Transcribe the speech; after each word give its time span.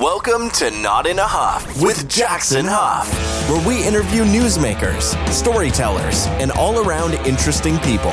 Welcome 0.00 0.50
to 0.50 0.70
Not 0.70 1.08
in 1.08 1.18
a 1.18 1.26
Huff 1.26 1.82
with 1.82 2.08
Jackson 2.08 2.64
Huff, 2.68 3.12
where 3.50 3.66
we 3.66 3.84
interview 3.84 4.22
newsmakers, 4.22 5.16
storytellers, 5.32 6.26
and 6.38 6.52
all 6.52 6.86
around 6.86 7.14
interesting 7.26 7.80
people. 7.80 8.12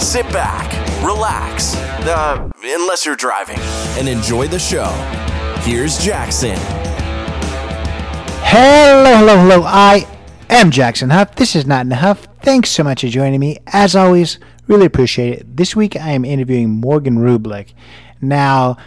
Sit 0.00 0.24
back, 0.32 0.72
relax, 1.04 1.76
uh, 1.76 2.50
unless 2.64 3.06
you're 3.06 3.14
driving, 3.14 3.60
and 3.96 4.08
enjoy 4.08 4.48
the 4.48 4.58
show. 4.58 4.88
Here's 5.60 5.98
Jackson. 5.98 6.56
Hello, 8.42 9.16
hello, 9.16 9.36
hello. 9.38 9.62
I 9.64 10.08
am 10.48 10.72
Jackson 10.72 11.10
Huff. 11.10 11.36
This 11.36 11.54
is 11.54 11.64
Not 11.64 11.86
in 11.86 11.92
a 11.92 11.96
Huff. 11.96 12.26
Thanks 12.42 12.70
so 12.70 12.82
much 12.82 13.02
for 13.02 13.08
joining 13.08 13.38
me. 13.38 13.58
As 13.68 13.94
always, 13.94 14.40
really 14.66 14.86
appreciate 14.86 15.38
it. 15.38 15.56
This 15.56 15.76
week 15.76 15.94
I 15.94 16.10
am 16.10 16.24
interviewing 16.24 16.70
Morgan 16.70 17.18
Wrublik. 17.18 17.72
Now, 18.20 18.78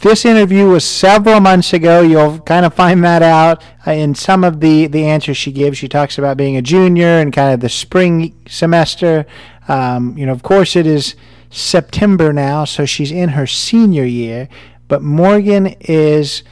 this 0.00 0.24
interview 0.24 0.66
was 0.68 0.84
several 0.84 1.40
months 1.40 1.72
ago. 1.72 2.00
You'll 2.00 2.40
kind 2.40 2.64
of 2.64 2.74
find 2.74 3.04
that 3.04 3.22
out 3.22 3.62
uh, 3.86 3.92
in 3.92 4.14
some 4.14 4.44
of 4.44 4.60
the, 4.60 4.86
the 4.86 5.04
answers 5.04 5.36
she 5.36 5.52
gives. 5.52 5.78
She 5.78 5.88
talks 5.88 6.18
about 6.18 6.36
being 6.36 6.56
a 6.56 6.62
junior 6.62 7.18
and 7.18 7.32
kind 7.32 7.52
of 7.52 7.60
the 7.60 7.68
spring 7.68 8.34
semester. 8.48 9.26
Um, 9.68 10.16
you 10.16 10.26
know, 10.26 10.32
of 10.32 10.42
course, 10.42 10.74
it 10.76 10.86
is 10.86 11.16
September 11.50 12.32
now, 12.32 12.64
so 12.64 12.86
she's 12.86 13.12
in 13.12 13.30
her 13.30 13.46
senior 13.46 14.04
year. 14.04 14.48
But 14.88 15.02
Morgan 15.02 15.66
is 15.80 16.42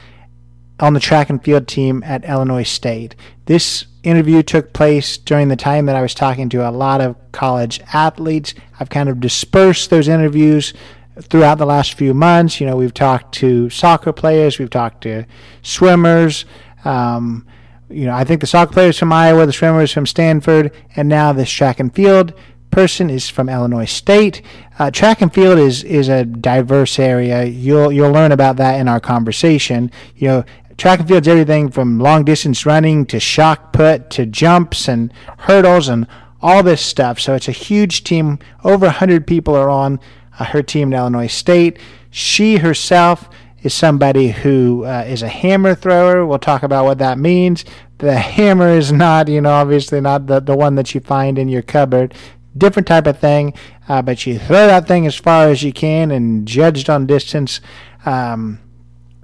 on 0.79 0.93
the 0.93 0.99
track 0.99 1.29
and 1.29 1.43
field 1.43 1.67
team 1.67 2.03
at 2.05 2.23
Illinois 2.25 2.63
State. 2.63 3.15
This 3.45 3.85
interview 4.03 4.43
took 4.43 4.73
place 4.73 5.17
during 5.17 5.49
the 5.49 5.55
time 5.55 5.87
that 5.87 5.95
I 5.95 6.01
was 6.01 6.13
talking 6.13 6.49
to 6.49 6.67
a 6.67 6.71
lot 6.71 7.01
of 7.01 7.15
college 7.31 7.81
athletes. 7.93 8.53
I've 8.79 8.89
kind 8.89 9.09
of 9.09 9.19
dispersed 9.19 9.89
those 9.89 10.07
interviews 10.07 10.73
throughout 11.21 11.57
the 11.57 11.65
last 11.65 11.93
few 11.93 12.13
months. 12.13 12.59
You 12.59 12.67
know, 12.67 12.75
we've 12.75 12.93
talked 12.93 13.33
to 13.35 13.69
soccer 13.69 14.13
players, 14.13 14.59
we've 14.59 14.69
talked 14.69 15.01
to 15.03 15.25
swimmers. 15.61 16.45
Um, 16.85 17.45
you 17.89 18.05
know, 18.05 18.13
I 18.13 18.23
think 18.23 18.41
the 18.41 18.47
soccer 18.47 18.73
players 18.73 18.99
from 18.99 19.11
Iowa, 19.11 19.45
the 19.45 19.53
swimmers 19.53 19.91
from 19.91 20.05
Stanford, 20.05 20.71
and 20.95 21.09
now 21.09 21.33
this 21.33 21.49
track 21.49 21.79
and 21.79 21.93
field 21.93 22.33
person 22.71 23.09
is 23.09 23.29
from 23.29 23.49
Illinois 23.49 23.85
State. 23.85 24.41
Uh, 24.77 24.91
track 24.91 25.21
and 25.21 25.33
field 25.33 25.57
is 25.57 25.83
is 25.83 26.07
a 26.07 26.23
diverse 26.25 26.99
area. 26.99 27.43
You'll 27.45 27.91
you'll 27.91 28.11
learn 28.11 28.31
about 28.31 28.57
that 28.57 28.79
in 28.79 28.87
our 28.87 28.99
conversation. 28.99 29.91
You 30.15 30.27
know, 30.27 30.43
track 30.77 30.99
and 30.99 31.07
field's 31.07 31.27
everything 31.27 31.69
from 31.69 31.99
long 31.99 32.23
distance 32.23 32.65
running 32.65 33.05
to 33.07 33.19
shot 33.19 33.73
put 33.73 34.09
to 34.11 34.25
jumps 34.25 34.87
and 34.87 35.11
hurdles 35.39 35.89
and 35.89 36.07
all 36.41 36.63
this 36.63 36.81
stuff. 36.81 37.19
So 37.19 37.35
it's 37.35 37.47
a 37.47 37.53
huge 37.53 38.03
team. 38.03 38.39
Over 38.63 38.85
100 38.85 39.27
people 39.27 39.55
are 39.55 39.69
on 39.69 39.99
her 40.45 40.61
team 40.63 40.93
at 40.93 40.97
Illinois 40.97 41.27
State. 41.27 41.79
She 42.09 42.57
herself 42.57 43.29
is 43.61 43.73
somebody 43.73 44.29
who 44.29 44.85
uh, 44.85 45.05
is 45.07 45.21
a 45.21 45.27
hammer 45.27 45.75
thrower. 45.75 46.25
We'll 46.25 46.39
talk 46.39 46.63
about 46.63 46.85
what 46.85 46.97
that 46.99 47.17
means. 47.17 47.65
The 47.97 48.17
hammer 48.17 48.69
is 48.69 48.91
not, 48.91 49.27
you 49.27 49.41
know, 49.41 49.51
obviously 49.51 50.01
not 50.01 50.27
the, 50.27 50.39
the 50.39 50.55
one 50.55 50.75
that 50.75 50.93
you 50.95 51.01
find 51.01 51.37
in 51.37 51.49
your 51.49 51.61
cupboard. 51.61 52.13
Different 52.57 52.87
type 52.87 53.05
of 53.05 53.19
thing, 53.19 53.53
uh, 53.87 54.01
but 54.01 54.25
you 54.25 54.39
throw 54.39 54.67
that 54.67 54.87
thing 54.87 55.05
as 55.05 55.15
far 55.15 55.49
as 55.49 55.61
you 55.61 55.71
can 55.71 56.11
and 56.11 56.47
judged 56.47 56.89
on 56.89 57.05
distance. 57.05 57.61
Um, 58.05 58.59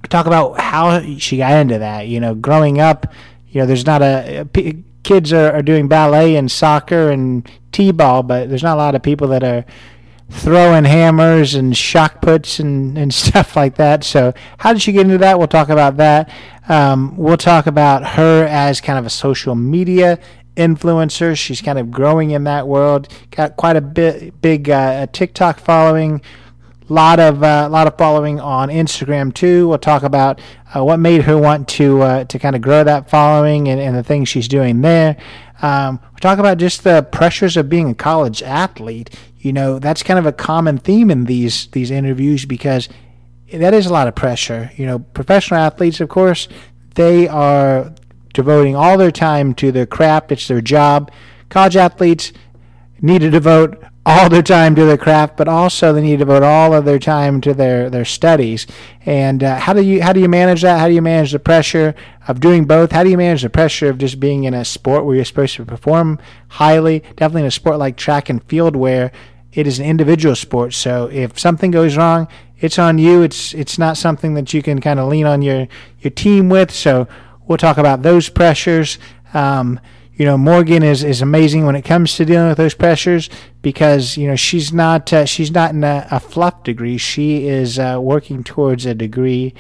talk 0.10 0.28
about 0.28 0.60
how 0.60 1.02
she 1.18 1.38
got 1.38 1.54
into 1.54 1.80
that. 1.80 2.08
You 2.08 2.20
know, 2.20 2.36
growing 2.36 2.80
up, 2.80 3.12
you 3.50 3.62
know, 3.62 3.68
there's 3.68 3.86
not 3.86 4.02
a, 4.02 4.42
a 4.42 4.46
p- 4.46 4.84
kids 5.04 5.34
are, 5.34 5.54
are 5.54 5.62
doing 5.62 5.88
ballet 5.88 6.36
and 6.36 6.52
soccer 6.52 7.10
and 7.10 7.50
t-ball, 7.72 8.24
but 8.24 8.50
there's 8.50 8.64
not 8.64 8.76
a 8.76 8.78
lot 8.78 8.96
of 8.96 9.02
people 9.02 9.28
that 9.30 9.44
are 9.44 9.66
throwing 10.30 10.86
hammers 10.86 11.56
and 11.56 11.76
shot 11.76 12.22
puts 12.22 12.60
and, 12.60 12.98
and 12.98 13.14
stuff 13.24 13.56
like 13.56 13.76
that. 13.76 14.04
So, 14.04 14.34
how 14.58 14.74
did 14.74 14.82
she 14.82 14.92
get 14.92 15.02
into 15.02 15.18
that? 15.20 15.38
We'll 15.38 15.48
talk 15.48 15.70
about 15.70 15.98
that. 15.98 16.32
Um, 16.68 17.16
we'll 17.16 17.38
talk 17.38 17.68
about 17.68 18.06
her 18.10 18.46
as 18.46 18.82
kind 18.82 18.98
of 18.98 19.06
a 19.06 19.10
social 19.10 19.56
media 19.56 20.20
influencer. 20.56 21.38
She's 21.38 21.62
kind 21.62 21.78
of 21.78 21.92
growing 21.92 22.32
in 22.32 22.46
that 22.46 22.68
world. 22.68 23.08
Got 23.32 23.56
quite 23.56 23.76
a 23.76 23.82
bit 23.82 24.42
big 24.42 24.70
uh, 24.70 25.08
TikTok 25.08 25.60
following. 25.60 26.22
Lot 26.88 27.20
of 27.20 27.44
uh, 27.44 27.68
lot 27.70 27.88
of 27.88 27.98
following 27.98 28.40
on 28.40 28.70
Instagram 28.70 29.34
too. 29.34 29.68
We'll 29.68 29.80
talk 29.80 30.04
about 30.04 30.40
uh, 30.76 30.84
what 30.84 30.98
made 30.98 31.24
her 31.24 31.38
want 31.38 31.68
to 31.70 32.02
uh, 32.02 32.24
to 32.26 32.38
kind 32.38 32.56
of 32.56 32.62
grow 32.62 32.84
that 32.84 33.10
following 33.10 33.68
and, 33.68 33.82
and 33.82 33.96
the 33.96 34.04
things 34.04 34.30
she's 34.30 34.48
doing 34.48 34.82
there. 34.82 35.18
Um, 35.64 36.00
we'll 36.04 36.20
talk 36.20 36.38
about 36.38 36.58
just 36.58 36.84
the 36.84 37.02
pressures 37.12 37.58
of 37.58 37.70
being 37.70 37.90
a 37.90 37.96
college 37.96 38.44
athlete 38.44 39.10
you 39.46 39.54
know 39.54 39.78
that's 39.78 40.02
kind 40.02 40.18
of 40.18 40.26
a 40.26 40.32
common 40.32 40.80
theme 40.80 41.12
in 41.12 41.26
these 41.26 41.68
these 41.68 41.92
interviews 41.92 42.46
because 42.46 42.90
that 43.54 43.76
is 43.76 43.86
a 43.86 43.94
lot 43.94 44.08
of 44.08 44.16
pressure 44.16 44.72
you 44.76 44.88
know 44.88 44.98
professional 44.98 45.60
athletes 45.60 46.02
of 46.02 46.10
course 46.10 46.48
they 46.96 47.28
are 47.28 47.94
devoting 48.34 48.76
all 48.76 48.98
their 48.98 49.12
time 49.12 49.54
to 49.54 49.72
their 49.72 49.86
craft 49.86 50.32
it's 50.32 50.48
their 50.48 50.62
job 50.62 51.12
college 51.50 51.76
athletes 51.76 52.34
need 53.02 53.22
to 53.22 53.30
devote 53.30 53.84
all 54.06 54.30
their 54.30 54.44
time 54.44 54.76
to 54.76 54.86
their 54.86 54.98
craft, 54.98 55.36
but 55.36 55.48
also 55.48 55.92
they 55.92 56.02
need 56.02 56.12
to 56.12 56.18
devote 56.18 56.44
all 56.44 56.74
of 56.74 56.86
their 56.86 57.00
time 57.00 57.42
to 57.42 57.56
their, 57.56 57.90
their 57.90 58.06
studies. 58.06 58.68
And 59.06 59.44
uh, 59.44 59.58
how 59.58 59.74
do 59.74 59.82
you 59.82 60.04
how 60.04 60.14
do 60.14 60.20
you 60.20 60.30
manage 60.30 60.62
that? 60.62 60.80
How 60.80 60.88
do 60.88 60.94
you 60.94 61.02
manage 61.02 61.32
the 61.32 61.40
pressure 61.40 61.96
of 62.28 62.40
doing 62.40 62.66
both? 62.66 62.92
How 62.92 63.04
do 63.04 63.10
you 63.10 63.18
manage 63.18 63.42
the 63.42 63.50
pressure 63.50 63.90
of 63.90 63.98
just 63.98 64.20
being 64.20 64.44
in 64.44 64.54
a 64.54 64.64
sport 64.64 65.06
where 65.06 65.16
you're 65.16 65.26
supposed 65.26 65.56
to 65.56 65.66
perform 65.66 66.20
highly? 66.50 67.00
Definitely 67.16 67.42
in 67.42 67.48
a 67.48 67.52
sport 67.52 67.80
like 67.80 67.98
track 67.98 68.30
and 68.30 68.44
field 68.44 68.76
where 68.76 69.12
it 69.56 69.66
is 69.66 69.80
an 69.80 69.86
individual 69.86 70.36
sport. 70.36 70.74
So 70.74 71.10
if 71.12 71.40
something 71.40 71.72
goes 71.72 71.98
wrong, 71.98 72.28
it's 72.60 72.78
on 72.78 72.98
you. 72.98 73.22
It's 73.22 73.54
it's 73.54 73.80
not 73.80 73.98
something 73.98 74.34
that 74.36 74.54
you 74.54 74.62
can 74.62 74.80
kind 74.82 75.00
of 75.00 75.08
lean 75.08 75.26
on 75.26 75.42
your 75.42 75.68
your 76.00 76.12
team 76.12 76.50
with. 76.50 76.72
So 76.72 77.08
we'll 77.48 77.58
talk 77.58 77.78
about 77.78 78.04
those 78.04 78.30
pressures. 78.30 78.98
Um, 79.34 79.80
you 80.16 80.26
know, 80.26 80.38
Morgan 80.38 80.82
is, 80.82 81.04
is 81.04 81.22
amazing 81.22 81.66
when 81.66 81.76
it 81.76 81.82
comes 81.82 82.16
to 82.16 82.24
dealing 82.24 82.48
with 82.48 82.58
those 82.58 82.74
pressures 82.74 83.30
because 83.62 84.16
you 84.16 84.28
know 84.28 84.36
she's 84.36 84.72
not 84.72 85.12
uh, 85.12 85.26
she's 85.26 85.52
not 85.52 85.72
in 85.72 85.84
a, 85.84 86.08
a, 86.10 86.20
fluff 86.20 86.64
degree. 86.64 86.98
She 86.98 87.48
is 87.48 87.78
uh, 87.78 88.00
working 88.02 88.44
towards 88.44 88.86
a 88.86 88.94
degree, 88.94 89.54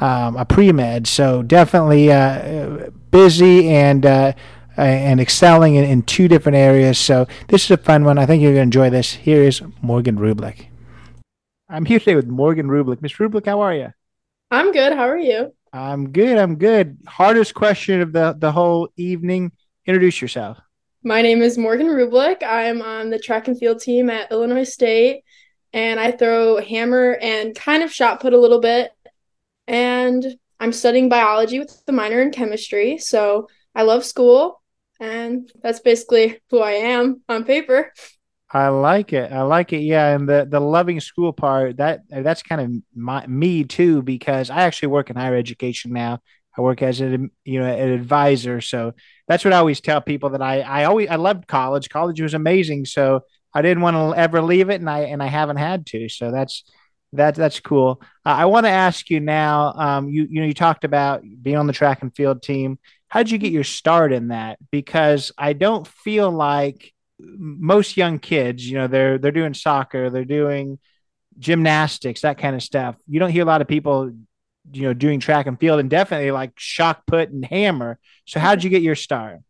um, 0.00 0.36
a 0.36 0.44
pre 0.44 0.70
med. 0.70 1.06
So 1.06 1.42
definitely 1.42 2.12
uh, 2.12 2.90
busy 3.10 3.70
and 3.70 4.04
uh, 4.04 4.32
and 4.76 5.20
excelling 5.20 5.74
in, 5.74 5.84
in 5.84 6.02
two 6.02 6.28
different 6.28 6.56
areas. 6.56 6.98
So 6.98 7.26
this 7.48 7.64
is 7.64 7.70
a 7.70 7.76
fun 7.76 8.04
one. 8.04 8.18
I 8.18 8.26
think 8.26 8.42
you're 8.42 8.52
going 8.52 8.70
to 8.70 8.80
enjoy 8.80 8.90
this. 8.90 9.12
Here 9.12 9.42
is 9.42 9.62
Morgan 9.82 10.18
Wrublik. 10.18 10.66
I'm 11.68 11.84
here 11.84 11.98
today 11.98 12.14
with 12.14 12.26
Morgan 12.26 12.68
Wrublik. 12.68 13.02
Miss 13.02 13.14
Wrublik, 13.14 13.46
how 13.46 13.60
are 13.60 13.74
you? 13.74 13.92
I'm 14.50 14.72
good. 14.72 14.92
How 14.92 15.08
are 15.08 15.18
you? 15.18 15.52
I'm 15.72 16.10
good. 16.12 16.36
I'm 16.36 16.56
good. 16.56 16.98
Hardest 17.06 17.54
question 17.54 18.00
of 18.00 18.12
the, 18.12 18.36
the 18.38 18.52
whole 18.52 18.88
evening. 18.96 19.52
Introduce 19.86 20.20
yourself. 20.20 20.58
My 21.02 21.22
name 21.22 21.42
is 21.42 21.58
Morgan 21.58 21.88
Wrublik. 21.88 22.42
I'm 22.42 22.82
on 22.82 23.10
the 23.10 23.18
track 23.18 23.48
and 23.48 23.58
field 23.58 23.80
team 23.80 24.08
at 24.08 24.30
Illinois 24.30 24.70
State, 24.70 25.24
and 25.72 25.98
I 25.98 26.12
throw 26.12 26.60
hammer 26.60 27.18
and 27.20 27.56
kind 27.56 27.82
of 27.82 27.92
shot 27.92 28.20
put 28.20 28.34
a 28.34 28.38
little 28.38 28.60
bit. 28.60 28.92
And 29.66 30.24
I'm 30.60 30.72
studying 30.72 31.08
biology 31.08 31.58
with 31.58 31.84
the 31.86 31.92
minor 31.92 32.22
in 32.22 32.30
chemistry. 32.30 32.98
So 32.98 33.48
I 33.74 33.82
love 33.82 34.04
school 34.04 34.61
and 35.02 35.50
that's 35.60 35.80
basically 35.80 36.38
who 36.48 36.60
I 36.60 36.72
am 36.72 37.22
on 37.28 37.44
paper. 37.44 37.92
I 38.48 38.68
like 38.68 39.12
it. 39.12 39.32
I 39.32 39.42
like 39.42 39.72
it. 39.72 39.80
Yeah, 39.80 40.14
and 40.14 40.28
the 40.28 40.46
the 40.48 40.60
loving 40.60 41.00
school 41.00 41.32
part 41.32 41.78
that 41.78 42.02
that's 42.08 42.42
kind 42.42 42.60
of 42.60 42.70
my, 42.94 43.26
me 43.26 43.64
too 43.64 44.02
because 44.02 44.48
I 44.48 44.62
actually 44.62 44.88
work 44.88 45.10
in 45.10 45.16
higher 45.16 45.34
education 45.34 45.92
now. 45.92 46.20
I 46.56 46.60
work 46.60 46.82
as 46.82 47.00
a 47.00 47.18
you 47.44 47.60
know 47.60 47.66
an 47.66 47.90
advisor, 47.90 48.60
so 48.60 48.92
that's 49.26 49.44
what 49.44 49.54
I 49.54 49.58
always 49.58 49.80
tell 49.80 50.00
people 50.00 50.30
that 50.30 50.42
I 50.42 50.60
I 50.60 50.84
always 50.84 51.08
I 51.08 51.16
loved 51.16 51.48
college. 51.48 51.88
College 51.88 52.20
was 52.20 52.34
amazing, 52.34 52.84
so 52.84 53.22
I 53.52 53.62
didn't 53.62 53.82
want 53.82 53.96
to 53.96 54.18
ever 54.18 54.40
leave 54.40 54.70
it, 54.70 54.80
and 54.80 54.88
I 54.88 55.00
and 55.00 55.22
I 55.22 55.26
haven't 55.26 55.56
had 55.56 55.86
to. 55.86 56.08
So 56.08 56.30
that's 56.30 56.62
that 57.14 57.34
that's 57.34 57.58
cool. 57.58 58.02
Uh, 58.24 58.36
I 58.36 58.44
want 58.44 58.66
to 58.66 58.70
ask 58.70 59.08
you 59.10 59.18
now. 59.18 59.72
Um, 59.72 60.08
you 60.10 60.28
you 60.30 60.40
know 60.42 60.46
you 60.46 60.54
talked 60.54 60.84
about 60.84 61.22
being 61.42 61.56
on 61.56 61.66
the 61.66 61.72
track 61.72 62.02
and 62.02 62.14
field 62.14 62.42
team 62.42 62.78
how'd 63.12 63.30
you 63.30 63.36
get 63.36 63.52
your 63.52 63.62
start 63.62 64.10
in 64.10 64.28
that? 64.28 64.58
Because 64.70 65.32
I 65.36 65.52
don't 65.52 65.86
feel 65.86 66.30
like 66.30 66.94
most 67.18 67.98
young 67.98 68.18
kids, 68.18 68.66
you 68.66 68.78
know, 68.78 68.86
they're 68.86 69.18
they're 69.18 69.30
doing 69.30 69.52
soccer, 69.52 70.08
they're 70.08 70.24
doing 70.24 70.78
gymnastics, 71.38 72.22
that 72.22 72.38
kind 72.38 72.56
of 72.56 72.62
stuff. 72.62 72.96
You 73.06 73.20
don't 73.20 73.28
hear 73.28 73.42
a 73.42 73.46
lot 73.46 73.60
of 73.60 73.68
people, 73.68 74.12
you 74.72 74.82
know, 74.82 74.94
doing 74.94 75.20
track 75.20 75.46
and 75.46 75.60
field 75.60 75.78
and 75.78 75.90
definitely 75.90 76.30
like 76.30 76.52
shot 76.56 77.06
put 77.06 77.28
and 77.28 77.44
hammer. 77.44 77.98
So 78.26 78.40
how 78.40 78.54
did 78.54 78.64
you 78.64 78.70
get 78.70 78.80
your 78.80 78.94
start? 78.94 79.40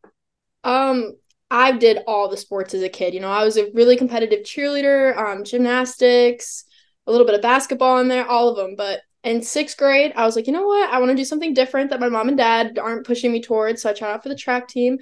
Um, 0.65 1.13
I 1.49 1.71
did 1.71 2.01
all 2.09 2.29
the 2.29 2.37
sports 2.37 2.75
as 2.75 2.83
a 2.83 2.89
kid. 2.89 3.15
You 3.15 3.21
know, 3.21 3.31
I 3.31 3.45
was 3.45 3.57
a 3.59 3.71
really 3.75 3.97
competitive 3.97 4.41
cheerleader, 4.41 5.17
um, 5.17 5.45
gymnastics, 5.45 6.65
a 7.07 7.13
little 7.13 7.27
bit 7.27 7.37
of 7.37 7.43
basketball 7.43 8.01
in 8.01 8.09
there, 8.09 8.27
all 8.27 8.49
of 8.49 8.57
them. 8.57 8.75
But 8.75 9.03
in 9.25 9.43
sixth 9.43 9.77
grade, 9.77 10.13
I 10.17 10.27
was 10.27 10.37
like, 10.37 10.47
you 10.47 10.53
know 10.53 10.67
what? 10.67 10.91
I 10.91 10.99
want 10.99 11.11
to 11.11 11.17
do 11.17 11.25
something 11.25 11.55
different 11.55 11.91
that 11.91 12.01
my 12.01 12.09
mom 12.09 12.29
and 12.29 12.37
dad 12.37 12.79
aren't 12.79 13.07
pushing 13.07 13.31
me 13.31 13.41
towards. 13.41 13.83
So 13.83 13.91
I 13.91 13.93
tried 13.93 14.13
out 14.13 14.23
for 14.23 14.29
the 14.29 14.37
track 14.37 14.69
team. 14.69 14.99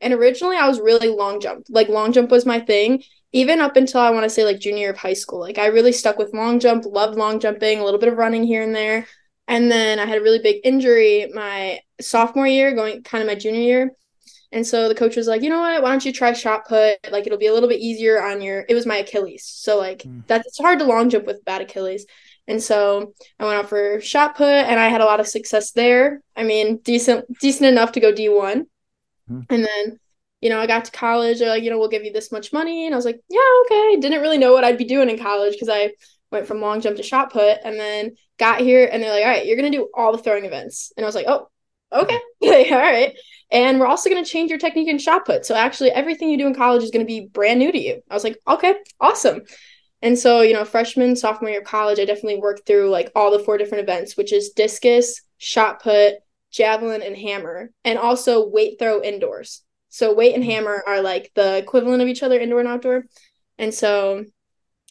And 0.00 0.12
originally, 0.12 0.56
I 0.56 0.68
was 0.68 0.80
really 0.80 1.08
long 1.08 1.40
jump. 1.40 1.66
Like, 1.68 1.88
long 1.88 2.12
jump 2.12 2.30
was 2.30 2.46
my 2.46 2.60
thing, 2.60 3.02
even 3.32 3.60
up 3.60 3.76
until 3.76 4.00
I 4.00 4.10
want 4.10 4.24
to 4.24 4.30
say 4.30 4.44
like 4.44 4.60
junior 4.60 4.80
year 4.80 4.90
of 4.90 4.98
high 4.98 5.14
school. 5.14 5.40
Like, 5.40 5.58
I 5.58 5.66
really 5.66 5.92
stuck 5.92 6.18
with 6.18 6.34
long 6.34 6.60
jump, 6.60 6.84
loved 6.84 7.18
long 7.18 7.40
jumping, 7.40 7.80
a 7.80 7.84
little 7.84 8.00
bit 8.00 8.08
of 8.08 8.18
running 8.18 8.44
here 8.44 8.62
and 8.62 8.74
there. 8.74 9.06
And 9.48 9.70
then 9.70 9.98
I 9.98 10.06
had 10.06 10.18
a 10.18 10.22
really 10.22 10.38
big 10.38 10.60
injury 10.62 11.28
my 11.34 11.80
sophomore 12.00 12.46
year, 12.46 12.72
going 12.72 13.02
kind 13.02 13.22
of 13.22 13.28
my 13.28 13.34
junior 13.34 13.60
year. 13.60 13.90
And 14.52 14.66
so 14.66 14.88
the 14.88 14.94
coach 14.94 15.16
was 15.16 15.28
like, 15.28 15.42
you 15.42 15.48
know 15.48 15.60
what? 15.60 15.82
Why 15.82 15.90
don't 15.90 16.04
you 16.04 16.12
try 16.12 16.32
shot 16.32 16.66
put? 16.66 16.98
Like 17.10 17.26
it'll 17.26 17.38
be 17.38 17.46
a 17.46 17.54
little 17.54 17.68
bit 17.68 17.80
easier 17.80 18.22
on 18.22 18.40
your. 18.40 18.64
It 18.68 18.74
was 18.74 18.86
my 18.86 18.96
Achilles, 18.96 19.44
so 19.44 19.78
like 19.78 19.98
mm. 20.02 20.26
that's 20.26 20.46
it's 20.46 20.58
hard 20.58 20.80
to 20.80 20.84
long 20.84 21.08
jump 21.08 21.26
with 21.26 21.44
bad 21.44 21.62
Achilles. 21.62 22.04
And 22.50 22.60
so 22.60 23.14
I 23.38 23.44
went 23.44 23.58
out 23.58 23.68
for 23.68 24.00
shot 24.00 24.36
put, 24.36 24.48
and 24.48 24.80
I 24.80 24.88
had 24.88 25.00
a 25.00 25.04
lot 25.04 25.20
of 25.20 25.28
success 25.28 25.70
there. 25.70 26.20
I 26.36 26.42
mean, 26.42 26.78
decent 26.78 27.26
decent 27.38 27.66
enough 27.66 27.92
to 27.92 28.00
go 28.00 28.12
D 28.12 28.28
one. 28.28 28.66
Mm. 29.30 29.46
And 29.48 29.64
then, 29.64 30.00
you 30.40 30.50
know, 30.50 30.58
I 30.58 30.66
got 30.66 30.84
to 30.86 30.90
college. 30.90 31.38
They're 31.38 31.48
like, 31.48 31.62
you 31.62 31.70
know, 31.70 31.78
we'll 31.78 31.88
give 31.88 32.04
you 32.04 32.12
this 32.12 32.32
much 32.32 32.52
money, 32.52 32.86
and 32.86 32.94
I 32.94 32.98
was 32.98 33.04
like, 33.04 33.20
yeah, 33.28 33.38
okay. 33.66 34.00
Didn't 34.00 34.20
really 34.20 34.38
know 34.38 34.52
what 34.52 34.64
I'd 34.64 34.78
be 34.78 34.84
doing 34.84 35.08
in 35.08 35.18
college 35.18 35.52
because 35.52 35.68
I 35.68 35.92
went 36.32 36.48
from 36.48 36.60
long 36.60 36.80
jump 36.80 36.96
to 36.96 37.04
shot 37.04 37.32
put, 37.32 37.58
and 37.64 37.78
then 37.78 38.16
got 38.36 38.60
here, 38.60 38.88
and 38.90 39.00
they're 39.00 39.12
like, 39.12 39.22
all 39.22 39.30
right, 39.30 39.46
you're 39.46 39.56
gonna 39.56 39.70
do 39.70 39.88
all 39.94 40.10
the 40.10 40.22
throwing 40.22 40.44
events, 40.44 40.92
and 40.96 41.06
I 41.06 41.08
was 41.08 41.14
like, 41.14 41.26
oh, 41.28 41.48
okay, 41.92 42.18
all 42.72 42.78
right. 42.78 43.14
And 43.52 43.80
we're 43.80 43.86
also 43.86 44.08
going 44.08 44.22
to 44.22 44.30
change 44.30 44.48
your 44.48 44.60
technique 44.60 44.86
in 44.86 44.98
shot 44.98 45.24
put. 45.24 45.44
So 45.44 45.56
actually, 45.56 45.90
everything 45.90 46.30
you 46.30 46.38
do 46.38 46.46
in 46.46 46.54
college 46.54 46.84
is 46.84 46.92
going 46.92 47.04
to 47.04 47.12
be 47.12 47.26
brand 47.26 47.58
new 47.58 47.72
to 47.72 47.78
you. 47.78 48.00
I 48.08 48.14
was 48.14 48.22
like, 48.22 48.38
okay, 48.46 48.76
awesome. 49.00 49.42
And 50.02 50.18
so, 50.18 50.40
you 50.40 50.54
know, 50.54 50.64
freshman, 50.64 51.14
sophomore 51.14 51.50
year 51.50 51.60
of 51.60 51.66
college, 51.66 51.98
I 51.98 52.04
definitely 52.04 52.38
worked 52.38 52.66
through 52.66 52.88
like 52.90 53.12
all 53.14 53.30
the 53.30 53.44
four 53.44 53.58
different 53.58 53.84
events, 53.84 54.16
which 54.16 54.32
is 54.32 54.50
discus, 54.50 55.22
shot 55.38 55.82
put, 55.82 56.14
javelin, 56.50 57.02
and 57.02 57.16
hammer, 57.16 57.70
and 57.84 57.98
also 57.98 58.48
weight 58.48 58.78
throw 58.78 59.02
indoors. 59.02 59.62
So 59.88 60.14
weight 60.14 60.34
and 60.34 60.42
mm-hmm. 60.42 60.52
hammer 60.52 60.82
are 60.86 61.02
like 61.02 61.32
the 61.34 61.58
equivalent 61.58 62.02
of 62.02 62.08
each 62.08 62.22
other, 62.22 62.38
indoor 62.38 62.60
and 62.60 62.68
outdoor. 62.68 63.04
And 63.58 63.74
so 63.74 64.24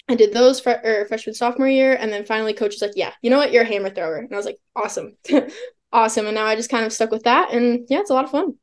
I 0.08 0.16
did 0.16 0.34
those 0.34 0.60
fr- 0.60 0.84
or 0.84 1.06
freshman, 1.08 1.36
sophomore 1.36 1.68
year, 1.68 1.96
and 1.96 2.12
then 2.12 2.26
finally, 2.26 2.54
coach 2.54 2.74
was 2.74 2.82
like, 2.82 2.92
"Yeah, 2.96 3.14
you 3.22 3.30
know 3.30 3.38
what? 3.38 3.52
You're 3.52 3.64
a 3.64 3.68
hammer 3.68 3.90
thrower," 3.90 4.18
and 4.18 4.34
I 4.34 4.36
was 4.36 4.46
like, 4.46 4.58
"Awesome." 4.76 5.18
awesome. 5.92 6.26
And 6.28 6.36
now 6.36 6.46
I 6.46 6.56
just 6.56 6.70
kind 6.70 6.86
of 6.86 6.94
stuck 6.94 7.12
with 7.12 7.24
that. 7.24 7.52
And 7.54 7.86
yeah, 7.90 8.00
it's 8.00 8.10
a 8.10 8.14
lot 8.14 8.26
of 8.26 8.32
fun. 8.32 8.56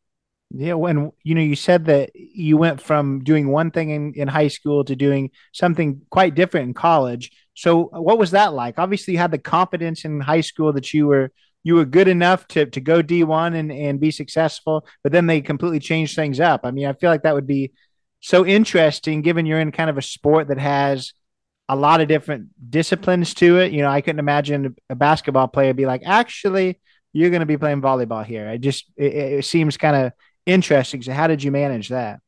Yeah, 0.50 0.74
when 0.74 1.10
you 1.24 1.34
know 1.34 1.40
you 1.40 1.56
said 1.56 1.86
that 1.86 2.10
you 2.14 2.56
went 2.56 2.80
from 2.80 3.24
doing 3.24 3.48
one 3.48 3.72
thing 3.72 3.90
in, 3.90 4.14
in 4.14 4.28
high 4.28 4.48
school 4.48 4.84
to 4.84 4.94
doing 4.94 5.30
something 5.52 6.02
quite 6.10 6.34
different 6.36 6.68
in 6.68 6.74
college. 6.74 7.32
So 7.54 7.90
uh, 7.92 8.00
what 8.00 8.18
was 8.18 8.30
that 8.30 8.54
like? 8.54 8.78
Obviously 8.78 9.14
you 9.14 9.18
had 9.18 9.32
the 9.32 9.38
confidence 9.38 10.04
in 10.04 10.20
high 10.20 10.40
school 10.42 10.72
that 10.74 10.94
you 10.94 11.08
were 11.08 11.32
you 11.64 11.74
were 11.74 11.84
good 11.84 12.06
enough 12.06 12.46
to 12.48 12.66
to 12.66 12.80
go 12.80 13.02
D1 13.02 13.56
and 13.56 13.72
and 13.72 13.98
be 14.00 14.12
successful, 14.12 14.86
but 15.02 15.10
then 15.10 15.26
they 15.26 15.40
completely 15.40 15.80
changed 15.80 16.14
things 16.14 16.38
up. 16.38 16.60
I 16.64 16.70
mean, 16.70 16.86
I 16.86 16.92
feel 16.92 17.10
like 17.10 17.24
that 17.24 17.34
would 17.34 17.46
be 17.48 17.72
so 18.20 18.46
interesting 18.46 19.22
given 19.22 19.46
you're 19.46 19.60
in 19.60 19.72
kind 19.72 19.90
of 19.90 19.98
a 19.98 20.02
sport 20.02 20.48
that 20.48 20.58
has 20.58 21.12
a 21.68 21.76
lot 21.76 22.00
of 22.00 22.06
different 22.08 22.48
disciplines 22.70 23.34
to 23.34 23.58
it. 23.58 23.72
You 23.72 23.82
know, 23.82 23.90
I 23.90 24.00
couldn't 24.00 24.20
imagine 24.20 24.76
a 24.88 24.94
basketball 24.94 25.48
player 25.48 25.74
be 25.74 25.86
like, 25.86 26.02
actually, 26.06 26.80
you're 27.12 27.30
going 27.30 27.40
to 27.40 27.46
be 27.46 27.56
playing 27.58 27.82
volleyball 27.82 28.24
here. 28.24 28.48
I 28.48 28.58
just 28.58 28.90
it, 28.96 29.14
it 29.14 29.44
seems 29.44 29.76
kind 29.76 29.96
of 29.96 30.12
interesting. 30.46 31.02
So 31.02 31.12
how 31.12 31.26
did 31.26 31.42
you 31.42 31.50
manage 31.50 31.88
that? 31.90 32.20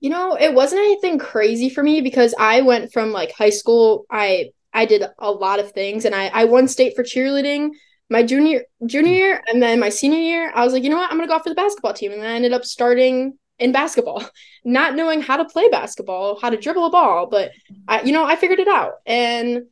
You 0.00 0.10
know, 0.10 0.36
it 0.36 0.54
wasn't 0.54 0.80
anything 0.80 1.18
crazy 1.18 1.70
for 1.70 1.82
me 1.82 2.00
because 2.00 2.34
I 2.38 2.62
went 2.62 2.92
from 2.92 3.12
like 3.12 3.32
high 3.32 3.50
school. 3.50 4.06
I 4.10 4.50
I 4.72 4.86
did 4.86 5.02
a 5.18 5.30
lot 5.30 5.60
of 5.60 5.72
things, 5.72 6.04
and 6.04 6.14
I 6.14 6.28
I 6.28 6.44
won 6.44 6.68
state 6.68 6.96
for 6.96 7.02
cheerleading 7.02 7.70
my 8.08 8.22
junior 8.22 8.64
junior 8.86 9.12
year, 9.12 9.42
and 9.46 9.62
then 9.62 9.78
my 9.78 9.88
senior 9.88 10.18
year. 10.18 10.52
I 10.54 10.64
was 10.64 10.72
like, 10.72 10.82
you 10.82 10.90
know 10.90 10.96
what, 10.96 11.10
I'm 11.10 11.16
gonna 11.16 11.28
go 11.28 11.34
off 11.34 11.44
for 11.44 11.48
the 11.48 11.54
basketball 11.54 11.94
team, 11.94 12.12
and 12.12 12.20
then 12.20 12.30
I 12.30 12.34
ended 12.34 12.52
up 12.52 12.64
starting 12.64 13.38
in 13.58 13.72
basketball, 13.72 14.24
not 14.64 14.96
knowing 14.96 15.20
how 15.20 15.36
to 15.36 15.44
play 15.44 15.68
basketball, 15.68 16.40
how 16.40 16.50
to 16.50 16.56
dribble 16.56 16.86
a 16.86 16.90
ball, 16.90 17.26
but 17.26 17.52
I, 17.86 18.02
you 18.02 18.12
know, 18.12 18.24
I 18.24 18.36
figured 18.36 18.58
it 18.58 18.68
out, 18.68 18.94
and 19.06 19.64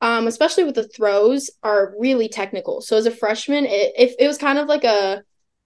um, 0.00 0.26
especially 0.26 0.64
with 0.64 0.74
the 0.74 0.88
throws, 0.88 1.50
are 1.62 1.94
really 1.98 2.28
technical. 2.28 2.82
So 2.82 2.96
as 2.96 3.06
a 3.06 3.10
freshman, 3.10 3.64
it, 3.64 3.92
it, 3.96 4.16
it 4.18 4.26
was 4.26 4.36
kind 4.36 4.58
of 4.58 4.66
like 4.66 4.84
a, 4.84 5.22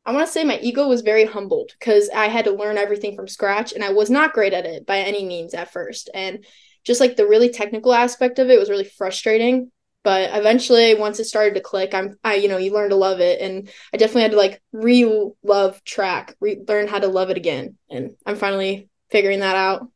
I 0.08 0.12
want 0.12 0.26
to 0.26 0.32
say 0.32 0.42
my 0.42 0.58
ego 0.60 0.88
was 0.88 1.02
very 1.02 1.26
humbled 1.26 1.72
because 1.78 2.08
I 2.08 2.28
had 2.28 2.46
to 2.46 2.52
learn 2.52 2.78
everything 2.78 3.14
from 3.14 3.28
scratch 3.28 3.74
and 3.74 3.84
I 3.84 3.92
was 3.92 4.08
not 4.08 4.32
great 4.32 4.54
at 4.54 4.64
it 4.64 4.86
by 4.86 5.00
any 5.00 5.22
means 5.22 5.52
at 5.52 5.70
first. 5.70 6.08
And 6.14 6.46
just 6.82 6.98
like 6.98 7.16
the 7.16 7.26
really 7.26 7.50
technical 7.50 7.92
aspect 7.92 8.38
of 8.38 8.48
it 8.48 8.58
was 8.58 8.70
really 8.70 8.84
frustrating. 8.84 9.70
But 10.04 10.30
eventually, 10.32 10.94
once 10.94 11.20
it 11.20 11.26
started 11.26 11.56
to 11.56 11.60
click, 11.60 11.92
I'm, 11.92 12.18
I, 12.24 12.36
you 12.36 12.48
know, 12.48 12.56
you 12.56 12.72
learn 12.72 12.88
to 12.88 12.96
love 12.96 13.20
it, 13.20 13.42
and 13.42 13.68
I 13.92 13.98
definitely 13.98 14.22
had 14.22 14.30
to 14.30 14.38
like 14.38 14.62
re-love 14.72 15.84
track, 15.84 16.34
re- 16.40 16.64
learn 16.66 16.86
how 16.86 17.00
to 17.00 17.08
love 17.08 17.28
it 17.28 17.36
again, 17.36 17.76
and 17.90 18.12
I'm 18.24 18.36
finally 18.36 18.88
figuring 19.10 19.40
that 19.40 19.56
out. 19.56 19.90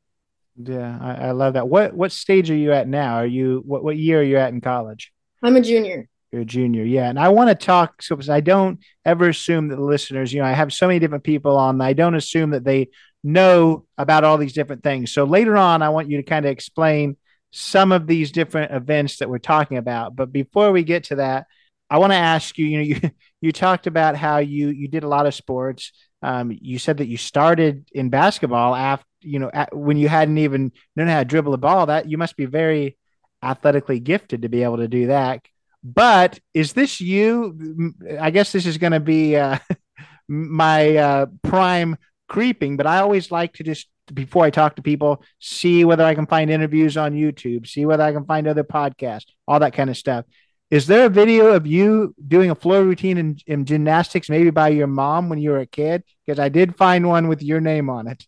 Yeah, 0.63 0.99
I, 1.01 1.29
I, 1.29 1.31
love 1.31 1.55
that. 1.55 1.69
What 1.69 1.95
what 1.95 2.13
stage 2.13 2.51
are 2.51 2.57
you 2.57 2.73
at 2.73 2.89
now? 2.89 3.15
Are 3.15 3.27
you 3.27 3.63
what 3.65 3.85
what 3.85 3.97
year 3.97 4.21
are 4.21 4.25
you 4.25 4.37
at 4.37 4.53
in 4.53 4.61
college? 4.61 5.13
I'm 5.43 5.57
a 5.57 5.63
junior. 5.63 6.09
You're 6.33 6.43
a 6.43 6.47
junior, 6.47 6.83
yeah. 6.83 7.11
And 7.11 7.19
I 7.19 7.29
want 7.29 7.51
to 7.51 7.55
talk 7.55 8.03
so 8.03 8.17
because 8.17 8.31
I 8.31 8.41
don't 8.41 8.81
ever 9.05 9.29
assume 9.29 9.69
that 9.69 9.77
the 9.77 9.83
listeners, 9.83 10.33
you 10.33 10.41
know, 10.41 10.49
I 10.49 10.53
have 10.53 10.73
so 10.73 10.87
many 10.87 10.99
different 10.99 11.25
people 11.25 11.59
on. 11.59 11.79
I 11.83 11.93
don't 11.93 12.15
assume 12.15 12.51
that 12.51 12.65
they 12.65 12.89
know 13.23 13.85
about 13.99 14.25
all 14.25 14.39
these 14.39 14.55
different 14.55 14.83
things. 14.83 15.13
So 15.13 15.25
later 15.25 15.59
on, 15.59 15.83
I 15.83 15.91
want 15.91 16.09
you 16.09 16.17
to 16.17 16.23
kind 16.23 16.47
of 16.47 16.51
explain 16.51 17.19
some 17.51 17.93
of 17.93 18.07
these 18.07 18.33
different 18.33 18.73
events 18.73 19.19
that 19.19 19.29
we're 19.29 19.39
talking 19.39 19.77
about. 19.77 20.17
But 20.17 20.33
before 20.33 20.73
we 20.73 20.85
get 20.85 21.05
to 21.05 21.17
that, 21.17 21.47
I 21.91 21.99
want 21.99 22.13
to 22.13 22.17
ask 22.19 22.57
you. 22.57 22.67
You 22.67 22.79
know, 22.79 22.85
you 23.03 23.11
you 23.43 23.53
talked 23.53 23.87
about 23.87 24.17
how 24.17 24.39
you 24.39 24.69
you 24.69 24.89
did 24.89 25.05
a 25.05 25.09
lot 25.09 25.27
of 25.27 25.35
sports. 25.35 25.93
Um, 26.23 26.57
you 26.61 26.79
said 26.79 26.97
that 26.99 27.09
you 27.09 27.19
started 27.19 27.87
in 27.93 28.09
basketball 28.09 28.75
after 28.75 29.05
you 29.21 29.39
know 29.39 29.51
when 29.73 29.99
you 29.99 30.09
hadn't 30.09 30.39
even 30.39 30.73
known 30.97 31.09
how 31.09 31.19
to 31.19 31.27
dribble 31.27 31.53
a 31.53 31.59
ball. 31.59 31.87
That 31.87 32.09
you 32.09 32.17
must 32.17 32.39
be 32.39 32.47
very 32.47 32.97
athletically 33.43 34.01
gifted 34.01 34.43
to 34.43 34.49
be 34.49 34.63
able 34.63 34.79
to 34.79 34.89
do 34.89 35.09
that. 35.09 35.43
But 35.85 36.39
is 36.55 36.73
this 36.73 37.01
you? 37.01 37.95
I 38.21 38.31
guess 38.31 38.53
this 38.53 38.67
is 38.67 38.79
going 38.79 38.93
to 38.93 39.01
be 39.01 39.37
uh, 39.37 39.59
my 40.29 40.97
uh, 40.97 41.27
prime 41.43 41.97
creeping. 42.29 42.77
But 42.77 42.87
I 42.87 42.99
always 42.99 43.31
like 43.31 43.55
to 43.55 43.65
just 43.65 43.89
before 44.13 44.45
I 44.45 44.51
talk 44.51 44.77
to 44.77 44.83
people, 44.83 45.23
see 45.39 45.85
whether 45.85 46.05
I 46.05 46.15
can 46.15 46.27
find 46.27 46.51
interviews 46.51 46.97
on 46.97 47.13
YouTube, 47.13 47.67
see 47.67 47.87
whether 47.87 48.03
I 48.03 48.13
can 48.13 48.25
find 48.25 48.47
other 48.47 48.65
podcasts, 48.65 49.27
all 49.47 49.61
that 49.61 49.75
kind 49.75 49.91
of 49.91 49.97
stuff. 49.97 50.25
Is 50.71 50.87
there 50.87 51.07
a 51.07 51.11
video 51.11 51.49
of 51.49 51.67
you 51.67 52.15
doing 52.27 52.51
a 52.51 52.55
floor 52.55 52.83
routine 52.83 53.19
in, 53.19 53.37
in 53.47 53.67
gymnastics, 53.67 54.31
maybe 54.31 54.51
by 54.51 54.69
your 54.69 54.87
mom 54.87 55.29
when 55.29 55.39
you 55.39 55.51
were 55.51 55.59
a 55.59 55.67
kid? 55.67 56.03
Because 56.25 56.39
I 56.39 56.49
did 56.49 56.77
find 56.77 57.07
one 57.07 57.29
with 57.29 57.43
your 57.43 57.61
name 57.61 57.91
on 57.91 58.07
it. 58.07 58.27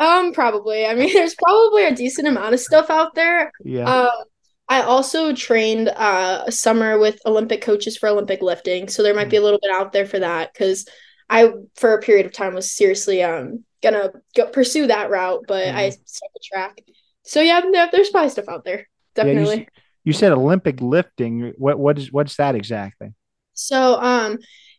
Um, 0.00 0.32
probably. 0.32 0.86
I 0.86 0.94
mean, 0.94 1.12
there's 1.14 1.36
probably 1.36 1.86
a 1.86 1.94
decent 1.94 2.26
amount 2.26 2.54
of 2.54 2.60
stuff 2.60 2.90
out 2.90 3.14
there. 3.14 3.52
Yeah. 3.64 3.84
Um, 3.84 4.24
I 4.68 4.82
also 4.82 5.34
trained 5.34 5.88
uh, 5.88 6.44
a 6.46 6.52
summer 6.52 6.98
with 6.98 7.20
Olympic 7.26 7.60
coaches 7.60 7.96
for 7.96 8.08
Olympic 8.08 8.40
lifting, 8.40 8.88
so 8.88 9.02
there 9.02 9.14
might 9.14 9.30
be 9.30 9.36
a 9.36 9.42
little 9.42 9.60
bit 9.60 9.70
out 9.70 9.92
there 9.92 10.06
for 10.06 10.18
that 10.18 10.52
because 10.52 10.86
I, 11.28 11.52
for 11.76 11.94
a 11.94 12.00
period 12.00 12.26
of 12.26 12.32
time, 12.32 12.54
was 12.54 12.72
seriously 12.72 13.22
um 13.22 13.64
gonna 13.82 14.10
go 14.34 14.46
pursue 14.46 14.86
that 14.86 15.10
route, 15.10 15.44
but 15.46 15.66
mm-hmm. 15.66 15.76
I 15.76 15.90
stuck 15.90 16.32
the 16.32 16.40
track. 16.42 16.78
So 17.22 17.40
yeah, 17.40 17.60
there's 17.92 18.10
probably 18.10 18.30
stuff 18.30 18.48
out 18.48 18.64
there. 18.64 18.88
Definitely. 19.14 19.58
Yeah, 19.58 19.82
you 20.04 20.12
said 20.12 20.32
Olympic 20.32 20.80
lifting. 20.80 21.52
What 21.56 21.78
what 21.78 21.98
is 21.98 22.12
what's 22.12 22.36
that 22.36 22.54
exactly? 22.54 23.14
So 23.52 24.00
um 24.00 24.38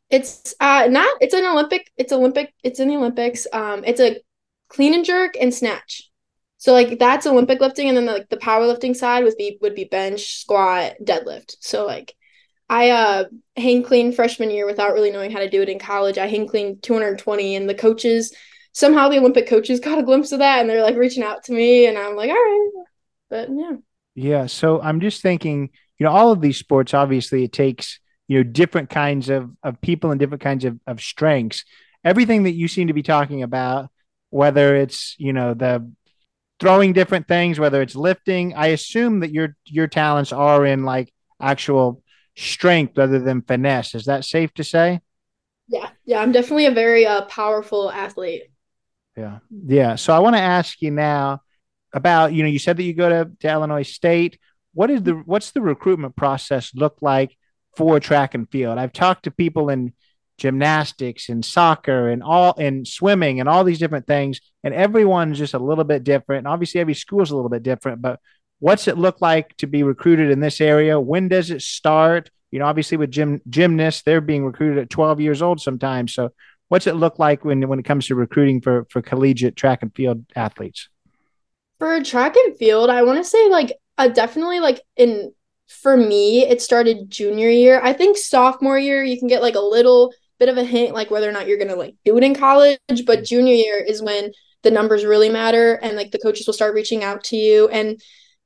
it's 0.09 0.53
uh 0.59 0.87
not 0.89 1.17
it's 1.21 1.33
an 1.33 1.45
Olympic 1.45 1.91
it's 1.97 2.11
Olympic 2.11 2.53
it's 2.63 2.79
in 2.79 2.87
the 2.89 2.97
Olympics. 2.97 3.47
Um 3.53 3.83
it's 3.85 3.99
a 3.99 4.21
clean 4.69 4.93
and 4.93 5.05
jerk 5.05 5.35
and 5.39 5.53
snatch. 5.53 6.09
So 6.65 6.73
like 6.73 6.97
that's 6.97 7.27
Olympic 7.27 7.61
lifting 7.61 7.89
and 7.89 7.95
then 7.95 8.07
the, 8.07 8.13
like 8.13 8.29
the 8.29 8.37
powerlifting 8.37 8.95
side 8.95 9.23
would 9.23 9.37
be 9.37 9.59
would 9.61 9.75
be 9.75 9.83
bench, 9.83 10.39
squat, 10.39 10.93
deadlift. 10.99 11.57
So 11.59 11.85
like 11.85 12.15
I 12.67 12.89
uh 12.89 13.25
hang 13.55 13.83
clean 13.83 14.11
freshman 14.11 14.49
year 14.49 14.65
without 14.65 14.93
really 14.93 15.11
knowing 15.11 15.29
how 15.29 15.37
to 15.37 15.47
do 15.47 15.61
it 15.61 15.69
in 15.69 15.77
college. 15.77 16.17
I 16.17 16.25
hang 16.25 16.47
clean 16.47 16.79
220 16.81 17.55
and 17.55 17.69
the 17.69 17.75
coaches 17.75 18.35
somehow 18.71 19.09
the 19.09 19.19
Olympic 19.19 19.47
coaches 19.47 19.79
got 19.83 19.99
a 19.99 20.03
glimpse 20.03 20.31
of 20.31 20.39
that 20.39 20.59
and 20.59 20.67
they're 20.67 20.81
like 20.81 20.95
reaching 20.95 21.21
out 21.21 21.43
to 21.43 21.53
me 21.53 21.85
and 21.85 21.99
I'm 21.99 22.15
like, 22.15 22.31
all 22.31 22.35
right. 22.35 22.71
But 23.29 23.49
yeah. 23.51 23.75
Yeah. 24.15 24.45
So 24.47 24.81
I'm 24.81 25.01
just 25.01 25.21
thinking, 25.21 25.69
you 25.99 26.03
know, 26.03 26.11
all 26.11 26.31
of 26.31 26.41
these 26.41 26.57
sports, 26.57 26.95
obviously, 26.95 27.43
it 27.43 27.53
takes, 27.53 27.99
you 28.27 28.39
know, 28.39 28.43
different 28.43 28.89
kinds 28.89 29.29
of, 29.29 29.51
of 29.61 29.79
people 29.81 30.09
and 30.09 30.19
different 30.19 30.41
kinds 30.41 30.65
of, 30.65 30.79
of 30.87 30.99
strengths. 30.99 31.63
Everything 32.03 32.41
that 32.43 32.53
you 32.53 32.67
seem 32.67 32.87
to 32.87 32.93
be 32.93 33.03
talking 33.03 33.43
about, 33.43 33.91
whether 34.31 34.75
it's, 34.75 35.15
you 35.19 35.31
know, 35.31 35.53
the 35.53 35.91
throwing 36.59 36.93
different 36.93 37.27
things, 37.27 37.59
whether 37.59 37.81
it's 37.81 37.95
lifting, 37.95 38.53
I 38.55 38.67
assume 38.67 39.19
that 39.21 39.31
your 39.31 39.55
your 39.65 39.87
talents 39.87 40.31
are 40.31 40.65
in 40.65 40.83
like 40.83 41.13
actual 41.41 42.01
strength 42.35 42.97
rather 42.97 43.19
than 43.19 43.41
finesse. 43.41 43.95
Is 43.95 44.05
that 44.05 44.25
safe 44.25 44.53
to 44.55 44.63
say? 44.63 45.01
Yeah. 45.67 45.89
Yeah. 46.05 46.19
I'm 46.19 46.31
definitely 46.31 46.67
a 46.67 46.71
very 46.71 47.05
uh, 47.05 47.23
powerful 47.23 47.91
athlete. 47.91 48.43
Yeah. 49.17 49.39
Yeah. 49.49 49.95
So 49.95 50.13
I 50.13 50.19
want 50.19 50.35
to 50.35 50.41
ask 50.41 50.81
you 50.81 50.91
now 50.91 51.41
about 51.93 52.33
you 52.33 52.43
know 52.43 52.49
you 52.49 52.59
said 52.59 52.77
that 52.77 52.83
you 52.83 52.93
go 52.93 53.09
to, 53.09 53.31
to 53.39 53.49
Illinois 53.49 53.83
State. 53.83 54.39
What 54.73 54.91
is 54.91 55.03
the 55.03 55.13
what's 55.13 55.51
the 55.51 55.61
recruitment 55.61 56.15
process 56.15 56.71
look 56.75 56.97
like 57.01 57.37
for 57.77 57.99
track 57.99 58.35
and 58.35 58.49
field? 58.49 58.77
I've 58.77 58.93
talked 58.93 59.23
to 59.23 59.31
people 59.31 59.69
in 59.69 59.93
gymnastics 60.37 61.29
and 61.29 61.43
soccer 61.43 62.09
and 62.09 62.21
all 62.21 62.55
and 62.57 62.87
swimming 62.87 63.39
and 63.39 63.47
all 63.47 63.63
these 63.63 63.79
different 63.79 64.07
things, 64.07 64.41
and 64.63 64.73
everyone's 64.73 65.37
just 65.37 65.53
a 65.53 65.59
little 65.59 65.83
bit 65.83 66.03
different. 66.03 66.39
And 66.39 66.47
obviously, 66.47 66.81
every 66.81 66.93
school's 66.93 67.31
a 67.31 67.35
little 67.35 67.49
bit 67.49 67.63
different. 67.63 68.01
But 68.01 68.19
what's 68.59 68.87
it 68.87 68.97
look 68.97 69.21
like 69.21 69.55
to 69.57 69.67
be 69.67 69.83
recruited 69.83 70.31
in 70.31 70.39
this 70.39 70.61
area? 70.61 70.99
When 70.99 71.27
does 71.27 71.51
it 71.51 71.61
start? 71.61 72.29
you 72.55 72.59
know, 72.59 72.67
obviously 72.67 72.95
with 72.95 73.11
gym 73.11 73.41
gymnasts, 73.49 74.03
they're 74.03 74.21
being 74.21 74.45
recruited 74.45 74.77
at 74.77 74.89
12 74.89 75.19
years 75.19 75.41
old 75.41 75.59
sometimes. 75.59 76.13
So 76.13 76.29
what's 76.69 76.87
it 76.87 76.95
look 76.95 77.19
like 77.19 77.43
when 77.43 77.67
when 77.67 77.79
it 77.79 77.85
comes 77.85 78.07
to 78.07 78.15
recruiting 78.15 78.61
for 78.61 78.85
for 78.89 79.01
collegiate 79.01 79.57
track 79.57 79.81
and 79.81 79.93
field 79.93 80.23
athletes? 80.37 80.87
For 81.79 82.01
track 82.01 82.37
and 82.37 82.57
field, 82.57 82.89
I 82.89 83.03
want 83.03 83.17
to 83.17 83.25
say 83.25 83.49
like 83.49 83.73
uh, 83.97 84.07
definitely 84.07 84.61
like 84.61 84.81
in 84.95 85.33
for 85.67 85.97
me, 85.97 86.45
it 86.45 86.61
started 86.61 87.09
junior 87.09 87.49
year. 87.49 87.81
I 87.83 87.91
think 87.91 88.15
sophomore 88.17 88.79
year 88.79 89.03
you 89.03 89.19
can 89.19 89.27
get 89.27 89.41
like 89.41 89.55
a 89.55 89.59
little 89.59 90.13
bit 90.39 90.49
of 90.49 90.57
a 90.57 90.63
hint 90.63 90.93
like 90.93 91.11
whether 91.11 91.29
or 91.29 91.31
not 91.31 91.47
you're 91.47 91.57
gonna 91.57 91.75
like 91.75 91.95
do 92.03 92.17
it 92.17 92.23
in 92.23 92.35
college, 92.35 92.79
but 93.05 93.23
junior 93.23 93.53
year 93.53 93.77
is 93.77 94.01
when 94.01 94.31
the 94.63 94.71
numbers 94.71 95.05
really 95.05 95.29
matter 95.29 95.75
and 95.75 95.95
like 95.95 96.11
the 96.11 96.19
coaches 96.19 96.47
will 96.47 96.53
start 96.53 96.73
reaching 96.73 97.03
out 97.03 97.23
to 97.25 97.37
you. 97.37 97.67
And 97.69 98.01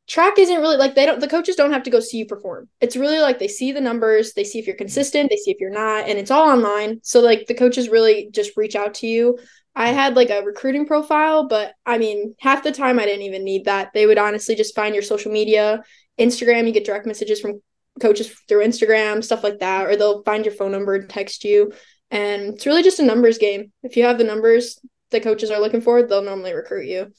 track 0.07 0.37
isn't 0.37 0.59
really 0.59 0.77
like 0.77 0.95
they 0.95 1.05
don't 1.05 1.19
the 1.19 1.27
coaches 1.27 1.55
don't 1.55 1.71
have 1.71 1.83
to 1.83 1.89
go 1.89 1.99
see 1.99 2.17
you 2.17 2.25
perform. 2.25 2.67
It's 2.81 2.95
really 2.95 3.19
like 3.19 3.39
they 3.39 3.47
see 3.47 3.71
the 3.71 3.81
numbers 3.81 4.33
they 4.33 4.43
see 4.43 4.59
if 4.59 4.67
you're 4.67 4.75
consistent 4.75 5.29
they 5.29 5.37
see 5.37 5.51
if 5.51 5.57
you're 5.59 5.71
not 5.71 6.07
and 6.07 6.19
it's 6.19 6.31
all 6.31 6.49
online. 6.49 6.99
So 7.03 7.21
like 7.21 7.47
the 7.47 7.53
coaches 7.53 7.89
really 7.89 8.29
just 8.31 8.57
reach 8.57 8.75
out 8.75 8.95
to 8.95 9.07
you. 9.07 9.39
I 9.75 9.89
had 9.89 10.15
like 10.15 10.29
a 10.29 10.41
recruiting 10.41 10.85
profile 10.85 11.47
but 11.47 11.73
i 11.85 11.97
mean 11.97 12.35
half 12.39 12.63
the 12.63 12.71
time 12.71 12.99
i 12.99 13.05
didn't 13.05 13.23
even 13.23 13.43
need 13.43 13.65
that. 13.65 13.91
They 13.93 14.05
would 14.05 14.17
honestly 14.17 14.55
just 14.55 14.75
find 14.75 14.93
your 14.93 15.03
social 15.03 15.31
media 15.31 15.83
instagram 16.19 16.67
you 16.67 16.73
get 16.73 16.85
direct 16.85 17.05
messages 17.05 17.39
from 17.39 17.61
coaches 17.99 18.29
through 18.47 18.65
instagram 18.65 19.23
stuff 19.23 19.43
like 19.43 19.59
that 19.59 19.87
or 19.87 19.95
they'll 19.95 20.23
find 20.23 20.45
your 20.45 20.53
phone 20.53 20.71
number 20.71 20.95
and 20.95 21.09
text 21.09 21.43
you 21.43 21.71
and 22.11 22.55
it's 22.55 22.65
really 22.65 22.83
just 22.83 22.99
a 22.99 23.05
numbers 23.05 23.37
game 23.37 23.71
if 23.83 23.95
you 23.95 24.03
have 24.03 24.17
the 24.17 24.23
numbers 24.23 24.79
the 25.11 25.19
coaches 25.19 25.51
are 25.51 25.59
looking 25.59 25.81
for, 25.81 26.03
they'll 26.03 26.21
normally 26.21 26.53
recruit 26.53 26.87
you. 26.87 27.11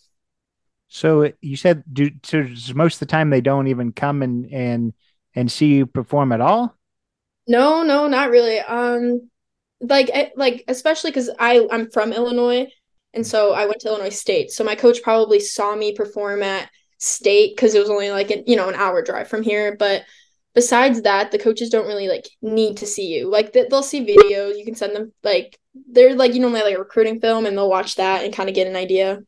So 0.89 1.33
you 1.41 1.57
said 1.57 1.85
do 1.93 2.11
so 2.25 2.47
most 2.75 2.95
of 2.95 3.01
the 3.01 3.07
time 3.07 3.31
they 3.31 3.41
don't 3.41 3.69
even 3.69 3.93
come 3.93 4.23
and 4.23 4.53
and 4.53 4.93
and 5.35 5.51
see 5.51 5.75
you 5.75 5.87
perform 5.87 6.33
at 6.33 6.41
all? 6.41 6.77
No, 7.47 7.83
no, 7.83 8.09
not 8.09 8.31
really. 8.31 8.59
Um 8.59 9.31
like 9.81 10.11
eh, 10.13 10.31
like 10.37 10.65
especially 10.67 11.13
cuz 11.13 11.31
I 11.39 11.67
I'm 11.71 11.91
from 11.91 12.13
Illinois 12.13 12.67
and 13.15 13.27
so 13.27 13.53
I 13.53 13.67
went 13.67 13.81
to 13.81 13.89
Illinois 13.89 14.09
State. 14.11 14.51
So 14.51 14.65
my 14.65 14.75
coach 14.75 15.03
probably 15.03 15.39
saw 15.41 15.77
me 15.77 15.93
perform 15.93 16.43
at 16.43 16.69
state 16.99 17.57
cuz 17.57 17.75
it 17.75 17.81
was 17.81 17.91
only 17.91 18.11
like 18.11 18.31
an, 18.33 18.43
you 18.47 18.57
know 18.57 18.69
an 18.69 18.75
hour 18.75 19.01
drive 19.01 19.29
from 19.29 19.43
here, 19.43 19.77
but 19.77 20.03
besides 20.55 21.03
that 21.03 21.31
the 21.31 21.39
coaches 21.39 21.71
don't 21.71 21.87
really 21.87 22.09
like 22.09 22.29
need 22.43 22.77
to 22.77 22.87
see 22.87 23.07
you 23.07 23.31
like 23.31 23.53
they'll 23.53 23.83
see 23.83 24.05
videos 24.05 24.59
you 24.59 24.65
can 24.65 24.75
send 24.75 24.95
them 24.95 25.13
like 25.23 25.59
they're 25.93 26.15
like 26.15 26.35
you 26.35 26.41
know 26.41 26.49
like 26.49 26.75
a 26.75 26.79
recruiting 26.79 27.21
film 27.21 27.47
and 27.47 27.57
they'll 27.57 27.71
watch 27.71 27.97
that 27.97 28.25
and 28.25 28.35
kind 28.35 28.49
of 28.49 28.55
get 28.55 28.67
an 28.67 28.77
idea 28.77 29.21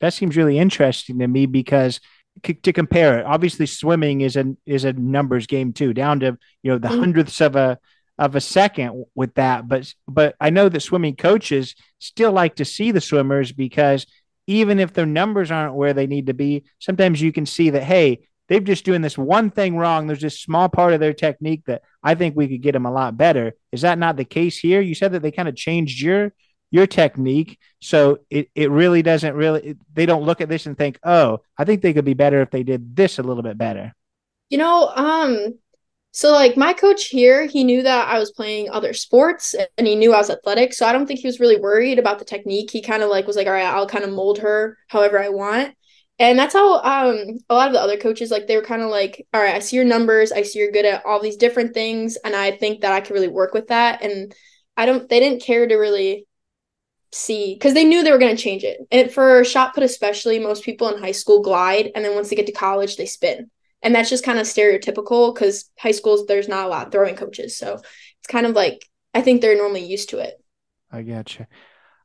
that 0.00 0.14
seems 0.14 0.36
really 0.36 0.58
interesting 0.58 1.18
to 1.18 1.26
me 1.26 1.46
because 1.46 2.00
to 2.42 2.72
compare 2.72 3.18
it 3.18 3.26
obviously 3.26 3.66
swimming 3.66 4.20
is 4.20 4.36
a 4.36 4.54
is 4.66 4.84
a 4.84 4.92
numbers 4.92 5.46
game 5.46 5.72
too 5.72 5.92
down 5.92 6.20
to 6.20 6.38
you 6.62 6.70
know 6.70 6.78
the 6.78 6.88
mm-hmm. 6.88 7.00
hundredths 7.00 7.40
of 7.40 7.56
a 7.56 7.78
of 8.18 8.36
a 8.36 8.40
second 8.40 9.04
with 9.14 9.34
that 9.34 9.66
but 9.66 9.92
but 10.06 10.34
i 10.40 10.50
know 10.50 10.68
that 10.68 10.80
swimming 10.80 11.16
coaches 11.16 11.74
still 11.98 12.32
like 12.32 12.56
to 12.56 12.64
see 12.64 12.90
the 12.90 13.00
swimmers 13.00 13.52
because 13.52 14.06
even 14.46 14.78
if 14.78 14.92
their 14.92 15.06
numbers 15.06 15.50
aren't 15.50 15.74
where 15.74 15.92
they 15.92 16.06
need 16.06 16.26
to 16.26 16.34
be 16.34 16.64
sometimes 16.78 17.20
you 17.20 17.32
can 17.32 17.46
see 17.46 17.70
that 17.70 17.82
hey 17.82 18.20
they're 18.50 18.58
just 18.58 18.84
doing 18.84 19.00
this 19.00 19.16
one 19.16 19.48
thing 19.48 19.76
wrong. 19.76 20.08
There's 20.08 20.20
this 20.20 20.40
small 20.40 20.68
part 20.68 20.92
of 20.92 20.98
their 20.98 21.14
technique 21.14 21.62
that 21.66 21.82
I 22.02 22.16
think 22.16 22.34
we 22.34 22.48
could 22.48 22.62
get 22.62 22.72
them 22.72 22.84
a 22.84 22.90
lot 22.90 23.16
better. 23.16 23.54
Is 23.70 23.82
that 23.82 23.96
not 23.96 24.16
the 24.16 24.24
case 24.24 24.58
here? 24.58 24.80
You 24.80 24.96
said 24.96 25.12
that 25.12 25.22
they 25.22 25.30
kind 25.30 25.48
of 25.48 25.54
changed 25.54 26.02
your 26.02 26.34
your 26.72 26.88
technique, 26.88 27.58
so 27.80 28.18
it 28.28 28.50
it 28.56 28.70
really 28.72 29.02
doesn't 29.02 29.34
really 29.34 29.76
they 29.92 30.04
don't 30.04 30.24
look 30.24 30.40
at 30.40 30.48
this 30.48 30.66
and 30.66 30.76
think, 30.76 30.98
oh, 31.04 31.38
I 31.56 31.64
think 31.64 31.80
they 31.80 31.92
could 31.92 32.04
be 32.04 32.14
better 32.14 32.42
if 32.42 32.50
they 32.50 32.64
did 32.64 32.96
this 32.96 33.20
a 33.20 33.22
little 33.22 33.44
bit 33.44 33.56
better. 33.56 33.94
You 34.48 34.58
know, 34.58 34.88
um, 34.96 35.54
so 36.10 36.32
like 36.32 36.56
my 36.56 36.72
coach 36.72 37.06
here, 37.06 37.46
he 37.46 37.62
knew 37.62 37.84
that 37.84 38.08
I 38.08 38.18
was 38.18 38.32
playing 38.32 38.68
other 38.70 38.92
sports 38.94 39.54
and 39.78 39.86
he 39.86 39.94
knew 39.94 40.12
I 40.12 40.18
was 40.18 40.28
athletic. 40.28 40.72
So 40.72 40.86
I 40.86 40.92
don't 40.92 41.06
think 41.06 41.20
he 41.20 41.28
was 41.28 41.38
really 41.38 41.60
worried 41.60 42.00
about 42.00 42.18
the 42.18 42.24
technique. 42.24 42.72
He 42.72 42.82
kind 42.82 43.04
of 43.04 43.10
like 43.10 43.28
was 43.28 43.36
like, 43.36 43.46
all 43.46 43.52
right, 43.52 43.64
I'll 43.64 43.86
kind 43.86 44.02
of 44.02 44.10
mold 44.10 44.38
her 44.38 44.76
however 44.88 45.22
I 45.22 45.28
want. 45.28 45.76
And 46.20 46.38
that's 46.38 46.54
how 46.54 46.76
um 46.82 47.38
a 47.48 47.54
lot 47.54 47.68
of 47.68 47.72
the 47.74 47.80
other 47.80 47.96
coaches 47.96 48.30
like 48.30 48.46
they 48.46 48.56
were 48.56 48.62
kind 48.62 48.82
of 48.82 48.90
like, 48.90 49.26
all 49.34 49.42
right, 49.42 49.56
I 49.56 49.60
see 49.60 49.76
your 49.76 49.86
numbers, 49.86 50.32
I 50.32 50.42
see 50.42 50.60
you're 50.60 50.70
good 50.70 50.84
at 50.86 51.04
all 51.06 51.20
these 51.20 51.36
different 51.36 51.74
things, 51.74 52.16
and 52.24 52.36
I 52.36 52.52
think 52.52 52.82
that 52.82 52.92
I 52.92 53.00
could 53.00 53.14
really 53.14 53.28
work 53.28 53.54
with 53.54 53.68
that. 53.68 54.02
And 54.02 54.34
I 54.76 54.86
don't 54.86 55.08
they 55.08 55.20
didn't 55.20 55.42
care 55.42 55.66
to 55.66 55.76
really 55.76 56.26
see 57.12 57.54
because 57.54 57.74
they 57.74 57.84
knew 57.84 58.02
they 58.04 58.12
were 58.12 58.18
going 58.18 58.36
to 58.36 58.42
change 58.42 58.64
it. 58.64 58.78
And 58.92 59.10
for 59.12 59.44
shot 59.44 59.74
put 59.74 59.82
especially, 59.84 60.38
most 60.38 60.64
people 60.64 60.94
in 60.94 61.02
high 61.02 61.12
school 61.12 61.42
glide, 61.42 61.90
and 61.94 62.04
then 62.04 62.14
once 62.14 62.30
they 62.30 62.36
get 62.36 62.46
to 62.46 62.52
college, 62.52 62.96
they 62.96 63.06
spin. 63.06 63.50
And 63.82 63.94
that's 63.94 64.10
just 64.10 64.24
kind 64.24 64.38
of 64.38 64.46
stereotypical 64.46 65.34
because 65.34 65.70
high 65.78 65.92
schools 65.92 66.26
there's 66.26 66.48
not 66.48 66.66
a 66.66 66.68
lot 66.68 66.92
throwing 66.92 67.16
coaches, 67.16 67.56
so 67.58 67.74
it's 67.76 68.28
kind 68.28 68.46
of 68.46 68.54
like 68.54 68.86
I 69.14 69.22
think 69.22 69.40
they're 69.40 69.56
normally 69.56 69.84
used 69.84 70.10
to 70.10 70.18
it. 70.18 70.34
I 70.90 71.02
gotcha. 71.02 71.48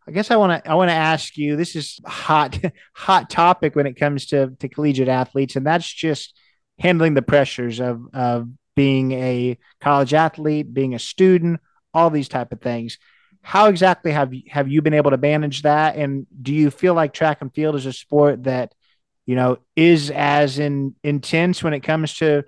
I 0.08 0.12
guess 0.12 0.30
I 0.30 0.36
want 0.36 0.64
to 0.64 0.70
I 0.70 0.76
want 0.76 0.90
to 0.90 0.96
ask 0.96 1.36
you. 1.38 1.56
This 1.56 1.76
is 1.76 2.00
hot 2.06 2.60
hot 2.94 3.30
topic 3.30 3.76
when 3.76 3.88
it 3.88 3.94
comes 3.94 4.28
to 4.28 4.52
to 4.60 4.70
collegiate 4.70 5.08
athletes, 5.08 5.56
and 5.56 5.66
that's 5.66 5.92
just 5.92 6.38
handling 6.80 7.14
the 7.14 7.22
pressures 7.22 7.80
of 7.80 8.06
of 8.14 8.50
being 8.76 9.14
a 9.14 9.58
college 9.82 10.14
athlete, 10.14 10.74
being 10.74 10.94
a 10.94 11.00
student, 11.00 11.60
all 11.94 12.10
these 12.10 12.28
type 12.28 12.52
of 12.52 12.62
things. 12.62 13.00
How 13.42 13.68
exactly 13.68 14.12
have 14.12 14.34
you, 14.34 14.44
have 14.50 14.68
you 14.68 14.82
been 14.82 14.94
able 14.94 15.12
to 15.12 15.18
manage 15.18 15.62
that? 15.62 15.96
And 15.96 16.26
do 16.42 16.54
you 16.54 16.72
feel 16.72 16.94
like 16.94 17.14
track 17.14 17.42
and 17.42 17.54
field 17.54 17.76
is 17.76 17.86
a 17.86 17.94
sport 17.94 18.44
that 18.44 18.74
you 19.26 19.36
know 19.36 19.58
is 19.76 20.12
as 20.12 20.60
in 20.60 20.96
intense 21.04 21.64
when 21.64 21.74
it 21.74 21.80
comes 21.82 22.16
to 22.16 22.44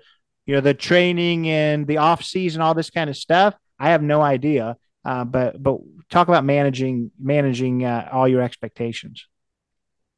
you 0.46 0.54
know 0.54 0.60
the 0.60 0.74
training 0.74 1.48
and 1.48 1.86
the 1.88 1.96
off 1.96 2.22
season, 2.22 2.60
all 2.62 2.74
this 2.74 2.90
kind 2.90 3.10
of 3.10 3.16
stuff? 3.16 3.54
I 3.80 3.90
have 3.90 4.02
no 4.02 4.20
idea. 4.20 4.76
Uh, 5.04 5.24
but 5.24 5.62
but 5.62 5.78
talk 6.10 6.28
about 6.28 6.44
managing 6.44 7.10
managing 7.18 7.84
uh, 7.84 8.08
all 8.12 8.28
your 8.28 8.42
expectations. 8.42 9.26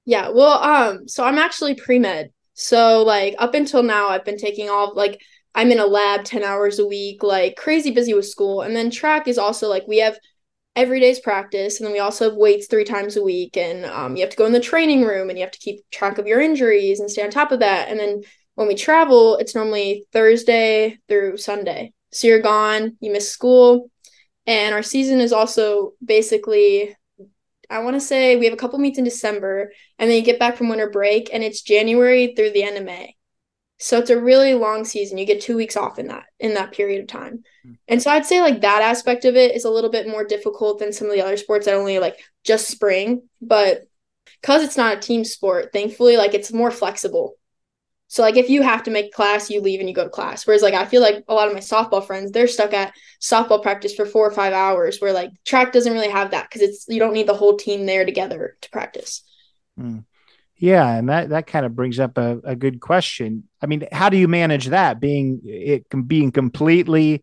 Yeah, 0.05 0.31
well, 0.31 0.63
um, 0.63 1.09
so 1.09 1.25
I'm 1.25 1.39
actually 1.39 1.75
pre 1.75 1.99
med. 1.99 2.31
So 2.55 3.03
like 3.03 3.35
up 3.39 3.55
until 3.55 3.83
now, 3.83 4.09
I've 4.09 4.25
been 4.25 4.39
taking 4.39 4.69
all 4.69 4.95
like 4.95 5.21
I'm 5.55 5.71
in 5.71 5.79
a 5.79 5.87
lab 5.87 6.25
ten 6.25 6.43
hours 6.43 6.79
a 6.79 6.87
week, 6.87 7.23
like 7.23 7.57
crazy 7.57 7.91
busy 7.91 8.15
with 8.15 8.27
school, 8.27 8.63
and 8.63 8.75
then 8.75 8.91
track 8.91 9.29
is 9.29 9.39
also 9.39 9.69
like 9.69 9.87
we 9.87 9.99
have 9.99 10.19
every 10.77 11.01
day's 11.01 11.21
practice, 11.21 11.79
and 11.79 11.87
then 11.87 11.93
we 11.93 12.01
also 12.01 12.31
have 12.31 12.39
weights 12.39 12.67
three 12.67 12.85
times 12.85 13.17
a 13.17 13.23
week, 13.23 13.57
and 13.57 13.85
um, 13.87 14.17
you 14.17 14.23
have 14.23 14.31
to 14.31 14.37
go 14.37 14.47
in 14.47 14.53
the 14.53 14.61
training 14.61 15.05
room 15.05 15.29
and 15.29 15.39
you 15.39 15.45
have 15.45 15.53
to 15.53 15.59
keep 15.59 15.89
track 15.91 16.19
of 16.19 16.27
your 16.27 16.41
injuries 16.41 17.01
and 17.01 17.11
stay 17.11 17.23
on 17.23 17.31
top 17.31 17.53
of 17.53 17.61
that, 17.61 17.89
and 17.89 17.99
then 18.01 18.23
when 18.55 18.69
we 18.69 18.75
travel, 18.75 19.37
it's 19.37 19.55
normally 19.55 20.07
Thursday 20.13 20.99
through 21.09 21.37
Sunday. 21.37 21.93
So 22.13 22.27
you're 22.27 22.43
gone, 22.43 22.97
you 23.01 23.13
miss 23.13 23.31
school, 23.31 23.91
and 24.47 24.75
our 24.75 24.83
season 24.83 25.21
is 25.21 25.33
also 25.33 25.93
basically, 26.05 26.97
I 27.69 27.81
want 27.81 27.95
to 27.95 28.01
say 28.01 28.37
we 28.37 28.47
have 28.47 28.55
a 28.55 28.59
couple 28.59 28.79
meets 28.79 28.99
in 28.99 29.05
December, 29.05 29.73
and 29.99 30.11
then 30.11 30.17
you 30.17 30.25
get 30.25 30.39
back 30.39 30.57
from 30.57 30.69
winter 30.69 30.91
break, 30.91 31.31
and 31.33 31.45
it's 31.45 31.63
January 31.63 32.35
through 32.35 32.51
the 32.51 32.65
end 32.65 32.77
of 32.77 32.85
May. 32.85 33.17
So 33.83 33.99
it's 33.99 34.11
a 34.11 34.21
really 34.21 34.53
long 34.53 34.85
season. 34.85 35.17
You 35.17 35.25
get 35.25 35.41
two 35.41 35.57
weeks 35.57 35.75
off 35.75 35.99
in 35.99 36.09
that 36.09 36.25
in 36.39 36.53
that 36.55 36.73
period 36.73 37.01
of 37.01 37.09
time. 37.09 37.43
Hmm. 37.65 37.73
And 37.89 38.03
so 38.03 38.11
I'd 38.11 38.27
say 38.27 38.43
like 38.43 38.61
that 38.61 38.83
aspect 38.83 39.25
of 39.25 39.37
it 39.37 39.57
is 39.57 39.65
a 39.65 39.71
little 39.71 39.91
bit 39.91 40.07
more 40.07 40.23
difficult 40.23 40.79
than 40.79 40.93
some 40.93 41.09
of 41.09 41.15
the 41.15 41.23
other 41.23 41.39
sports 41.39 41.65
that 41.65 41.75
only 41.75 41.99
like 41.99 42.19
just 42.45 42.69
spring. 42.69 43.23
But 43.41 43.85
because 44.43 44.63
it's 44.63 44.77
not 44.77 44.99
a 44.99 45.01
team 45.01 45.25
sport, 45.25 45.73
thankfully, 45.73 46.19
like 46.19 46.35
it's 46.35 46.53
more 46.53 46.71
flexible. 46.71 47.37
So 48.11 48.23
like 48.23 48.37
if 48.37 48.51
you 48.51 48.63
have 48.63 48.83
to 48.83 48.91
make 48.91 49.13
class, 49.13 49.51
you 49.51 49.61
leave 49.61 49.79
and 49.79 49.89
you 49.89 49.95
go 49.95 50.03
to 50.03 50.11
class. 50.11 50.45
Whereas 50.45 50.63
like 50.63 50.75
I 50.75 50.85
feel 50.85 51.01
like 51.01 51.23
a 51.29 51.33
lot 51.33 51.47
of 51.47 51.55
my 51.55 51.61
softball 51.61 52.05
friends, 52.05 52.33
they're 52.33 52.49
stuck 52.49 52.75
at 52.75 52.93
softball 53.21 53.63
practice 53.63 53.95
for 53.95 54.05
four 54.05 54.27
or 54.27 54.33
five 54.33 54.53
hours 54.53 54.99
where 54.99 55.13
like 55.13 55.31
track 55.45 55.73
doesn't 55.73 55.93
really 55.93 56.11
have 56.11 56.33
that 56.33 56.51
because 56.51 56.61
it's 56.61 56.87
you 56.89 56.99
don't 56.99 57.13
need 57.13 57.29
the 57.29 57.35
whole 57.35 57.57
team 57.57 57.87
there 57.87 58.05
together 58.05 58.57
to 58.63 58.71
practice. 58.71 59.23
Mm. 59.79 60.05
Yeah, 60.57 60.93
and 60.93 61.09
that 61.09 61.29
that 61.29 61.47
kind 61.47 61.65
of 61.65 61.77
brings 61.77 62.01
up 62.01 62.19
a, 62.19 62.41
a 62.43 62.57
good 62.57 62.81
question. 62.81 63.45
I 63.63 63.67
mean, 63.67 63.87
how 63.93 64.09
do 64.09 64.17
you 64.17 64.27
manage 64.27 64.67
that 64.67 64.99
being 64.99 65.41
it 65.45 65.87
being 66.09 66.33
completely 66.33 67.23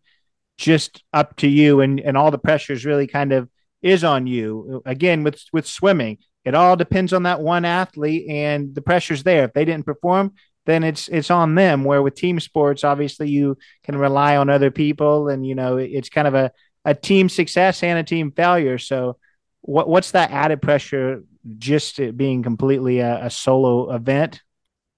just 0.56 1.04
up 1.12 1.36
to 1.36 1.48
you 1.48 1.82
and 1.82 2.00
and 2.00 2.16
all 2.16 2.30
the 2.30 2.38
pressures 2.38 2.86
really 2.86 3.06
kind 3.06 3.34
of 3.34 3.50
is 3.82 4.04
on 4.04 4.26
you. 4.26 4.82
Again, 4.86 5.22
with 5.22 5.44
with 5.52 5.66
swimming, 5.66 6.16
it 6.46 6.54
all 6.54 6.76
depends 6.76 7.12
on 7.12 7.24
that 7.24 7.42
one 7.42 7.66
athlete 7.66 8.26
and 8.30 8.74
the 8.74 8.80
pressure's 8.80 9.22
there. 9.22 9.44
If 9.44 9.52
they 9.52 9.66
didn't 9.66 9.84
perform, 9.84 10.32
then 10.68 10.84
it's 10.84 11.08
it's 11.08 11.30
on 11.30 11.54
them. 11.54 11.82
Where 11.82 12.02
with 12.02 12.14
team 12.14 12.38
sports, 12.38 12.84
obviously 12.84 13.30
you 13.30 13.56
can 13.84 13.96
rely 13.96 14.36
on 14.36 14.50
other 14.50 14.70
people, 14.70 15.28
and 15.28 15.44
you 15.44 15.54
know 15.54 15.78
it's 15.78 16.10
kind 16.10 16.28
of 16.28 16.34
a 16.34 16.52
a 16.84 16.94
team 16.94 17.30
success 17.30 17.82
and 17.82 17.98
a 17.98 18.04
team 18.04 18.30
failure. 18.30 18.76
So, 18.76 19.16
what 19.62 19.88
what's 19.88 20.10
that 20.10 20.30
added 20.30 20.60
pressure 20.60 21.24
just 21.56 21.98
being 22.16 22.42
completely 22.42 22.98
a, 22.98 23.24
a 23.24 23.30
solo 23.30 23.94
event? 23.94 24.42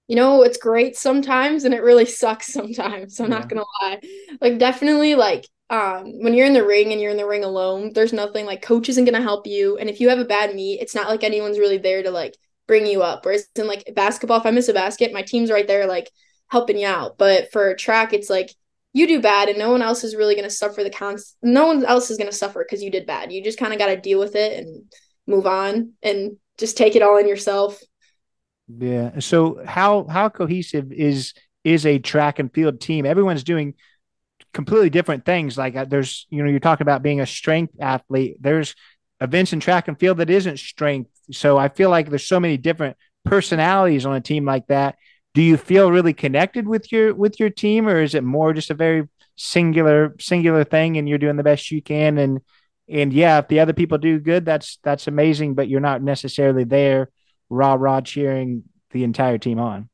You 0.09 0.17
know, 0.17 0.43
it's 0.43 0.57
great 0.57 0.97
sometimes, 0.97 1.63
and 1.63 1.73
it 1.73 1.81
really 1.81 2.05
sucks 2.05 2.51
sometimes. 2.53 3.17
I'm 3.21 3.31
yeah. 3.31 3.39
not 3.39 3.47
gonna 3.47 3.63
lie. 3.81 4.01
Like 4.41 4.59
definitely, 4.59 5.15
like 5.15 5.47
um, 5.69 6.21
when 6.21 6.33
you're 6.33 6.47
in 6.47 6.53
the 6.53 6.67
ring 6.67 6.91
and 6.91 6.99
you're 6.99 7.11
in 7.11 7.17
the 7.17 7.25
ring 7.25 7.45
alone, 7.45 7.93
there's 7.93 8.11
nothing 8.11 8.45
like 8.45 8.61
coach 8.61 8.89
isn't 8.89 9.05
gonna 9.05 9.21
help 9.21 9.47
you, 9.47 9.77
and 9.77 9.89
if 9.89 10.01
you 10.01 10.09
have 10.09 10.19
a 10.19 10.25
bad 10.25 10.53
meet, 10.53 10.81
it's 10.81 10.95
not 10.95 11.07
like 11.07 11.23
anyone's 11.23 11.59
really 11.59 11.77
there 11.77 12.03
to 12.03 12.11
like 12.11 12.35
bring 12.71 12.85
you 12.85 13.03
up. 13.03 13.25
Whereas 13.25 13.49
in 13.57 13.67
like 13.67 13.83
basketball, 13.93 14.39
if 14.39 14.45
I 14.45 14.51
miss 14.51 14.69
a 14.69 14.73
basket, 14.73 15.11
my 15.11 15.23
team's 15.23 15.51
right 15.51 15.67
there 15.67 15.87
like 15.87 16.09
helping 16.47 16.77
you 16.77 16.87
out. 16.87 17.17
But 17.17 17.51
for 17.51 17.75
track, 17.75 18.13
it's 18.13 18.29
like 18.29 18.49
you 18.93 19.07
do 19.07 19.19
bad 19.19 19.49
and 19.49 19.59
no 19.59 19.71
one 19.71 19.81
else 19.81 20.05
is 20.05 20.15
really 20.15 20.35
going 20.35 20.47
to 20.47 20.55
suffer 20.55 20.81
the 20.81 20.89
cons 20.89 21.35
no 21.41 21.67
one 21.67 21.83
else 21.83 22.09
is 22.09 22.17
going 22.17 22.29
to 22.29 22.35
suffer 22.35 22.63
because 22.63 22.81
you 22.81 22.89
did 22.89 23.05
bad. 23.05 23.29
You 23.29 23.43
just 23.43 23.59
kind 23.59 23.73
of 23.73 23.79
got 23.79 23.87
to 23.87 23.97
deal 23.97 24.19
with 24.19 24.37
it 24.37 24.57
and 24.57 24.85
move 25.27 25.45
on 25.45 25.91
and 26.01 26.37
just 26.57 26.77
take 26.77 26.95
it 26.95 27.01
all 27.01 27.17
in 27.17 27.27
yourself. 27.27 27.77
Yeah. 28.69 29.19
So 29.19 29.61
how 29.65 30.05
how 30.05 30.29
cohesive 30.29 30.93
is 30.93 31.33
is 31.65 31.85
a 31.85 31.99
track 31.99 32.39
and 32.39 32.53
field 32.53 32.79
team? 32.79 33.05
Everyone's 33.05 33.43
doing 33.43 33.73
completely 34.53 34.89
different 34.89 35.25
things. 35.25 35.57
Like 35.57 35.75
uh, 35.75 35.83
there's 35.83 36.25
you 36.29 36.41
know 36.41 36.49
you're 36.49 36.61
talking 36.61 36.85
about 36.85 37.03
being 37.03 37.19
a 37.19 37.25
strength 37.25 37.73
athlete. 37.81 38.37
There's 38.39 38.75
events 39.21 39.53
in 39.53 39.59
track 39.59 39.87
and 39.87 39.99
field 39.99 40.17
that 40.17 40.29
isn't 40.29 40.57
strength. 40.57 41.11
So 41.31 41.57
i 41.57 41.69
feel 41.69 41.89
like 41.89 42.09
there's 42.09 42.25
so 42.25 42.39
many 42.39 42.57
different 42.57 42.97
personalities 43.23 44.05
on 44.05 44.15
a 44.15 44.21
team 44.21 44.45
like 44.45 44.67
that. 44.67 44.97
Do 45.33 45.41
you 45.41 45.55
feel 45.55 45.91
really 45.91 46.13
connected 46.13 46.67
with 46.67 46.91
your 46.91 47.13
with 47.13 47.39
your 47.39 47.51
team 47.51 47.87
or 47.87 48.01
is 48.01 48.15
it 48.15 48.23
more 48.23 48.53
just 48.53 48.71
a 48.71 48.73
very 48.73 49.07
singular 49.37 50.15
singular 50.19 50.63
thing 50.63 50.97
and 50.97 51.07
you're 51.07 51.19
doing 51.19 51.37
the 51.37 51.43
best 51.43 51.71
you 51.71 51.81
can? 51.81 52.17
And 52.17 52.41
and 52.89 53.13
yeah 53.13 53.37
if 53.37 53.47
the 53.47 53.59
other 53.59 53.73
people 53.73 53.97
do 53.97 54.19
good 54.19 54.43
that's 54.43 54.79
that's 54.83 55.07
amazing 55.07 55.53
but 55.53 55.69
you're 55.69 55.79
not 55.79 56.01
necessarily 56.01 56.63
there 56.63 57.09
rah 57.49 57.75
rah 57.75 58.01
cheering 58.01 58.63
the 58.89 59.03
entire 59.03 59.37
team 59.37 59.59
on. 59.59 59.87